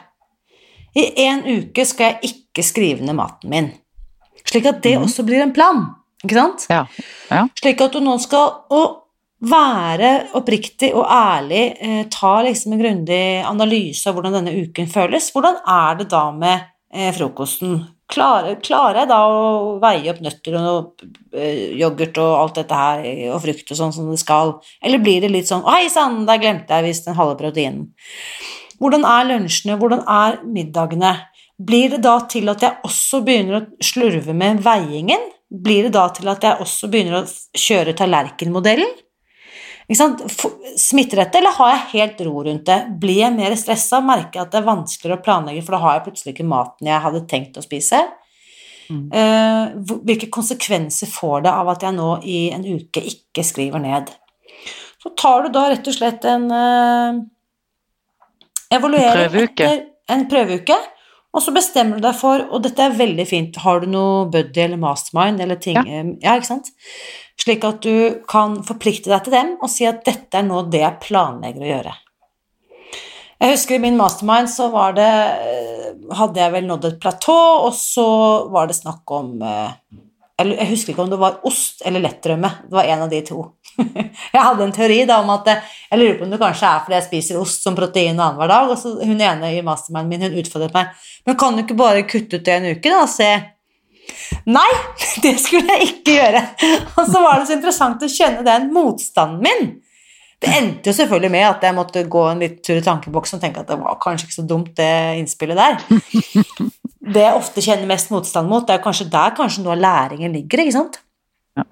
I 0.95 1.07
en 1.27 1.43
uke 1.45 1.85
skal 1.87 2.13
jeg 2.13 2.31
ikke 2.31 2.65
skrive 2.67 3.05
ned 3.05 3.15
maten 3.15 3.51
min, 3.51 3.69
slik 4.43 4.67
at 4.67 4.81
det 4.83 4.97
mm. 4.97 5.05
også 5.07 5.23
blir 5.27 5.43
en 5.43 5.53
plan. 5.55 5.85
Ikke 6.21 6.37
sant? 6.37 6.65
Ja. 6.69 6.85
Ja. 7.31 7.45
Slik 7.57 7.81
at 7.81 7.95
du 7.95 8.01
nå 8.03 8.17
skal 8.21 8.51
være 9.41 10.09
oppriktig 10.37 10.91
og 10.93 11.07
ærlig, 11.09 11.63
eh, 11.81 12.03
ta 12.13 12.41
liksom 12.45 12.73
en 12.75 12.81
grundig 12.81 13.23
analyse 13.47 14.07
av 14.07 14.15
hvordan 14.15 14.37
denne 14.37 14.53
uken 14.67 14.87
føles. 14.87 15.31
Hvordan 15.33 15.57
er 15.65 15.97
det 15.97 16.09
da 16.11 16.27
med 16.31 16.67
eh, 16.93 17.09
frokosten? 17.15 17.79
Klarer, 18.11 18.57
klarer, 18.59 19.01
jeg 19.01 19.09
da 19.11 19.19
å 19.23 19.77
veie 19.79 20.11
opp 20.11 20.19
nøtter 20.23 20.57
og 20.59 21.03
eh, 21.31 21.71
yoghurt 21.79 22.17
og 22.19 22.31
alt 22.41 22.57
dette 22.59 22.79
her, 22.79 23.05
og 23.31 23.41
frukt 23.45 23.71
og 23.71 23.79
sånn 23.79 23.93
som 23.95 24.09
det 24.11 24.19
skal, 24.19 24.57
eller 24.83 24.99
blir 24.99 25.23
det 25.23 25.31
litt 25.31 25.47
sånn 25.47 25.63
'Hei 25.63 25.87
sann, 25.89 26.25
der 26.27 26.41
glemte 26.41 26.75
jeg 26.75 26.89
visst 26.89 27.07
den 27.07 27.15
halve 27.15 27.39
proteinen'. 27.39 27.87
Hvordan 28.81 29.05
er 29.07 29.29
lunsjene, 29.29 29.77
hvordan 29.79 30.03
er 30.03 30.41
middagene? 30.43 31.13
Blir 31.61 31.93
det 31.93 32.01
da 32.03 32.17
til 32.25 32.49
at 32.49 32.63
jeg 32.65 32.81
også 32.83 33.21
begynner 33.23 33.61
å 33.61 33.67
slurve 33.85 34.33
med 34.33 34.59
veiingen? 34.65 35.29
blir 35.51 35.87
det 35.87 35.95
da 35.95 36.07
til 36.15 36.29
at 36.31 36.45
jeg 36.45 36.63
også 36.63 36.89
begynner 36.91 37.21
å 37.21 37.25
kjøre 37.57 37.95
tallerkenmodellen? 37.97 38.91
Smitter 39.95 41.19
dette, 41.23 41.39
eller 41.39 41.55
har 41.57 41.71
jeg 41.73 41.89
helt 41.91 42.21
ro 42.27 42.43
rundt 42.45 42.65
det? 42.69 42.79
Blir 43.01 43.23
jeg 43.25 43.35
mer 43.35 43.55
stressa? 43.59 43.99
Merker 44.05 44.39
jeg 44.39 44.45
at 44.45 44.53
det 44.53 44.61
er 44.61 44.69
vanskeligere 44.69 45.19
å 45.19 45.25
planlegge, 45.25 45.63
for 45.65 45.75
da 45.75 45.81
har 45.83 45.97
jeg 45.97 46.05
plutselig 46.07 46.35
ikke 46.35 46.47
maten 46.47 46.91
jeg 46.91 47.03
hadde 47.05 47.23
tenkt 47.31 47.59
å 47.59 47.65
spise? 47.65 47.99
Mm. 48.91 49.03
Eh, 49.15 49.75
hvilke 50.07 50.31
konsekvenser 50.31 51.11
får 51.11 51.45
det 51.45 51.51
av 51.51 51.73
at 51.73 51.83
jeg 51.87 51.95
nå 51.95 52.13
i 52.27 52.39
en 52.55 52.65
uke 52.67 53.03
ikke 53.13 53.45
skriver 53.47 53.83
ned? 53.83 54.11
Så 55.01 55.11
tar 55.17 55.45
du 55.45 55.53
da 55.55 55.67
rett 55.71 55.87
og 55.87 55.95
slett 55.95 56.25
en 56.29 56.47
uh, 56.53 57.21
Evaluering 58.71 59.39
etter 59.41 59.79
en 60.11 60.27
prøveuke 60.29 60.77
og 61.31 61.39
så 61.39 61.53
bestemmer 61.55 61.99
du 61.99 62.03
deg 62.03 62.15
for, 62.19 62.43
og 62.51 62.63
dette 62.65 62.83
er 62.83 62.97
veldig 62.97 63.25
fint, 63.27 63.59
har 63.63 63.79
du 63.81 63.87
noe 63.91 64.25
buddy 64.31 64.65
eller 64.65 64.79
mastermind 64.79 65.39
eller 65.43 65.59
ting 65.63 65.77
ja. 65.79 66.03
ja, 66.03 66.35
ikke 66.35 66.49
sant? 66.49 66.73
Slik 67.41 67.65
at 67.65 67.81
du 67.81 68.21
kan 68.29 68.59
forplikte 68.65 69.09
deg 69.09 69.25
til 69.25 69.33
dem 69.33 69.55
og 69.61 69.69
si 69.71 69.87
at 69.89 70.03
dette 70.05 70.37
er 70.37 70.45
nå 70.45 70.61
det 70.69 70.83
jeg 70.83 71.01
planlegger 71.01 71.65
å 71.65 71.71
gjøre. 71.71 71.93
Jeg 73.41 73.55
husker 73.55 73.75
i 73.75 73.81
min 73.81 73.97
mastermind 73.97 74.51
så 74.53 74.67
var 74.69 74.93
det 74.93 75.09
Hadde 76.13 76.41
jeg 76.41 76.53
vel 76.53 76.65
nådd 76.67 76.85
et 76.89 76.99
platå, 77.01 77.37
og 77.65 77.71
så 77.73 78.05
var 78.51 78.67
det 78.67 78.75
snakk 78.77 79.13
om 79.15 79.39
eh, 79.47 79.71
Jeg 80.43 80.67
husker 80.73 80.93
ikke 80.93 81.05
om 81.05 81.11
det 81.11 81.19
var 81.21 81.39
ost 81.47 81.81
eller 81.87 82.03
lettrømme. 82.03 82.49
Det 82.67 82.75
var 82.75 82.89
en 82.91 83.05
av 83.05 83.09
de 83.11 83.21
to. 83.25 83.45
jeg 84.35 84.43
hadde 84.43 84.65
en 84.65 84.75
teori 84.75 84.99
da 85.09 85.21
om 85.23 85.31
at 85.33 85.47
jeg 85.53 86.01
lurer 86.01 86.19
på 86.19 86.27
om 86.27 86.33
det 86.33 86.41
kanskje 86.41 86.67
er 86.67 86.83
fordi 86.83 86.97
jeg 86.97 87.07
spiser 87.07 87.39
ost 87.39 87.65
som 87.65 87.77
protein 87.77 88.19
annenhver 88.19 88.51
dag. 88.51 88.73
Og 88.73 88.77
så 88.81 88.93
hun 88.99 89.15
ene 89.15 89.53
i 89.55 89.63
masterminden 89.65 90.11
min 90.11 90.27
hun 90.27 90.39
utfordret 90.43 90.75
meg 90.75 90.93
men 91.25 91.37
kan 91.37 91.55
du 91.55 91.63
ikke 91.63 91.77
bare 91.79 92.05
kutte 92.09 92.39
ut 92.39 92.45
det 92.45 92.55
en 92.57 92.69
uke, 92.73 92.89
da, 92.89 93.03
og 93.05 93.11
se 93.11 93.29
Nei, 94.49 94.69
det 95.23 95.35
skulle 95.41 95.77
jeg 95.77 95.91
ikke 95.91 96.17
gjøre. 96.17 96.43
Og 96.97 97.07
så 97.07 97.21
var 97.23 97.39
det 97.39 97.49
så 97.49 97.57
interessant 97.57 98.03
å 98.03 98.11
kjenne 98.11 98.45
den 98.47 98.69
motstanden 98.73 99.45
min. 99.45 99.71
Det 100.41 100.49
endte 100.57 100.89
jo 100.89 100.97
selvfølgelig 100.97 101.33
med 101.35 101.45
at 101.45 101.65
jeg 101.67 101.77
måtte 101.77 102.01
gå 102.09 102.21
en 102.31 102.39
litt 102.41 102.61
tur 102.65 102.79
i 102.79 102.85
tankeboksen 102.85 103.37
og 103.37 103.43
tenke 103.43 103.61
at 103.61 103.69
det 103.69 103.77
var 103.77 103.99
kanskje 104.01 104.25
ikke 104.25 104.39
så 104.39 104.45
dumt, 104.49 104.71
det 104.77 104.93
innspillet 105.21 105.59
der. 105.59 105.81
Det 107.11 107.23
jeg 107.23 107.33
ofte 107.33 107.63
kjenner 107.65 107.89
mest 107.89 108.11
motstand 108.13 108.47
mot, 108.47 108.61
det 108.67 108.75
er 108.75 108.83
kanskje 108.83 109.07
der 109.11 109.33
kanskje 109.35 109.63
noe 109.65 109.73
av 109.73 109.79
læringen 109.81 110.35
ligger, 110.37 110.61
ikke 110.61 110.75
sant? 110.75 110.99
Ja. 111.57 111.63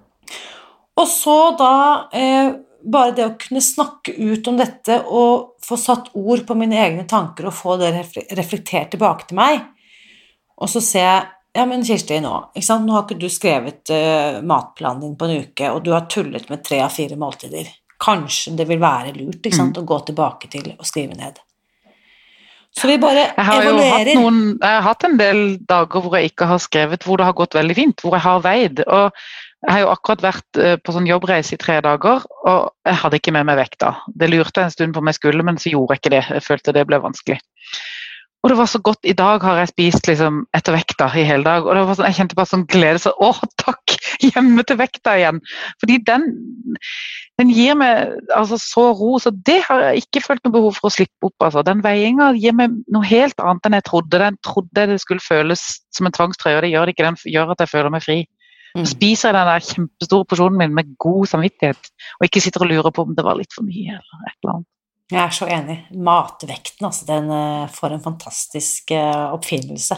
Og 0.97 1.05
så 1.07 1.35
da 1.59 1.75
eh, 2.17 2.49
bare 2.81 3.13
det 3.15 3.27
å 3.27 3.35
kunne 3.39 3.61
snakke 3.63 4.15
ut 4.17 4.49
om 4.49 4.57
dette 4.59 4.97
og 5.05 5.61
få 5.63 5.77
satt 5.79 6.09
ord 6.17 6.41
på 6.49 6.57
mine 6.57 6.79
egne 6.81 7.05
tanker 7.07 7.47
og 7.49 7.55
få 7.55 7.77
det 7.79 7.91
reflektert 8.37 8.89
tilbake 8.95 9.29
til 9.29 9.39
meg, 9.39 9.61
og 10.59 10.71
så 10.73 10.81
ser 10.83 11.05
jeg 11.05 11.27
ja, 11.57 11.65
men 11.65 11.83
Kirsti, 11.85 12.19
nå, 12.21 12.33
nå 12.53 12.93
har 12.93 13.05
ikke 13.05 13.19
du 13.19 13.29
skrevet 13.31 13.89
uh, 13.93 14.39
matplanen 14.45 15.07
din 15.07 15.15
på 15.19 15.27
en 15.27 15.45
uke, 15.45 15.71
og 15.73 15.83
du 15.85 15.93
har 15.95 16.09
tullet 16.11 16.49
med 16.51 16.63
tre 16.65 16.83
av 16.85 16.93
fire 16.93 17.17
måltider 17.19 17.71
kanskje 17.99 18.55
det 18.57 18.67
vil 18.69 18.81
være 18.81 19.13
lurt 19.17 19.45
mm. 19.45 19.75
å 19.77 19.85
gå 19.87 19.99
tilbake 20.09 20.49
til 20.51 20.71
å 20.77 20.87
skrive 20.87 21.17
ned. 21.19 21.39
Så 22.79 22.87
vi 22.87 22.99
bare 23.01 23.25
jeg 23.25 23.45
har 23.47 23.63
evaluerer. 23.63 24.11
Jo 24.13 24.21
hatt 24.21 24.21
noen, 24.21 24.41
jeg 24.61 24.75
har 24.77 24.85
hatt 24.85 25.05
en 25.07 25.19
del 25.19 25.43
dager 25.67 26.03
hvor 26.05 26.15
jeg 26.15 26.31
ikke 26.31 26.47
har 26.51 26.61
skrevet, 26.63 27.05
hvor 27.05 27.19
det 27.19 27.27
har 27.27 27.37
gått 27.37 27.57
veldig 27.57 27.75
fint, 27.75 28.03
hvor 28.03 28.15
jeg 28.15 28.25
har 28.27 28.43
veid. 28.45 28.83
og 28.87 29.15
jeg 29.59 29.73
har 29.73 29.81
jo 29.81 29.89
akkurat 29.91 30.21
vært 30.23 30.57
eh, 30.63 30.77
på 30.79 30.93
sånn 30.95 31.07
jobbreise 31.09 31.57
i 31.57 31.59
tre 31.59 31.81
dager, 31.83 32.23
og 32.47 32.69
jeg 32.87 32.99
hadde 33.01 33.17
ikke 33.19 33.33
med 33.35 33.49
meg 33.49 33.57
vekta. 33.59 33.89
Det 34.07 34.29
lurte 34.29 34.63
en 34.63 34.71
stund 34.71 34.95
på 34.95 35.01
om 35.01 35.09
jeg 35.11 35.17
skulle, 35.17 35.43
men 35.43 35.59
så 35.59 35.73
gjorde 35.73 35.97
jeg 35.97 35.99
ikke 35.99 36.13
det. 36.13 36.21
Jeg 36.37 36.45
følte 36.45 36.75
det 36.77 36.85
ble 36.87 37.01
vanskelig. 37.03 37.41
Og 38.39 38.51
det 38.51 38.55
var 38.55 38.69
så 38.71 38.79
godt. 38.79 39.01
I 39.03 39.15
dag 39.19 39.43
har 39.43 39.57
jeg 39.59 39.71
spist 39.73 40.07
liksom 40.07 40.43
etter 40.55 40.71
vekta 40.77 41.09
i 41.19 41.25
hele 41.27 41.43
dag. 41.43 41.65
Og 41.65 41.75
det 41.75 41.81
var 41.89 41.97
sånn, 41.97 42.07
jeg 42.07 42.17
kjente 42.21 42.37
bare 42.39 42.47
sånn 42.47 42.63
glede. 42.71 43.01
Så 43.03 43.11
å, 43.19 43.33
takk! 43.63 43.95
Hjemme 44.23 44.63
til 44.67 44.79
vekta 44.79 45.17
igjen. 45.19 45.41
Fordi 45.81 45.97
den, 46.07 46.25
den 47.41 47.51
gir 47.51 47.75
meg 47.79 48.15
altså, 48.35 48.59
så 48.63 48.85
ro. 48.95 49.17
Så 49.19 49.33
det 49.35 49.59
har 49.67 49.89
jeg 49.89 50.05
ikke 50.05 50.23
følt 50.29 50.47
noe 50.47 50.55
behov 50.55 50.79
for 50.79 50.87
å 50.87 50.95
slippe 50.95 51.27
opp. 51.27 51.35
Altså. 51.49 51.65
Den 51.67 51.83
veiinga 51.83 52.31
gir 52.39 52.55
meg 52.55 52.79
noe 52.87 53.11
helt 53.11 53.43
annet 53.43 53.67
enn 53.67 53.79
jeg 53.81 53.87
trodde. 53.91 54.23
Den 54.23 54.39
trodde 54.47 54.87
det 54.93 54.99
skulle 55.03 55.25
føles 55.25 55.65
som 55.95 56.07
en 56.07 56.15
tvangstrøye, 56.15 56.55
og 56.61 56.63
det 56.63 56.73
gjør 56.73 56.87
det 56.87 56.95
ikke. 56.95 57.09
Den 57.11 57.21
gjør 57.35 57.55
at 57.55 57.65
jeg 57.65 57.73
føler 57.75 57.95
meg 57.95 58.07
fri. 58.07 58.21
Mm. 58.77 58.85
spiser 58.85 59.31
jeg 59.31 59.33
den 59.33 59.47
der 59.49 59.63
kjempestore 59.65 60.25
porsjonen 60.29 60.59
min 60.59 60.75
med 60.77 60.91
god 61.01 61.25
samvittighet, 61.31 61.87
og 62.19 62.27
ikke 62.27 62.41
sitter 62.43 62.61
og 62.61 62.69
lurer 62.69 62.93
på 62.93 63.01
om 63.01 63.15
det 63.17 63.25
var 63.25 63.39
litt 63.39 63.55
for 63.55 63.65
mye 63.65 63.95
eller 63.97 64.27
et 64.27 64.35
eller 64.43 64.51
annet. 64.53 64.69
Jeg 65.09 65.21
er 65.23 65.33
så 65.33 65.47
enig. 65.49 65.79
Matvekten, 66.05 66.85
altså, 66.85 67.05
den 67.09 67.31
eh, 67.33 67.69
får 67.73 67.95
en 67.95 68.03
fantastisk 68.03 68.91
eh, 68.93 69.25
oppfinnelse. 69.33 69.97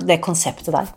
Det 0.00 0.22
konseptet 0.24 0.72
der. 0.72 0.88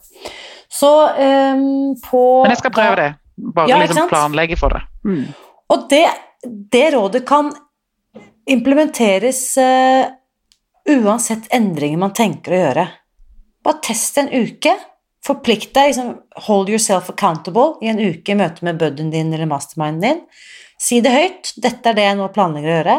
Så 0.72 0.92
um, 1.12 1.96
på 2.00 2.22
Men 2.44 2.54
jeg 2.54 2.62
skal 2.62 2.74
prøve 2.76 2.96
det. 3.00 3.10
Bare 3.36 3.70
ja, 3.70 3.80
liksom 3.84 4.08
planlegge 4.08 4.56
for 4.60 4.72
det. 4.72 4.82
Mm. 5.04 5.26
Og 5.72 5.88
det, 5.92 6.06
det, 6.72 6.86
rådet 6.96 7.26
kan 7.28 7.52
implementeres 8.48 9.42
uh, 9.60 10.08
uansett 10.88 11.50
endringer 11.56 12.00
man 12.00 12.16
tenker 12.16 12.56
å 12.56 12.62
gjøre. 12.62 12.86
Bare 13.68 13.82
test 13.84 14.20
en 14.22 14.32
uke. 14.32 14.78
Forplikt 15.26 15.74
deg. 15.76 15.92
Liksom, 15.92 16.14
hold 16.48 16.72
yourself 16.72 17.12
accountable 17.12 17.76
i 17.84 17.92
en 17.92 18.00
uke 18.00 18.32
i 18.32 18.40
møte 18.40 18.64
med 18.64 18.80
buddyen 18.80 19.12
din 19.12 19.34
eller 19.36 19.52
masterminden 19.52 20.06
din. 20.08 20.24
Si 20.80 21.02
det 21.04 21.12
høyt. 21.12 21.52
'Dette 21.60 21.92
er 21.92 22.00
det 22.00 22.08
jeg 22.08 22.20
nå 22.22 22.32
planlegger 22.32 22.72
å 22.72 22.80
gjøre.' 22.80 22.98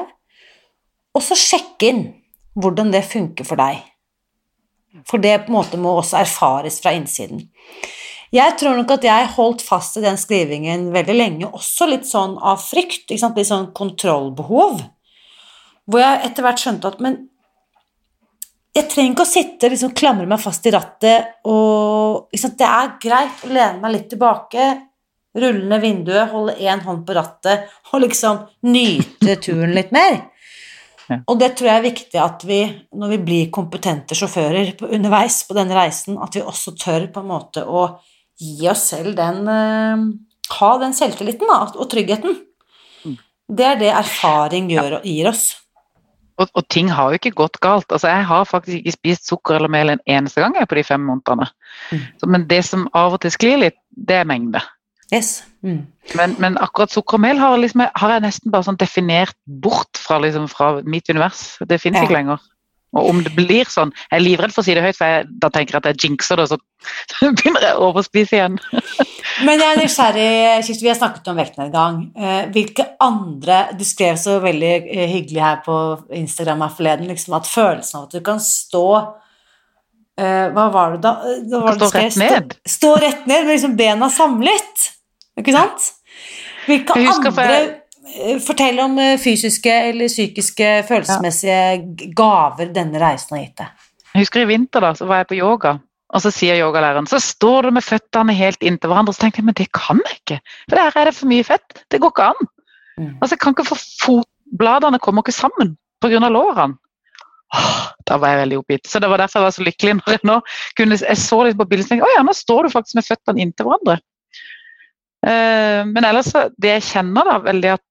Og 1.17 1.25
så 1.25 1.39
sjekke 1.39 1.91
inn 1.91 2.03
hvordan 2.57 2.93
det 2.93 3.07
funker 3.09 3.47
for 3.49 3.61
deg. 3.61 3.81
For 5.09 5.21
det 5.21 5.43
på 5.45 5.53
en 5.53 5.59
måte 5.59 5.81
må 5.81 5.95
også 5.99 6.21
erfares 6.23 6.79
fra 6.83 6.95
innsiden. 6.97 7.47
Jeg 8.35 8.57
tror 8.59 8.77
nok 8.77 8.91
at 8.97 9.05
jeg 9.07 9.31
holdt 9.37 9.63
fast 9.65 9.97
i 10.01 10.05
den 10.05 10.19
skrivingen 10.21 10.91
veldig 10.95 11.15
lenge, 11.15 11.49
også 11.49 11.87
litt 11.89 12.09
sånn 12.09 12.35
av 12.43 12.59
frykt, 12.61 13.13
litt 13.13 13.49
sånn 13.49 13.71
kontrollbehov. 13.77 14.83
Hvor 15.87 16.03
jeg 16.03 16.23
etter 16.27 16.45
hvert 16.45 16.63
skjønte 16.63 16.91
at 16.91 17.03
men 17.05 17.21
jeg 18.77 18.91
trenger 18.93 19.15
ikke 19.15 19.25
å 19.25 19.31
sitte 19.31 19.69
liksom 19.73 19.95
klamre 19.97 20.27
meg 20.29 20.41
fast 20.43 20.67
i 20.69 20.73
rattet 20.75 21.39
og 21.49 22.29
Det 22.35 22.67
er 22.67 22.91
greit 23.01 23.45
å 23.47 23.49
lene 23.49 23.81
meg 23.81 23.95
litt 23.95 24.11
tilbake, 24.11 24.67
rulle 25.37 25.65
ned 25.71 25.81
vinduet, 25.81 26.29
holde 26.33 26.57
én 26.61 26.83
hånd 26.85 27.07
på 27.07 27.17
rattet 27.17 27.71
og 27.93 28.03
liksom 28.05 28.43
nyte 28.69 29.39
turen 29.41 29.73
litt 29.77 29.95
mer. 29.97 30.19
Og 31.15 31.39
det 31.39 31.53
tror 31.57 31.71
jeg 31.71 31.81
er 31.81 31.87
viktig 31.87 32.21
at 32.23 32.45
vi, 32.47 32.61
når 32.99 33.13
vi 33.15 33.19
blir 33.29 33.51
kompetente 33.55 34.17
sjåfører 34.19 34.75
underveis 34.89 35.43
på 35.47 35.57
denne 35.57 35.77
reisen, 35.77 36.19
at 36.23 36.35
vi 36.35 36.43
også 36.43 36.75
tør 36.79 37.07
på 37.15 37.23
en 37.23 37.31
måte 37.31 37.63
å 37.63 37.87
gi 38.41 38.67
oss 38.69 38.91
selv 38.93 39.17
den 39.17 39.47
uh, 39.49 40.07
Ha 40.57 40.73
den 40.79 40.93
selvtilliten 40.95 41.49
da, 41.51 41.63
og 41.75 41.89
tryggheten. 41.91 42.37
Mm. 43.03 43.15
Det 43.59 43.65
er 43.67 43.79
det 43.81 43.89
erfaring 43.91 44.69
gjør, 44.71 45.01
og 45.01 45.09
gir 45.09 45.27
oss. 45.33 45.49
Og, 46.37 46.51
og, 46.53 46.63
ting 46.71 46.91
har 46.93 47.11
jo 47.11 47.19
ikke 47.19 47.33
gått 47.35 47.59
galt. 47.65 47.89
Altså, 47.91 48.13
jeg 48.13 48.29
har 48.29 48.47
faktisk 48.47 48.79
ikke 48.79 48.95
spist 48.95 49.27
sukker 49.27 49.57
eller 49.57 49.73
mel 49.73 49.91
en 49.91 50.03
eneste 50.07 50.45
gang 50.45 50.55
jeg 50.55 50.69
på 50.71 50.79
de 50.79 50.85
fem 50.87 51.03
månedene. 51.03 51.49
Mm. 51.91 52.05
Så, 52.21 52.29
men 52.31 52.47
det 52.51 52.61
som 52.69 52.87
av 52.95 53.17
og 53.17 53.23
til 53.25 53.33
sklir 53.35 53.59
litt, 53.65 53.79
det 53.91 54.21
er 54.21 54.29
mengde. 54.29 54.63
Yes. 55.15 55.45
Mm. 55.63 55.87
Men, 56.19 56.35
men, 56.43 56.59
akkurat 56.59 56.91
sukker 56.91 57.19
og 57.19 57.23
mel 57.23 57.39
har, 57.39 57.55
liksom, 57.63 57.85
har, 57.87 58.15
jeg 58.17 58.25
nesten 58.25 58.53
bare 58.55 58.67
sånn 58.67 58.79
definert 58.81 59.37
bort 59.47 60.01
fra, 60.03 60.19
liksom, 60.23 60.49
fra 60.51 60.77
mitt 60.83 61.11
univers. 61.13 61.57
Det 61.63 61.79
finnes 61.83 62.03
ja. 62.03 62.09
ikke 62.09 62.19
lenger. 62.19 62.43
Og 62.97 63.11
om 63.11 63.19
det 63.25 63.33
blir 63.37 63.69
sånn 63.69 63.91
Jeg 64.07 64.15
er 64.19 64.23
livredd 64.23 64.55
for 64.55 64.63
å 64.63 64.67
si 64.67 64.75
det 64.77 64.85
høyt, 64.85 64.97
for 64.97 65.11
jeg, 65.11 65.27
da 65.43 65.51
tenker 65.53 65.77
jeg 65.77 65.83
at 65.83 65.89
jeg 65.91 66.01
jinxer 66.07 66.41
det, 66.41 66.47
og 66.47 66.55
så 66.55 67.29
begynner 67.37 67.67
jeg 67.67 67.77
å 67.77 67.91
overspise 67.91 68.39
igjen. 68.39 68.59
Men 69.47 69.61
jeg 69.61 69.69
er 69.69 69.81
nysgjerrig, 69.83 70.31
Kirsti, 70.65 70.87
vi 70.87 70.91
har 70.93 70.99
snakket 70.99 71.31
om 71.33 71.39
vektnedgang. 71.41 72.01
Eh, 72.17 72.43
hvilke 72.55 72.87
andre 73.05 73.67
Du 73.77 73.85
skrev 73.85 74.17
så 74.21 74.39
veldig 74.45 74.73
eh, 74.87 75.07
hyggelig 75.13 75.43
her 75.45 75.63
på 75.67 75.77
Instagram 76.17 76.65
her 76.65 76.75
forleden 76.79 77.11
liksom, 77.11 77.37
at 77.37 77.51
følelsen 77.51 78.01
av 78.01 78.09
at 78.09 78.17
du 78.17 78.23
kan 78.25 78.43
stå 78.43 78.87
eh, 80.17 80.47
Hva 80.55 80.69
var 80.73 80.97
det 80.97 81.03
da? 81.05 81.17
da 81.51 81.65
var 81.67 81.77
det 81.77 81.91
stå 81.91 81.99
rett 81.99 82.21
ned? 82.23 82.55
Stå, 82.63 82.77
stå 82.79 82.93
rett 83.03 83.27
ned 83.27 83.45
med 83.45 83.57
liksom 83.57 83.77
bena 83.79 84.11
samlet. 84.13 84.93
Ikke 85.41 85.55
sant? 85.55 85.91
Hvilke 86.67 86.97
andre 86.97 87.49
eh, 87.57 88.39
Fortell 88.43 88.79
om 88.83 88.97
eh, 89.03 89.17
fysiske 89.21 89.73
eller 89.91 90.11
psykiske 90.11 90.71
følelsesmessige 90.89 92.13
gaver 92.17 92.71
denne 92.75 93.03
reisen 93.03 93.37
har 93.37 93.45
gitt 93.45 93.61
deg. 93.61 93.85
Jeg 94.15 94.25
husker 94.25 94.45
i 94.45 94.49
vinter 94.49 94.85
da, 94.85 94.95
så 94.97 95.09
var 95.09 95.21
jeg 95.21 95.31
på 95.33 95.41
yoga, 95.41 95.75
og 96.15 96.23
så 96.25 96.31
sier 96.33 96.57
yogalæreren 96.63 97.09
så 97.11 97.21
står 97.21 97.69
du 97.69 97.77
med 97.77 97.85
føttene 97.85 98.33
helt 98.37 98.63
inntil 98.65 98.93
hverandre. 98.93 99.13
Så 99.13 99.25
tenkte 99.25 99.43
jeg 99.43 99.49
men 99.51 99.59
det 99.59 99.69
kan 99.77 100.01
jeg 100.07 100.21
ikke, 100.23 100.39
for 100.71 100.81
der 100.81 101.01
er 101.03 101.11
det 101.11 101.17
for 101.19 101.31
mye 101.33 101.47
fett. 101.47 101.85
Det 101.93 102.01
går 102.01 102.15
ikke 102.15 102.31
an. 102.33 102.51
Mm. 102.97 103.13
Altså 103.21 103.35
Jeg 103.35 103.43
kan 103.43 103.57
ikke 103.57 103.69
få 103.69 103.79
fotbladene 104.07 105.03
kommer 105.03 105.25
ikke 105.27 105.37
sammen 105.37 105.77
pga. 106.01 106.29
lårene. 106.31 106.79
Åh, 107.55 107.83
da 108.09 108.17
var 108.19 108.33
jeg 108.33 108.43
veldig 108.45 108.59
oppgitt. 108.59 108.87
Så 108.89 109.01
Det 109.01 109.11
var 109.11 109.19
derfor 109.19 109.41
jeg 109.41 109.45
var 109.45 109.55
så 109.55 109.63
lykkelig 109.67 109.95
når 109.95 110.13
jeg 110.17 110.25
nå 110.25 110.41
kunne, 110.77 110.99
jeg 110.99 111.19
så 111.19 111.43
litt 111.45 111.59
på 111.59 111.69
bildet 111.69 111.87
og 111.87 111.91
tenkte 111.91 112.09
å 112.09 112.15
ja, 112.17 112.23
nå 112.27 112.35
står 112.35 112.67
du 112.67 112.75
faktisk 112.75 112.99
med 112.99 113.07
føttene 113.07 113.43
inntil 113.45 113.69
hverandre. 113.69 114.01
Eh, 115.27 115.83
men 115.89 116.07
ellers 116.07 116.33
det 116.63 116.77
jeg 116.77 116.89
kjenner 116.93 117.27
da 117.29 117.37
veldig 117.45 117.77
at 117.77 117.85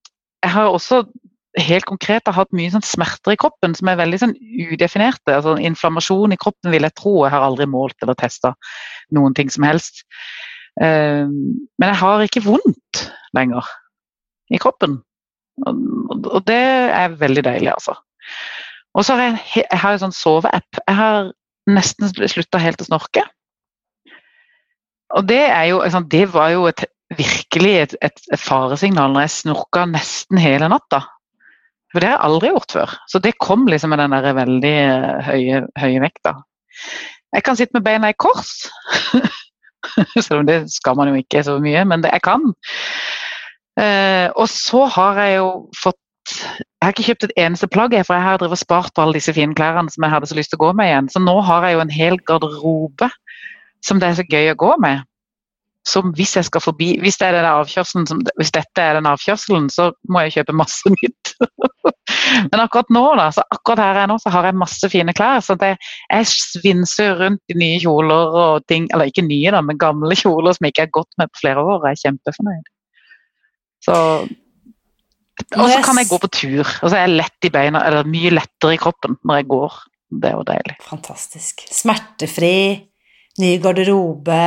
jeg 0.46 0.54
har 0.54 0.72
også 0.72 1.04
helt 1.56 1.88
konkret 1.88 2.28
har 2.28 2.36
hatt 2.36 2.52
mye 2.56 2.72
sånn 2.74 2.84
smerter 2.86 3.34
i 3.34 3.40
kroppen 3.40 3.76
som 3.78 3.88
er 3.88 4.00
veldig 4.00 4.20
sånn 4.22 4.36
udefinerte. 4.36 5.38
altså 5.38 5.56
Inflammasjon 5.56 6.36
i 6.36 6.40
kroppen 6.40 6.74
vil 6.74 6.86
jeg 6.88 6.96
tro. 7.00 7.16
Jeg 7.24 7.34
har 7.36 7.46
aldri 7.46 7.68
målt 7.70 7.96
eller 8.04 8.18
testa 8.20 8.54
noen 9.16 9.36
ting 9.38 9.52
som 9.54 9.68
helst. 9.68 10.04
Eh, 10.82 11.26
men 11.26 11.92
jeg 11.92 12.00
har 12.02 12.26
ikke 12.26 12.44
vondt 12.46 13.06
lenger 13.38 13.72
i 14.52 14.60
kroppen. 14.62 15.00
Og 15.66 16.42
det 16.48 16.64
er 16.92 17.16
veldig 17.16 17.46
deilig, 17.48 17.72
altså. 17.72 17.96
Og 18.96 19.06
så 19.08 19.16
har 19.16 19.30
jeg, 19.30 19.64
jeg 19.64 19.80
har 19.80 19.96
en 19.96 20.04
sånn 20.06 20.16
soveapp. 20.16 20.82
Jeg 20.82 20.98
har 21.00 21.32
nesten 21.72 22.12
slutta 22.12 22.62
helt 22.62 22.84
å 22.84 22.88
snorke. 22.88 23.24
Og 25.16 25.28
det, 25.30 25.44
er 25.48 25.70
jo, 25.72 25.80
det 26.12 26.26
var 26.34 26.52
jo 26.52 26.66
et 26.68 26.84
virkelig 27.20 27.74
et, 27.82 27.96
et, 28.06 28.24
et 28.34 28.42
faresignal 28.42 29.14
når 29.14 29.26
jeg 29.26 29.36
snorka 29.40 29.86
nesten 29.90 30.40
hele 30.42 30.70
natta. 30.72 31.04
For 31.94 32.04
det 32.04 32.10
har 32.10 32.18
jeg 32.18 32.28
aldri 32.28 32.52
gjort 32.52 32.76
før. 32.76 32.94
Så 33.08 33.22
det 33.24 33.38
kom 33.40 33.68
liksom 33.72 33.94
med 33.94 34.02
den 34.04 34.16
der 34.16 34.36
veldig 34.36 34.76
eh, 34.84 35.28
høye, 35.30 35.62
høye 35.80 36.02
vekta. 36.04 36.34
Jeg 37.36 37.46
kan 37.48 37.58
sitte 37.60 37.78
med 37.78 37.86
beina 37.86 38.12
i 38.12 38.18
kors. 38.20 38.66
Selv 40.26 40.42
om 40.42 40.50
det 40.50 40.66
skal 40.74 40.98
man 41.00 41.12
jo 41.12 41.22
ikke 41.22 41.44
så 41.46 41.56
mye, 41.64 41.86
men 41.88 42.04
det 42.04 42.12
jeg 42.12 42.26
kan. 42.26 42.50
Eh, 43.80 44.28
og 44.36 44.50
så 44.52 44.86
har 44.92 45.22
jeg 45.24 45.38
jo 45.38 45.48
fått 45.76 46.00
Jeg 46.26 46.82
har 46.82 46.94
ikke 46.94 47.04
kjøpt 47.06 47.24
et 47.28 47.34
eneste 47.38 47.68
plagg, 47.70 47.94
for 48.08 48.18
jeg 48.18 48.26
har 48.26 48.40
drevet 48.42 48.58
spart 48.58 48.94
på 48.96 49.04
alle 49.04 49.14
disse 49.14 49.34
fine 49.36 49.54
klærne 49.54 49.92
som 49.94 50.04
jeg 50.04 50.14
hadde 50.14 50.30
så 50.30 50.38
lyst 50.38 50.50
til 50.52 50.58
å 50.58 50.64
gå 50.64 50.70
med 50.78 50.90
igjen. 50.90 51.10
Så 51.14 51.22
nå 51.22 51.36
har 51.46 51.68
jeg 51.68 51.78
jo 51.78 51.84
en 51.84 51.94
hel 51.94 52.18
garderobe 52.26 53.10
som 53.86 54.02
det 54.02 54.10
er 54.10 54.18
så 54.18 54.26
gøy 54.26 54.50
å 54.52 54.58
gå 54.58 54.72
med. 54.82 55.06
Som 55.86 56.12
hvis 56.18 56.36
jeg 56.38 56.48
skal 56.48 56.64
forbi 56.64 56.96
Hvis, 57.02 57.20
det 57.22 57.30
som, 57.86 58.22
hvis 58.40 58.54
dette 58.54 58.82
er 58.82 58.98
den 58.98 59.10
avkjørselen, 59.10 59.70
så 59.70 59.92
må 60.10 60.26
jeg 60.26 60.40
kjøpe 60.40 60.56
masse 60.58 60.90
nytt. 60.98 61.34
Men 62.52 62.62
akkurat 62.62 62.90
nå 62.94 63.04
da, 63.20 63.28
så 63.34 63.44
akkurat 63.54 63.84
her 63.84 64.00
jeg 64.02 64.10
nå, 64.12 64.18
så 64.22 64.34
har 64.34 64.48
jeg 64.50 64.58
masse 64.62 64.90
fine 64.90 65.14
klær. 65.18 65.44
Så 65.46 65.58
det, 65.62 65.76
jeg 66.10 66.30
svinser 66.32 67.20
rundt 67.22 67.54
i 67.54 67.58
nye 67.60 67.82
kjoler 67.84 68.40
og 68.42 68.66
ting, 68.70 68.88
eller 68.94 69.12
ikke 69.12 69.26
nye, 69.28 69.52
da, 69.54 69.62
men 69.66 69.82
gamle 69.82 70.18
kjoler 70.18 70.56
som 70.56 70.66
jeg 70.66 70.76
ikke 70.76 70.88
har 70.88 70.96
gått 71.02 71.22
med 71.22 71.32
på 71.32 71.44
flere 71.44 71.66
år. 71.66 71.86
Jeg 71.86 72.00
er 72.00 72.04
kjempefornøyd. 72.06 72.74
Så 73.86 74.00
og 75.36 75.68
så 75.68 75.82
kan 75.84 76.00
jeg 76.00 76.08
gå 76.08 76.18
på 76.24 76.30
tur, 76.32 76.64
og 76.64 76.88
så 76.88 76.96
er 76.96 77.06
jeg 77.06 77.18
lett 77.20 77.48
i 77.48 77.52
beina, 77.52 77.82
eller 77.86 78.08
mye 78.08 78.32
lettere 78.32 78.78
i 78.78 78.80
kroppen 78.80 79.18
når 79.28 79.42
jeg 79.42 79.48
går. 79.52 79.78
Det 80.16 80.30
er 80.30 80.38
jo 80.38 80.46
deilig. 80.48 80.76
Fantastisk. 80.88 81.66
Smertefri, 81.76 82.56
ny 83.44 83.52
garderobe, 83.62 84.40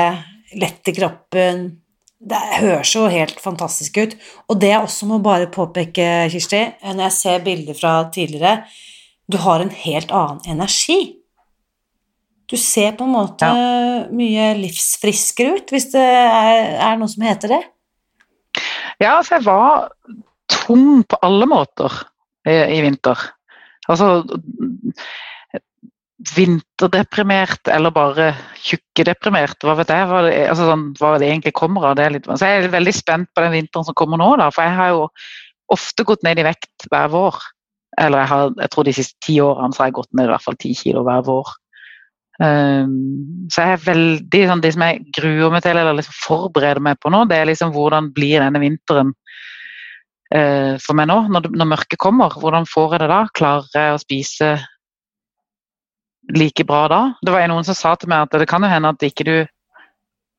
lett 0.56 0.88
i 0.88 0.94
kroppen. 0.96 1.68
Det 2.18 2.38
høres 2.58 2.94
jo 2.96 3.06
helt 3.10 3.38
fantastisk 3.42 4.00
ut. 4.00 4.16
Og 4.50 4.58
det 4.60 4.72
jeg 4.72 4.82
også 4.82 5.08
må 5.10 5.20
bare 5.22 5.50
påpeke, 5.52 6.28
Kirsti, 6.32 6.64
når 6.82 7.08
jeg 7.08 7.16
ser 7.18 7.46
bilder 7.46 7.78
fra 7.78 7.94
tidligere 8.14 8.64
Du 9.28 9.36
har 9.36 9.60
en 9.60 9.70
helt 9.70 10.10
annen 10.10 10.40
energi. 10.48 11.18
Du 12.48 12.56
ser 12.56 12.94
på 12.96 13.04
en 13.04 13.12
måte 13.12 13.44
ja. 13.44 14.04
mye 14.08 14.54
livsfriskere 14.56 15.58
ut, 15.58 15.72
hvis 15.74 15.90
det 15.92 16.00
er, 16.00 16.78
er 16.80 16.96
noe 16.96 17.10
som 17.12 17.26
heter 17.28 17.52
det. 17.52 17.60
Ja, 19.02 19.18
altså 19.18 19.36
jeg 19.36 19.44
var 19.44 19.90
tom 20.48 21.02
på 21.04 21.18
alle 21.22 21.48
måter 21.50 21.92
i, 22.48 22.56
i 22.56 22.80
vinter. 22.86 23.20
Altså 23.88 24.24
vinterdeprimert 26.18 27.68
eller 27.70 27.94
bare 27.94 28.32
tjukkedeprimert, 28.58 29.62
hva 29.62 29.76
vet 29.78 29.92
jeg 29.94 30.06
hva 30.10 30.22
det, 30.26 30.32
altså 30.50 30.66
sånn, 30.66 30.88
hva 30.98 31.12
det 31.20 31.28
egentlig 31.28 31.54
kommer 31.54 31.86
av. 31.86 31.98
Det 31.98 32.08
litt, 32.10 32.26
så 32.26 32.48
jeg 32.48 32.64
er 32.64 32.72
veldig 32.72 32.94
spent 32.94 33.30
på 33.34 33.44
den 33.44 33.54
vinteren 33.54 33.86
som 33.86 33.96
kommer 33.98 34.18
nå, 34.18 34.32
da, 34.40 34.48
for 34.54 34.66
jeg 34.66 34.74
har 34.80 34.96
jo 34.96 35.04
ofte 35.74 36.06
gått 36.08 36.26
ned 36.26 36.40
i 36.40 36.46
vekt 36.48 36.88
hver 36.90 37.12
vår. 37.12 37.38
Eller 37.98 38.22
jeg, 38.22 38.30
har, 38.32 38.50
jeg 38.64 38.72
tror 38.72 38.86
de 38.86 38.94
siste 38.96 39.18
ti 39.24 39.38
årene 39.42 39.74
så 39.74 39.82
har 39.82 39.90
jeg 39.90 39.98
gått 40.00 40.12
ned 40.18 40.28
i 40.28 40.32
hvert 40.32 40.44
fall 40.44 40.58
ti 40.58 40.72
kilo 40.78 41.04
hver 41.06 41.22
vår. 41.26 41.52
Um, 42.38 43.46
så 43.50 43.64
jeg 43.64 43.74
er 43.74 43.80
veldig 43.82 44.40
sånn, 44.46 44.60
Det 44.62 44.70
som 44.70 44.82
jeg 44.86 45.00
gruer 45.16 45.50
meg 45.50 45.64
til 45.64 45.74
eller 45.74 45.96
liksom 45.98 46.14
forbereder 46.22 46.82
meg 46.86 47.00
på 47.02 47.10
nå, 47.10 47.24
det 47.26 47.40
er 47.40 47.48
liksom 47.50 47.72
hvordan 47.74 48.12
blir 48.14 48.38
denne 48.44 48.60
vinteren 48.62 49.10
uh, 50.34 50.74
for 50.82 50.98
meg 50.98 51.08
nå, 51.10 51.20
når, 51.34 51.50
når 51.54 51.70
mørket 51.74 51.98
kommer. 52.02 52.34
Hvordan 52.38 52.66
får 52.70 52.94
jeg 52.94 53.02
det 53.04 53.10
da? 53.14 53.22
Klarer 53.38 53.80
jeg 53.82 53.96
å 53.96 54.02
spise 54.02 54.52
like 56.36 56.64
bra 56.68 56.82
da. 56.90 57.00
Det 57.24 57.32
var 57.32 57.46
noen 57.50 57.66
som 57.66 57.76
sa 57.76 57.94
til 57.96 58.10
meg 58.12 58.26
at 58.26 58.40
det 58.42 58.48
kan 58.50 58.64
jo 58.64 58.70
hende 58.72 58.92
at 58.92 59.06
ikke 59.06 59.26
du 59.28 59.36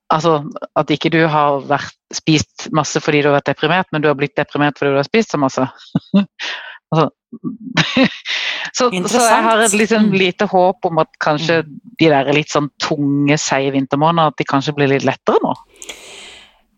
altså 0.09 0.39
at 0.77 0.89
ikke 0.93 1.11
du 1.13 1.21
har 1.29 1.61
vært, 1.69 1.95
spist 2.09 2.69
masse 2.73 2.97
fordi 3.03 3.21
du 3.21 3.29
har 3.29 3.37
vært 3.37 3.51
deprimert, 3.51 3.89
men 3.93 4.01
du 4.01 4.09
har 4.09 4.17
blitt 4.17 4.33
deprimert 4.39 4.79
fordi 4.79 4.95
du 4.95 4.97
har 4.97 5.05
spist 5.05 5.35
så 5.35 5.37
masse. 5.41 5.61
altså, 6.89 7.05
så, 8.77 8.89
så, 8.89 9.21
jeg 9.21 9.43
har 9.45 9.61
et 9.61 9.75
liksom 9.77 10.09
lite 10.17 10.49
håp 10.49 10.89
om 10.89 11.03
at 11.03 11.11
kanskje 11.21 11.61
mm. 11.61 11.75
de 12.01 12.09
der 12.09 12.31
litt 12.33 12.49
sånn 12.49 12.71
tunge, 12.81 13.37
seige 13.37 13.75
vintermånedene 13.77 14.33
at 14.33 14.39
de 14.41 14.49
kanskje 14.49 14.73
blir 14.77 14.89
litt 14.95 15.05
lettere 15.05 15.41
nå. 15.45 15.53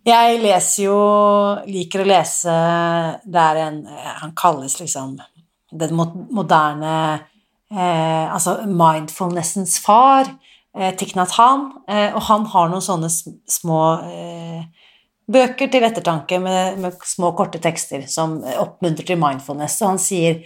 Jeg 0.01 0.39
leser 0.41 0.87
jo 0.87 0.99
Liker 1.69 2.01
å 2.01 2.05
lese 2.09 2.53
Det 3.21 3.37
er 3.37 3.59
en 3.67 3.75
Han 4.23 4.31
kalles 4.33 4.79
liksom 4.79 5.11
den 5.77 5.93
moderne 5.93 6.93
eh, 7.71 8.33
altså 8.33 8.61
mindfulnessens 8.67 9.79
far, 9.83 10.29
eh, 10.77 10.93
Tiknat 10.95 11.35
Han, 11.39 11.69
eh, 11.87 12.09
og 12.15 12.21
han 12.29 12.45
har 12.53 12.71
noen 12.71 12.85
sånne 12.85 13.09
små 13.11 13.81
eh, 14.05 14.63
bøker 15.31 15.71
til 15.71 15.85
ettertanke 15.87 16.39
med, 16.43 16.79
med, 16.83 16.97
små, 17.07 17.31
korte 17.37 17.61
tekster 17.63 18.03
som 18.11 18.39
oppmuntrer 18.43 19.07
til 19.07 19.21
mindfulness. 19.21 19.79
Og 19.81 19.93
han 19.93 20.01
sier 20.01 20.41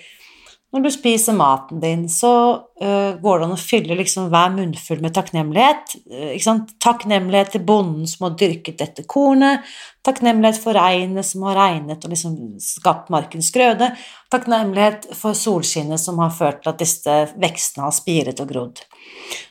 når 0.75 0.83
du 0.83 0.91
spiser 0.91 1.35
maten 1.37 1.79
din, 1.79 2.01
så 2.11 2.29
uh, 2.59 3.11
går 3.21 3.37
det 3.39 3.45
an 3.47 3.53
å 3.55 3.59
fylle 3.59 3.95
liksom 3.95 4.27
hver 4.33 4.49
munnfull 4.51 4.99
med 4.99 5.13
takknemlighet. 5.15 5.93
Uh, 6.11 6.65
takknemlighet 6.83 7.53
til 7.53 7.63
bonden 7.63 8.03
som 8.11 8.25
har 8.27 8.33
dyrket 8.41 8.81
dette 8.81 9.05
kornet. 9.07 9.63
Takknemlighet 10.03 10.59
for 10.59 10.75
regnet 10.75 11.25
som 11.25 11.45
har 11.47 11.55
regnet 11.61 12.03
og 12.03 12.11
liksom 12.11 12.35
skapt 12.59 13.07
markens 13.13 13.53
grøde. 13.55 13.93
Takknemlighet 14.35 15.07
for 15.15 15.37
solskinnet 15.37 16.03
som 16.03 16.19
har 16.19 16.35
ført 16.35 16.59
til 16.65 16.73
at 16.73 16.83
disse 16.83 17.15
vekstene 17.39 17.87
har 17.87 17.95
spiret 17.95 18.43
og 18.43 18.51
grodd. 18.51 18.83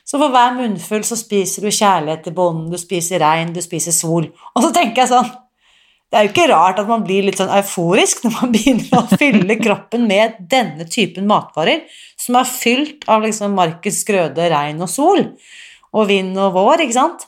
Så 0.05 0.21
for 0.21 0.29
hver 0.29 0.53
munnfull 0.59 1.07
så 1.09 1.17
spiser 1.17 1.65
du 1.65 1.73
kjærlighet 1.73 2.27
til 2.27 2.37
bonden, 2.37 2.69
du 2.69 2.77
spiser 2.77 3.25
regn, 3.25 3.55
du 3.55 3.63
spiser 3.65 3.97
sol. 3.97 4.29
Og 4.53 4.61
så 4.61 4.69
tenker 4.77 5.03
jeg 5.03 5.11
sånn 5.15 5.33
det 6.15 6.21
er 6.21 6.29
jo 6.29 6.31
ikke 6.31 6.47
rart 6.47 6.77
at 6.79 6.87
man 6.87 7.01
blir 7.03 7.25
litt 7.27 7.35
sånn 7.41 7.51
euforisk 7.51 8.21
når 8.23 8.35
man 8.37 8.51
begynner 8.55 9.01
å 9.01 9.17
fylle 9.19 9.57
kroppen 9.59 10.05
med 10.07 10.37
denne 10.39 10.87
typen 10.87 11.27
matvarer, 11.27 11.81
som 12.15 12.37
er 12.39 12.47
fylt 12.47 13.03
av 13.11 13.25
liksom 13.25 13.51
markens 13.57 13.99
grøde, 14.07 14.45
regn 14.53 14.79
og 14.79 14.91
sol, 14.93 15.25
og 15.91 16.07
vind 16.07 16.39
og 16.39 16.55
vår, 16.55 16.85
ikke 16.85 16.95
sant? 16.95 17.27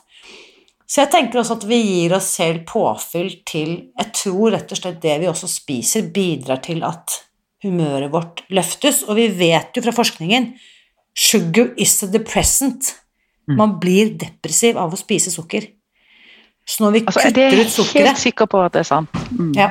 Så 0.88 1.02
jeg 1.02 1.12
tenker 1.12 1.42
også 1.42 1.58
at 1.58 1.68
vi 1.68 1.82
gir 1.82 2.16
oss 2.16 2.30
selv 2.38 2.64
påfyll 2.70 3.28
til 3.44 3.74
Jeg 3.92 4.12
tror 4.16 4.54
rett 4.54 4.72
og 4.72 4.80
slett 4.80 5.02
det 5.02 5.18
vi 5.20 5.28
også 5.28 5.50
spiser, 5.52 6.08
bidrar 6.14 6.62
til 6.64 6.80
at 6.88 7.18
humøret 7.60 8.08
vårt 8.14 8.40
løftes. 8.48 9.02
Og 9.04 9.18
vi 9.20 9.28
vet 9.36 9.76
jo 9.76 9.84
fra 9.84 9.92
forskningen 9.92 10.54
sugar 11.12 11.74
is 11.76 11.92
a 12.06 12.08
depressant. 12.08 12.94
Mm. 13.44 13.58
Man 13.60 13.76
blir 13.82 14.14
depressiv 14.16 14.80
av 14.80 14.96
å 14.96 15.00
spise 15.00 15.32
sukker. 15.34 15.68
Så 16.68 16.84
når 16.84 16.90
vi 16.90 17.04
altså, 17.06 17.22
kutter 17.24 17.60
ut 17.60 17.70
sukkeret 17.72 17.94
Jeg 17.94 18.02
er 18.02 18.10
helt 18.12 18.24
sikker 18.26 18.46
på 18.52 18.60
at 18.64 18.74
det 18.76 18.82
er 18.84 18.88
sant. 18.90 19.18
Mm. 19.30 19.52
Ja. 19.56 19.70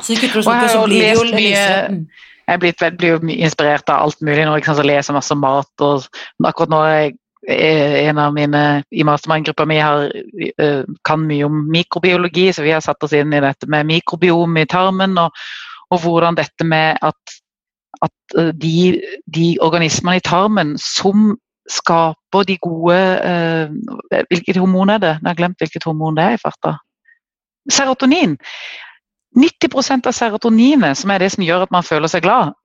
Så 0.00 0.12
vi 0.12 0.18
kutter 0.24 0.40
ut 0.40 0.44
sukkeret, 0.44 0.70
så 0.74 0.84
blir 0.84 1.06
det 1.06 1.14
jo 1.14 1.24
lysere. 1.28 1.88
Mm. 1.88 2.06
Jeg 2.50 2.60
blitt, 2.64 2.84
blir 2.98 3.26
inspirert 3.36 3.90
av 3.92 4.08
alt 4.08 4.22
mulig 4.26 4.42
når 4.42 4.58
jeg 4.58 4.66
leser 4.66 4.88
lese 4.88 5.14
masse 5.14 5.34
mat. 5.38 5.84
og 5.86 6.46
Akkurat 6.50 6.72
nå 6.72 6.80
er 6.82 7.12
en 7.48 8.18
av 8.18 8.34
mine 8.34 8.62
i 8.90 9.04
mastermind-gruppa 9.06 9.64
mi 9.68 9.78
kan 11.06 11.22
mye 11.26 11.46
om 11.46 11.62
mikrobiologi, 11.72 12.52
så 12.52 12.62
vi 12.62 12.74
har 12.74 12.82
satt 12.84 13.02
oss 13.06 13.14
inn 13.16 13.32
i 13.32 13.40
dette 13.40 13.68
med 13.70 13.88
mikrobiom 13.88 14.58
i 14.60 14.66
tarmen, 14.68 15.16
og, 15.18 15.30
og 15.90 16.02
hvordan 16.02 16.36
dette 16.36 16.66
med 16.66 16.98
at, 17.02 17.36
at 18.02 18.36
de, 18.60 19.00
de, 19.26 19.46
organismene 19.60 20.18
i 20.20 20.26
tarmen 20.26 20.74
som 20.78 21.38
skaper 21.70 22.46
de 22.48 22.56
gode 22.62 22.98
eh, 22.98 23.72
Hvilket 24.30 24.58
hormon 24.58 24.90
er 24.90 25.02
det? 25.02 25.16
Jeg 25.20 25.28
har 25.28 25.38
glemt 25.38 25.62
hvilket 25.62 25.86
hormon 25.86 26.18
det 26.18 26.24
er 26.24 26.38
i 26.38 26.40
farta. 26.42 26.76
Serotonin. 27.70 28.36
90% 29.38 30.08
av 30.10 30.16
serotoninet, 30.16 30.98
som 30.98 31.10
er 31.14 31.22
det 31.22 31.30
som 31.36 31.44
gjør 31.46 31.66
at 31.66 31.74
man 31.74 31.86
føler 31.86 32.10
seg 32.10 32.24
glad, 32.24 32.56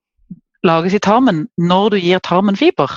lages 0.66 0.96
i 0.98 1.02
tarmen 1.02 1.44
når 1.60 1.94
du 1.94 1.98
gir 2.02 2.22
tarmen 2.26 2.58
fiber. 2.58 2.90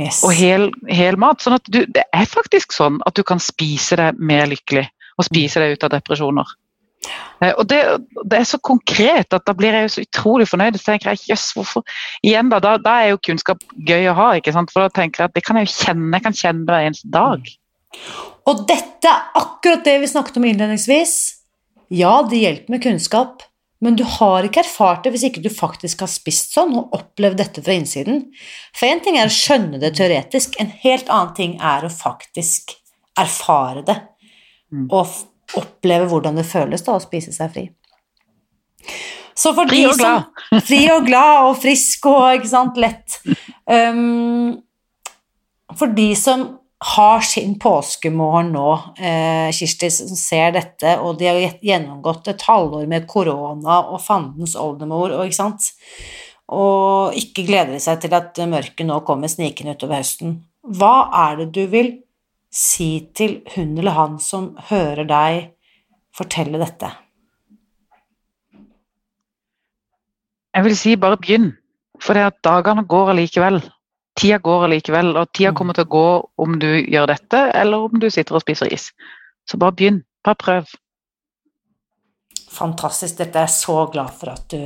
Yes. 0.00 0.22
Og 0.26 0.32
hel, 0.34 0.70
hel, 0.90 1.18
mat. 1.20 1.42
Sånn 1.44 1.58
at 1.58 1.68
du, 1.70 1.84
det 1.86 2.04
er 2.10 2.26
faktisk 2.26 2.74
sånn 2.74 2.98
at 3.06 3.14
du 3.14 3.22
kan 3.26 3.42
spise 3.42 3.98
deg 4.00 4.18
mer 4.18 4.48
lykkelig 4.50 4.88
og 5.20 5.28
spise 5.28 5.62
deg 5.62 5.76
ut 5.76 5.86
av 5.86 5.92
depresjoner. 5.94 6.48
Eh, 7.42 7.52
og 7.56 7.66
det, 7.70 7.80
det, 8.22 8.38
er 8.38 8.46
så 8.48 8.60
konkret 8.62 9.34
at 9.34 9.44
da 9.48 9.54
blir 9.56 9.74
jeg 9.74 9.90
så 9.92 10.04
utrolig 10.04 10.48
fornøyd. 10.50 10.78
Så 10.78 10.92
tenker 10.92 11.12
jeg, 11.12 11.24
jøss, 11.32 11.50
hvorfor 11.56 11.86
Igjen 12.22 12.52
da, 12.52 12.60
da, 12.62 12.76
da, 12.82 12.98
er 13.02 13.12
jo 13.12 13.22
kunnskap 13.30 13.62
gøy 13.76 14.10
å 14.12 14.16
ha. 14.18 14.32
ikke 14.38 14.54
sant? 14.54 14.72
For 14.74 14.86
da 14.86 14.94
tenker 14.94 15.24
jeg 15.24 15.32
at 15.32 15.38
det 15.38 15.44
kan 15.46 15.58
jeg 15.58 15.68
jo 15.68 15.76
kjenne. 15.76 16.10
Jeg 16.16 16.26
kan 16.26 16.40
kjenne 16.42 16.66
hver 16.68 16.88
eneste 16.88 17.12
dag. 17.12 17.54
Og 18.50 18.66
dette 18.68 19.08
er 19.08 19.38
akkurat 19.38 19.86
det 19.86 19.98
vi 20.02 20.10
snakket 20.10 20.38
om 20.40 20.46
innledningsvis. 20.48 21.16
Ja, 21.92 22.20
det 22.24 22.40
hjelper 22.40 22.72
med 22.72 22.82
kunnskap, 22.82 23.42
men 23.84 23.98
du 23.98 24.04
har 24.08 24.46
ikke 24.46 24.62
erfart 24.62 25.04
det 25.04 25.12
hvis 25.12 25.26
ikke 25.28 25.42
du 25.44 25.50
faktisk 25.52 26.04
har 26.04 26.10
spist 26.10 26.54
sånn 26.56 26.72
og 26.78 26.94
opplevd 26.96 27.36
dette 27.42 27.64
fra 27.64 27.74
innsiden. 27.76 28.22
For 28.72 28.88
én 28.88 29.02
ting 29.04 29.18
er 29.20 29.28
å 29.28 29.34
skjønne 29.34 29.80
det 29.82 29.92
teoretisk, 29.98 30.56
en 30.62 30.72
helt 30.84 31.10
annen 31.12 31.34
ting 31.36 31.58
er 31.60 31.84
å 31.84 31.92
faktisk 31.92 32.72
erfare 33.20 33.84
det. 33.84 33.98
Mm. 34.72 34.86
Og 34.88 35.10
oppleve 35.58 36.08
hvordan 36.10 36.38
det 36.38 36.48
føles 36.48 36.84
da 36.86 36.96
å 36.96 37.02
spise 37.02 37.34
seg 37.34 37.52
fri. 37.54 37.66
Fri 39.42 39.84
og 39.88 39.96
glad. 39.98 40.26
Som, 40.48 40.64
fri 40.66 40.80
og 40.92 41.06
glad 41.06 41.46
og 41.48 41.54
frisk 41.62 42.08
og 42.10 42.38
ikke 42.38 42.50
sant, 42.50 42.80
lett. 42.80 43.20
Um, 43.66 44.58
for 45.78 45.92
de 45.96 46.10
som 46.18 46.44
har 46.82 47.22
sin 47.22 47.54
påskemorgen 47.62 48.50
nå, 48.56 48.70
eh, 48.98 49.52
Kirsti, 49.54 49.90
som 49.90 50.16
ser 50.18 50.50
dette, 50.56 50.96
og 50.98 51.20
de 51.20 51.28
har 51.30 51.58
gjennomgått 51.62 52.32
et 52.32 52.42
halvår 52.42 52.88
med 52.90 53.06
korona 53.06 53.78
og 53.86 54.02
fandens 54.02 54.56
oldemor, 54.58 55.14
og, 55.14 55.28
ikke 55.28 55.38
sant? 55.38 55.70
og 56.52 57.14
ikke 57.16 57.46
gleder 57.46 57.78
seg 57.80 58.02
til 58.02 58.12
at 58.16 58.36
mørket 58.50 58.84
nå 58.84 58.98
kommer 59.06 59.30
snikende 59.30 59.76
utover 59.76 60.02
høsten. 60.02 60.40
Hva 60.62 61.08
er 61.22 61.38
det 61.38 61.52
du 61.54 61.62
vil 61.70 61.94
si 62.52 63.08
til 63.16 63.40
hun 63.54 63.78
eller 63.78 63.96
han 63.96 64.18
som 64.20 64.52
hører 64.68 65.08
deg 65.08 65.40
fortelle 66.16 66.60
dette? 66.60 66.90
Jeg 70.52 70.66
vil 70.66 70.76
si 70.76 70.96
bare 71.00 71.16
begynn, 71.16 71.54
for 72.00 72.18
det 72.18 72.26
at 72.28 72.42
dagene 72.44 72.84
går 72.84 73.14
allikevel. 73.14 73.62
Tida 74.20 74.36
går 74.44 74.66
allikevel, 74.66 75.14
og 75.16 75.30
tida 75.32 75.54
mm. 75.54 75.56
kommer 75.56 75.76
til 75.76 75.86
å 75.86 75.92
gå 75.94 76.08
om 76.44 76.58
du 76.60 76.68
gjør 76.68 77.08
dette, 77.14 77.40
eller 77.56 77.88
om 77.88 78.00
du 78.00 78.10
sitter 78.12 78.36
og 78.36 78.44
spiser 78.44 78.68
is. 78.74 78.90
Så 79.48 79.56
bare 79.56 79.72
begynn. 79.78 80.02
Bare 80.22 80.36
prøv. 80.38 80.74
Fantastisk. 82.52 83.16
Dette 83.18 83.40
er 83.40 83.48
jeg 83.48 83.56
så 83.56 83.78
glad 83.92 84.12
for 84.20 84.34
at 84.34 84.44
du 84.52 84.60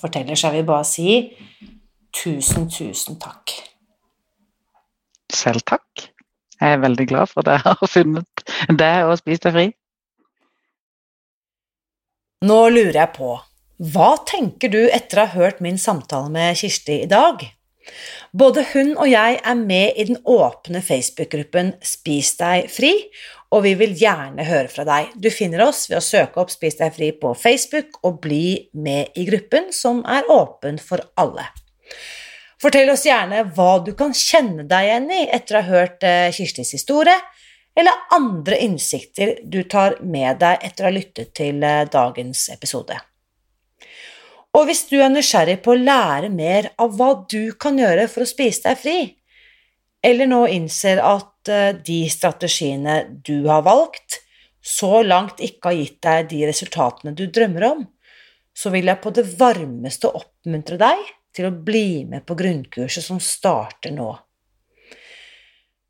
forteller, 0.00 0.34
så 0.34 0.48
jeg 0.48 0.62
vil 0.62 0.68
bare 0.72 0.88
si 0.88 1.18
tusen, 2.16 2.70
tusen 2.72 3.20
takk. 3.20 3.58
Selv 5.36 5.66
takk. 5.68 6.15
Jeg 6.60 6.76
er 6.76 6.84
veldig 6.84 7.06
glad 7.10 7.32
for 7.32 7.44
at 7.44 7.56
jeg 7.56 7.64
har 7.66 7.90
funnet 7.90 8.46
det 8.80 8.94
og 9.04 9.18
spist 9.20 9.44
deg 9.48 9.56
fri. 9.56 9.66
Nå 12.46 12.58
lurer 12.72 12.98
jeg 13.00 13.12
på, 13.16 13.34
hva 13.92 14.10
tenker 14.28 14.72
du 14.72 14.82
etter 14.86 15.20
å 15.20 15.26
ha 15.26 15.40
hørt 15.40 15.62
min 15.64 15.78
samtale 15.80 16.32
med 16.32 16.56
Kirsti 16.60 17.02
i 17.04 17.08
dag? 17.10 17.42
Både 18.36 18.64
hun 18.72 18.94
og 18.96 19.08
jeg 19.08 19.38
er 19.40 19.56
med 19.56 19.96
i 19.96 20.06
den 20.08 20.18
åpne 20.24 20.82
Facebook-gruppen 20.84 21.74
Spis 21.84 22.34
deg 22.40 22.70
fri, 22.72 22.92
og 23.54 23.62
vi 23.64 23.74
vil 23.78 23.94
gjerne 23.96 24.44
høre 24.48 24.68
fra 24.72 24.84
deg. 24.88 25.12
Du 25.14 25.30
finner 25.32 25.64
oss 25.68 25.86
ved 25.90 26.00
å 26.00 26.04
søke 26.04 26.42
opp 26.42 26.52
Spis 26.52 26.78
deg 26.80 26.92
fri 26.96 27.12
på 27.16 27.32
Facebook 27.38 28.00
og 28.04 28.20
bli 28.24 28.68
med 28.74 29.16
i 29.16 29.26
gruppen, 29.28 29.70
som 29.72 30.02
er 30.08 30.28
åpen 30.32 30.80
for 30.82 31.04
alle. 31.20 31.46
Fortell 32.62 32.88
oss 32.88 33.04
gjerne 33.04 33.42
hva 33.52 33.72
du 33.84 33.90
kan 33.96 34.14
kjenne 34.16 34.64
deg 34.68 34.86
igjen 34.86 35.10
i 35.12 35.24
etter 35.28 35.58
å 35.58 35.60
ha 35.60 35.74
hørt 35.76 36.06
eh, 36.08 36.30
Kirstis 36.32 36.72
historie, 36.72 37.16
eller 37.76 38.06
andre 38.16 38.56
innsikter 38.64 39.34
du 39.44 39.60
tar 39.68 39.98
med 40.00 40.40
deg 40.40 40.64
etter 40.64 40.86
å 40.86 40.88
ha 40.88 40.94
lyttet 40.96 41.34
til 41.36 41.60
eh, 41.60 41.84
dagens 41.92 42.46
episode. 42.54 42.96
Og 44.56 44.64
hvis 44.70 44.86
du 44.88 44.96
er 45.02 45.12
nysgjerrig 45.12 45.58
på 45.64 45.74
å 45.74 45.82
lære 45.82 46.30
mer 46.32 46.70
av 46.80 46.96
hva 46.96 47.10
du 47.28 47.52
kan 47.60 47.76
gjøre 47.76 48.06
for 48.08 48.24
å 48.24 48.30
spise 48.30 48.64
deg 48.70 48.80
fri, 48.80 48.96
eller 50.00 50.30
nå 50.30 50.46
innser 50.54 51.02
at 51.04 51.52
eh, 51.52 51.74
de 51.76 51.98
strategiene 52.08 53.02
du 53.26 53.50
har 53.50 53.66
valgt, 53.68 54.22
så 54.64 55.02
langt 55.04 55.44
ikke 55.44 55.74
har 55.74 55.76
gitt 55.82 56.00
deg 56.08 56.32
de 56.32 56.40
resultatene 56.48 57.12
du 57.12 57.26
drømmer 57.28 57.68
om, 57.68 57.84
så 58.56 58.72
vil 58.72 58.88
jeg 58.88 59.02
på 59.04 59.12
det 59.12 59.28
varmeste 59.36 60.08
oppmuntre 60.08 60.80
deg 60.80 61.04
til 61.36 61.48
å 61.48 61.56
bli 61.68 62.04
med 62.08 62.24
på 62.26 62.36
grunnkurset 62.38 63.04
som 63.04 63.20
starter 63.22 63.92
nå. 63.94 64.10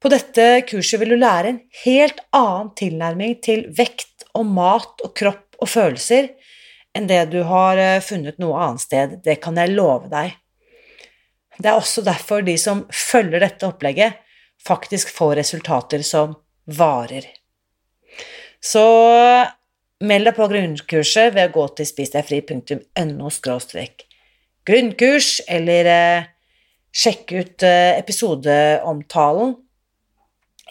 På 0.02 0.10
dette 0.12 0.60
kurset 0.68 1.00
vil 1.00 1.14
du 1.14 1.18
lære 1.18 1.52
en 1.52 1.62
helt 1.84 2.20
annen 2.36 2.72
tilnærming 2.78 3.38
til 3.42 3.64
vekt 3.74 4.26
og 4.36 4.44
mat 4.50 5.02
og 5.06 5.14
kropp 5.16 5.56
og 5.62 5.70
følelser 5.72 6.28
enn 6.96 7.08
det 7.08 7.22
du 7.32 7.40
har 7.48 7.80
eh, 7.80 8.02
funnet 8.04 8.38
noe 8.40 8.60
annet 8.60 8.84
sted, 8.84 9.16
det 9.24 9.38
kan 9.44 9.58
jeg 9.60 9.74
love 9.74 10.08
deg. 10.12 10.36
Det 11.56 11.68
er 11.70 11.76
også 11.76 12.04
derfor 12.04 12.44
de 12.44 12.56
som 12.60 12.84
følger 12.92 13.40
dette 13.44 13.68
opplegget, 13.68 14.20
faktisk 14.66 15.12
får 15.12 15.36
resultater 15.40 16.04
som 16.04 16.34
varer. 16.78 17.28
Så 18.60 18.84
meld 20.04 20.28
deg 20.28 20.36
på 20.36 20.48
grunnkurset 20.52 21.34
ved 21.36 21.50
å 21.50 21.54
gå 21.54 21.66
til 21.78 21.88
spisdegfri.no 21.88 23.32
grunnkurs, 24.66 25.38
eller 25.48 25.90
eh, 25.90 26.26
sjekk 26.96 27.32
ut 27.36 27.66
eh, 27.66 27.94
episodeomtalen 28.00 29.54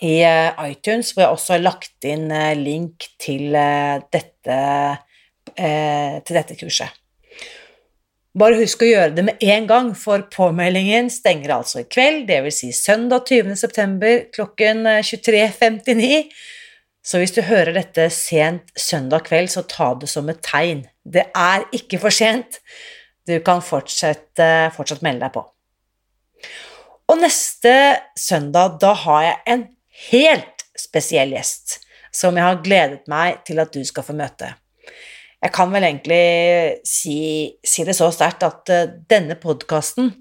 i 0.04 0.18
eh, 0.26 0.66
iTunes, 0.72 1.14
hvor 1.14 1.26
jeg 1.26 1.38
også 1.38 1.56
har 1.56 1.64
lagt 1.64 2.08
inn 2.08 2.28
eh, 2.34 2.54
link 2.60 3.08
til 3.22 3.56
eh, 3.56 4.02
dette, 4.12 4.60
eh, 5.56 6.20
til 6.26 6.40
dette 6.40 6.58
kurset. 6.60 7.02
Bare 8.36 8.58
husk 8.60 8.82
å 8.84 8.90
gjøre 8.90 9.14
det 9.16 9.24
med 9.30 9.44
en 9.48 9.68
gang, 9.70 9.94
for 9.96 10.26
påmeldingen 10.34 11.08
stenger 11.14 11.54
altså 11.56 11.86
i 11.86 11.88
kveld, 11.88 12.26
dvs. 12.28 12.58
Si 12.60 12.74
søndag 12.76 13.32
20.9. 13.32 14.10
klokken 14.36 14.84
23.59. 15.08 16.26
Så 17.06 17.22
hvis 17.22 17.36
du 17.36 17.46
hører 17.46 17.78
dette 17.78 18.10
sent 18.12 18.74
søndag 18.76 19.28
kveld, 19.30 19.54
så 19.54 19.64
ta 19.70 19.94
det 20.02 20.10
som 20.12 20.28
et 20.34 20.42
tegn. 20.44 20.84
Det 21.06 21.30
er 21.32 21.64
ikke 21.78 22.02
for 22.02 22.12
sent. 22.12 22.60
Du 23.26 23.38
kan 23.46 23.64
fortsette, 23.66 24.50
fortsatt 24.76 25.04
melde 25.06 25.26
deg 25.26 25.34
på. 25.34 25.46
Og 27.12 27.22
neste 27.22 27.74
søndag, 28.18 28.78
da 28.82 28.94
har 29.06 29.24
jeg 29.26 29.40
en 29.54 29.66
helt 30.10 30.66
spesiell 30.78 31.34
gjest 31.36 31.80
som 32.16 32.38
jeg 32.38 32.48
har 32.48 32.62
gledet 32.64 33.10
meg 33.12 33.42
til 33.48 33.60
at 33.62 33.74
du 33.76 33.82
skal 33.88 34.06
få 34.08 34.16
møte. 34.18 34.54
Jeg 35.44 35.54
kan 35.54 35.70
vel 35.74 35.86
egentlig 35.86 36.80
si, 36.88 37.18
si 37.66 37.84
det 37.86 37.94
så 37.98 38.08
sterkt 38.14 38.46
at 38.48 38.72
uh, 38.72 38.94
denne 39.10 39.36
podkasten 39.38 40.14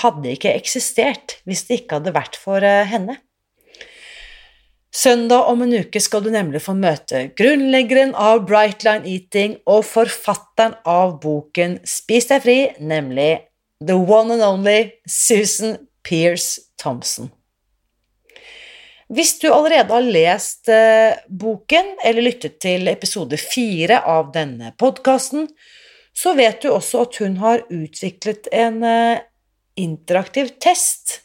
hadde 0.00 0.32
ikke 0.32 0.54
eksistert 0.56 1.36
hvis 1.46 1.66
det 1.68 1.82
ikke 1.82 2.00
hadde 2.00 2.14
vært 2.16 2.38
for 2.40 2.64
uh, 2.64 2.82
henne. 2.88 3.18
Søndag 4.92 5.46
om 5.48 5.62
en 5.64 5.72
uke 5.72 6.00
skal 6.04 6.20
du 6.20 6.28
nemlig 6.34 6.60
få 6.66 6.74
møte 6.76 7.30
grunnleggeren 7.38 8.10
av 8.12 8.42
Brightline 8.44 9.08
Eating 9.08 9.54
og 9.64 9.86
forfatteren 9.88 10.74
av 10.84 11.14
boken 11.22 11.78
Spis 11.88 12.28
deg 12.28 12.42
fri, 12.44 12.56
nemlig 12.76 13.30
the 13.80 13.96
one 13.96 14.36
and 14.36 14.44
only 14.44 14.90
Susan 15.08 15.78
Pierce 16.04 16.60
Thompson. 16.76 17.30
Hvis 19.12 19.38
du 19.40 19.48
allerede 19.48 19.92
har 19.96 20.04
lest 20.04 20.68
eh, 20.72 21.16
boken 21.28 21.96
eller 22.04 22.28
lyttet 22.28 22.60
til 22.60 22.88
episode 22.92 23.40
fire 23.40 24.02
av 24.08 24.28
denne 24.36 24.74
podkasten, 24.76 25.48
så 26.12 26.36
vet 26.36 26.60
du 26.60 26.68
også 26.68 27.06
at 27.06 27.18
hun 27.24 27.40
har 27.40 27.64
utviklet 27.72 28.52
en 28.52 28.80
eh, 28.84 29.24
interaktiv 29.80 30.52
test 30.60 31.22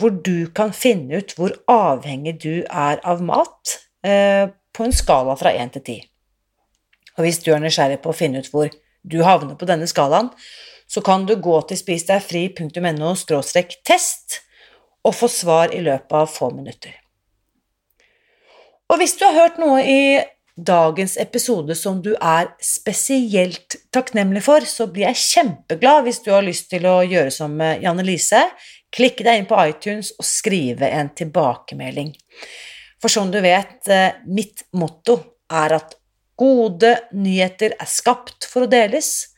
hvor 0.00 0.12
du 0.12 0.48
kan 0.54 0.74
finne 0.76 1.22
ut 1.22 1.34
hvor 1.38 1.54
avhengig 1.72 2.36
du 2.42 2.64
er 2.64 3.00
av 3.04 3.22
mat 3.24 3.78
eh, 4.04 4.48
på 4.76 4.84
en 4.84 4.94
skala 4.94 5.36
fra 5.40 5.52
1 5.56 5.76
til 5.76 5.84
10. 5.84 5.96
Og 7.16 7.24
hvis 7.24 7.40
du 7.44 7.52
er 7.54 7.62
nysgjerrig 7.64 8.02
på 8.04 8.12
å 8.12 8.16
finne 8.16 8.42
ut 8.42 8.50
hvor 8.52 8.68
du 9.06 9.22
havner 9.24 9.56
på 9.56 9.68
denne 9.68 9.88
skalaen, 9.88 10.28
så 10.86 11.02
kan 11.02 11.24
du 11.26 11.34
gå 11.42 11.56
til 11.66 11.80
spisdegfri.no 11.80 13.14
test 13.86 14.40
og 15.06 15.14
få 15.14 15.28
svar 15.30 15.74
i 15.74 15.82
løpet 15.82 16.14
av 16.14 16.30
få 16.30 16.50
minutter. 16.54 16.94
Og 18.90 19.00
hvis 19.00 19.16
du 19.18 19.24
har 19.26 19.34
hørt 19.34 19.58
noe 19.58 19.82
i 19.82 20.00
dagens 20.56 21.16
episode 21.20 21.74
som 21.76 21.98
du 22.02 22.14
er 22.16 22.48
spesielt 22.62 23.76
takknemlig 23.92 24.44
for, 24.46 24.64
så 24.64 24.86
blir 24.88 25.08
jeg 25.10 25.22
kjempeglad 25.22 26.06
hvis 26.06 26.22
du 26.24 26.30
har 26.32 26.46
lyst 26.46 26.70
til 26.70 26.86
å 26.88 27.00
gjøre 27.04 27.32
som 27.34 27.58
Janne 27.82 28.06
Lise, 28.06 28.44
klikke 28.94 29.24
deg 29.26 29.40
inn 29.40 29.48
på 29.50 29.58
iTunes 29.68 30.12
og 30.16 30.26
skrive 30.26 30.88
en 30.92 31.10
tilbakemelding. 31.16 32.12
For 33.02 33.12
som 33.12 33.30
du 33.32 33.40
vet, 33.44 33.80
eh, 33.88 34.18
mitt 34.26 34.64
motto 34.72 35.18
er 35.50 35.76
at 35.76 35.96
gode 36.36 36.92
nyheter 37.12 37.74
er 37.80 37.88
skapt 37.88 38.46
for 38.48 38.66
å 38.66 38.70
deles, 38.70 39.28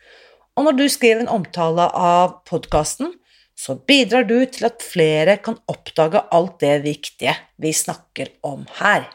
og 0.59 0.67
når 0.67 0.79
du 0.79 0.89
skriver 0.91 1.23
en 1.23 1.37
omtale 1.39 1.87
av 1.95 2.41
podkasten, 2.49 3.13
så 3.59 3.75
bidrar 3.75 4.27
du 4.27 4.39
til 4.47 4.69
at 4.69 4.83
flere 4.83 5.39
kan 5.43 5.59
oppdage 5.71 6.23
alt 6.35 6.59
det 6.63 6.83
viktige 6.85 7.35
vi 7.59 7.73
snakker 7.75 8.31
om 8.47 8.67
her. 8.79 9.09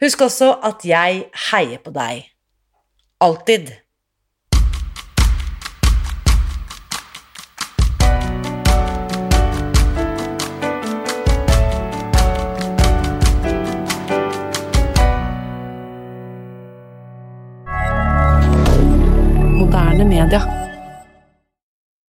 Husk 0.00 0.24
også 0.24 0.54
at 0.64 0.84
jeg 0.88 1.26
heier 1.50 1.80
på 1.84 1.92
deg. 1.94 2.24
Alltid. 3.22 3.70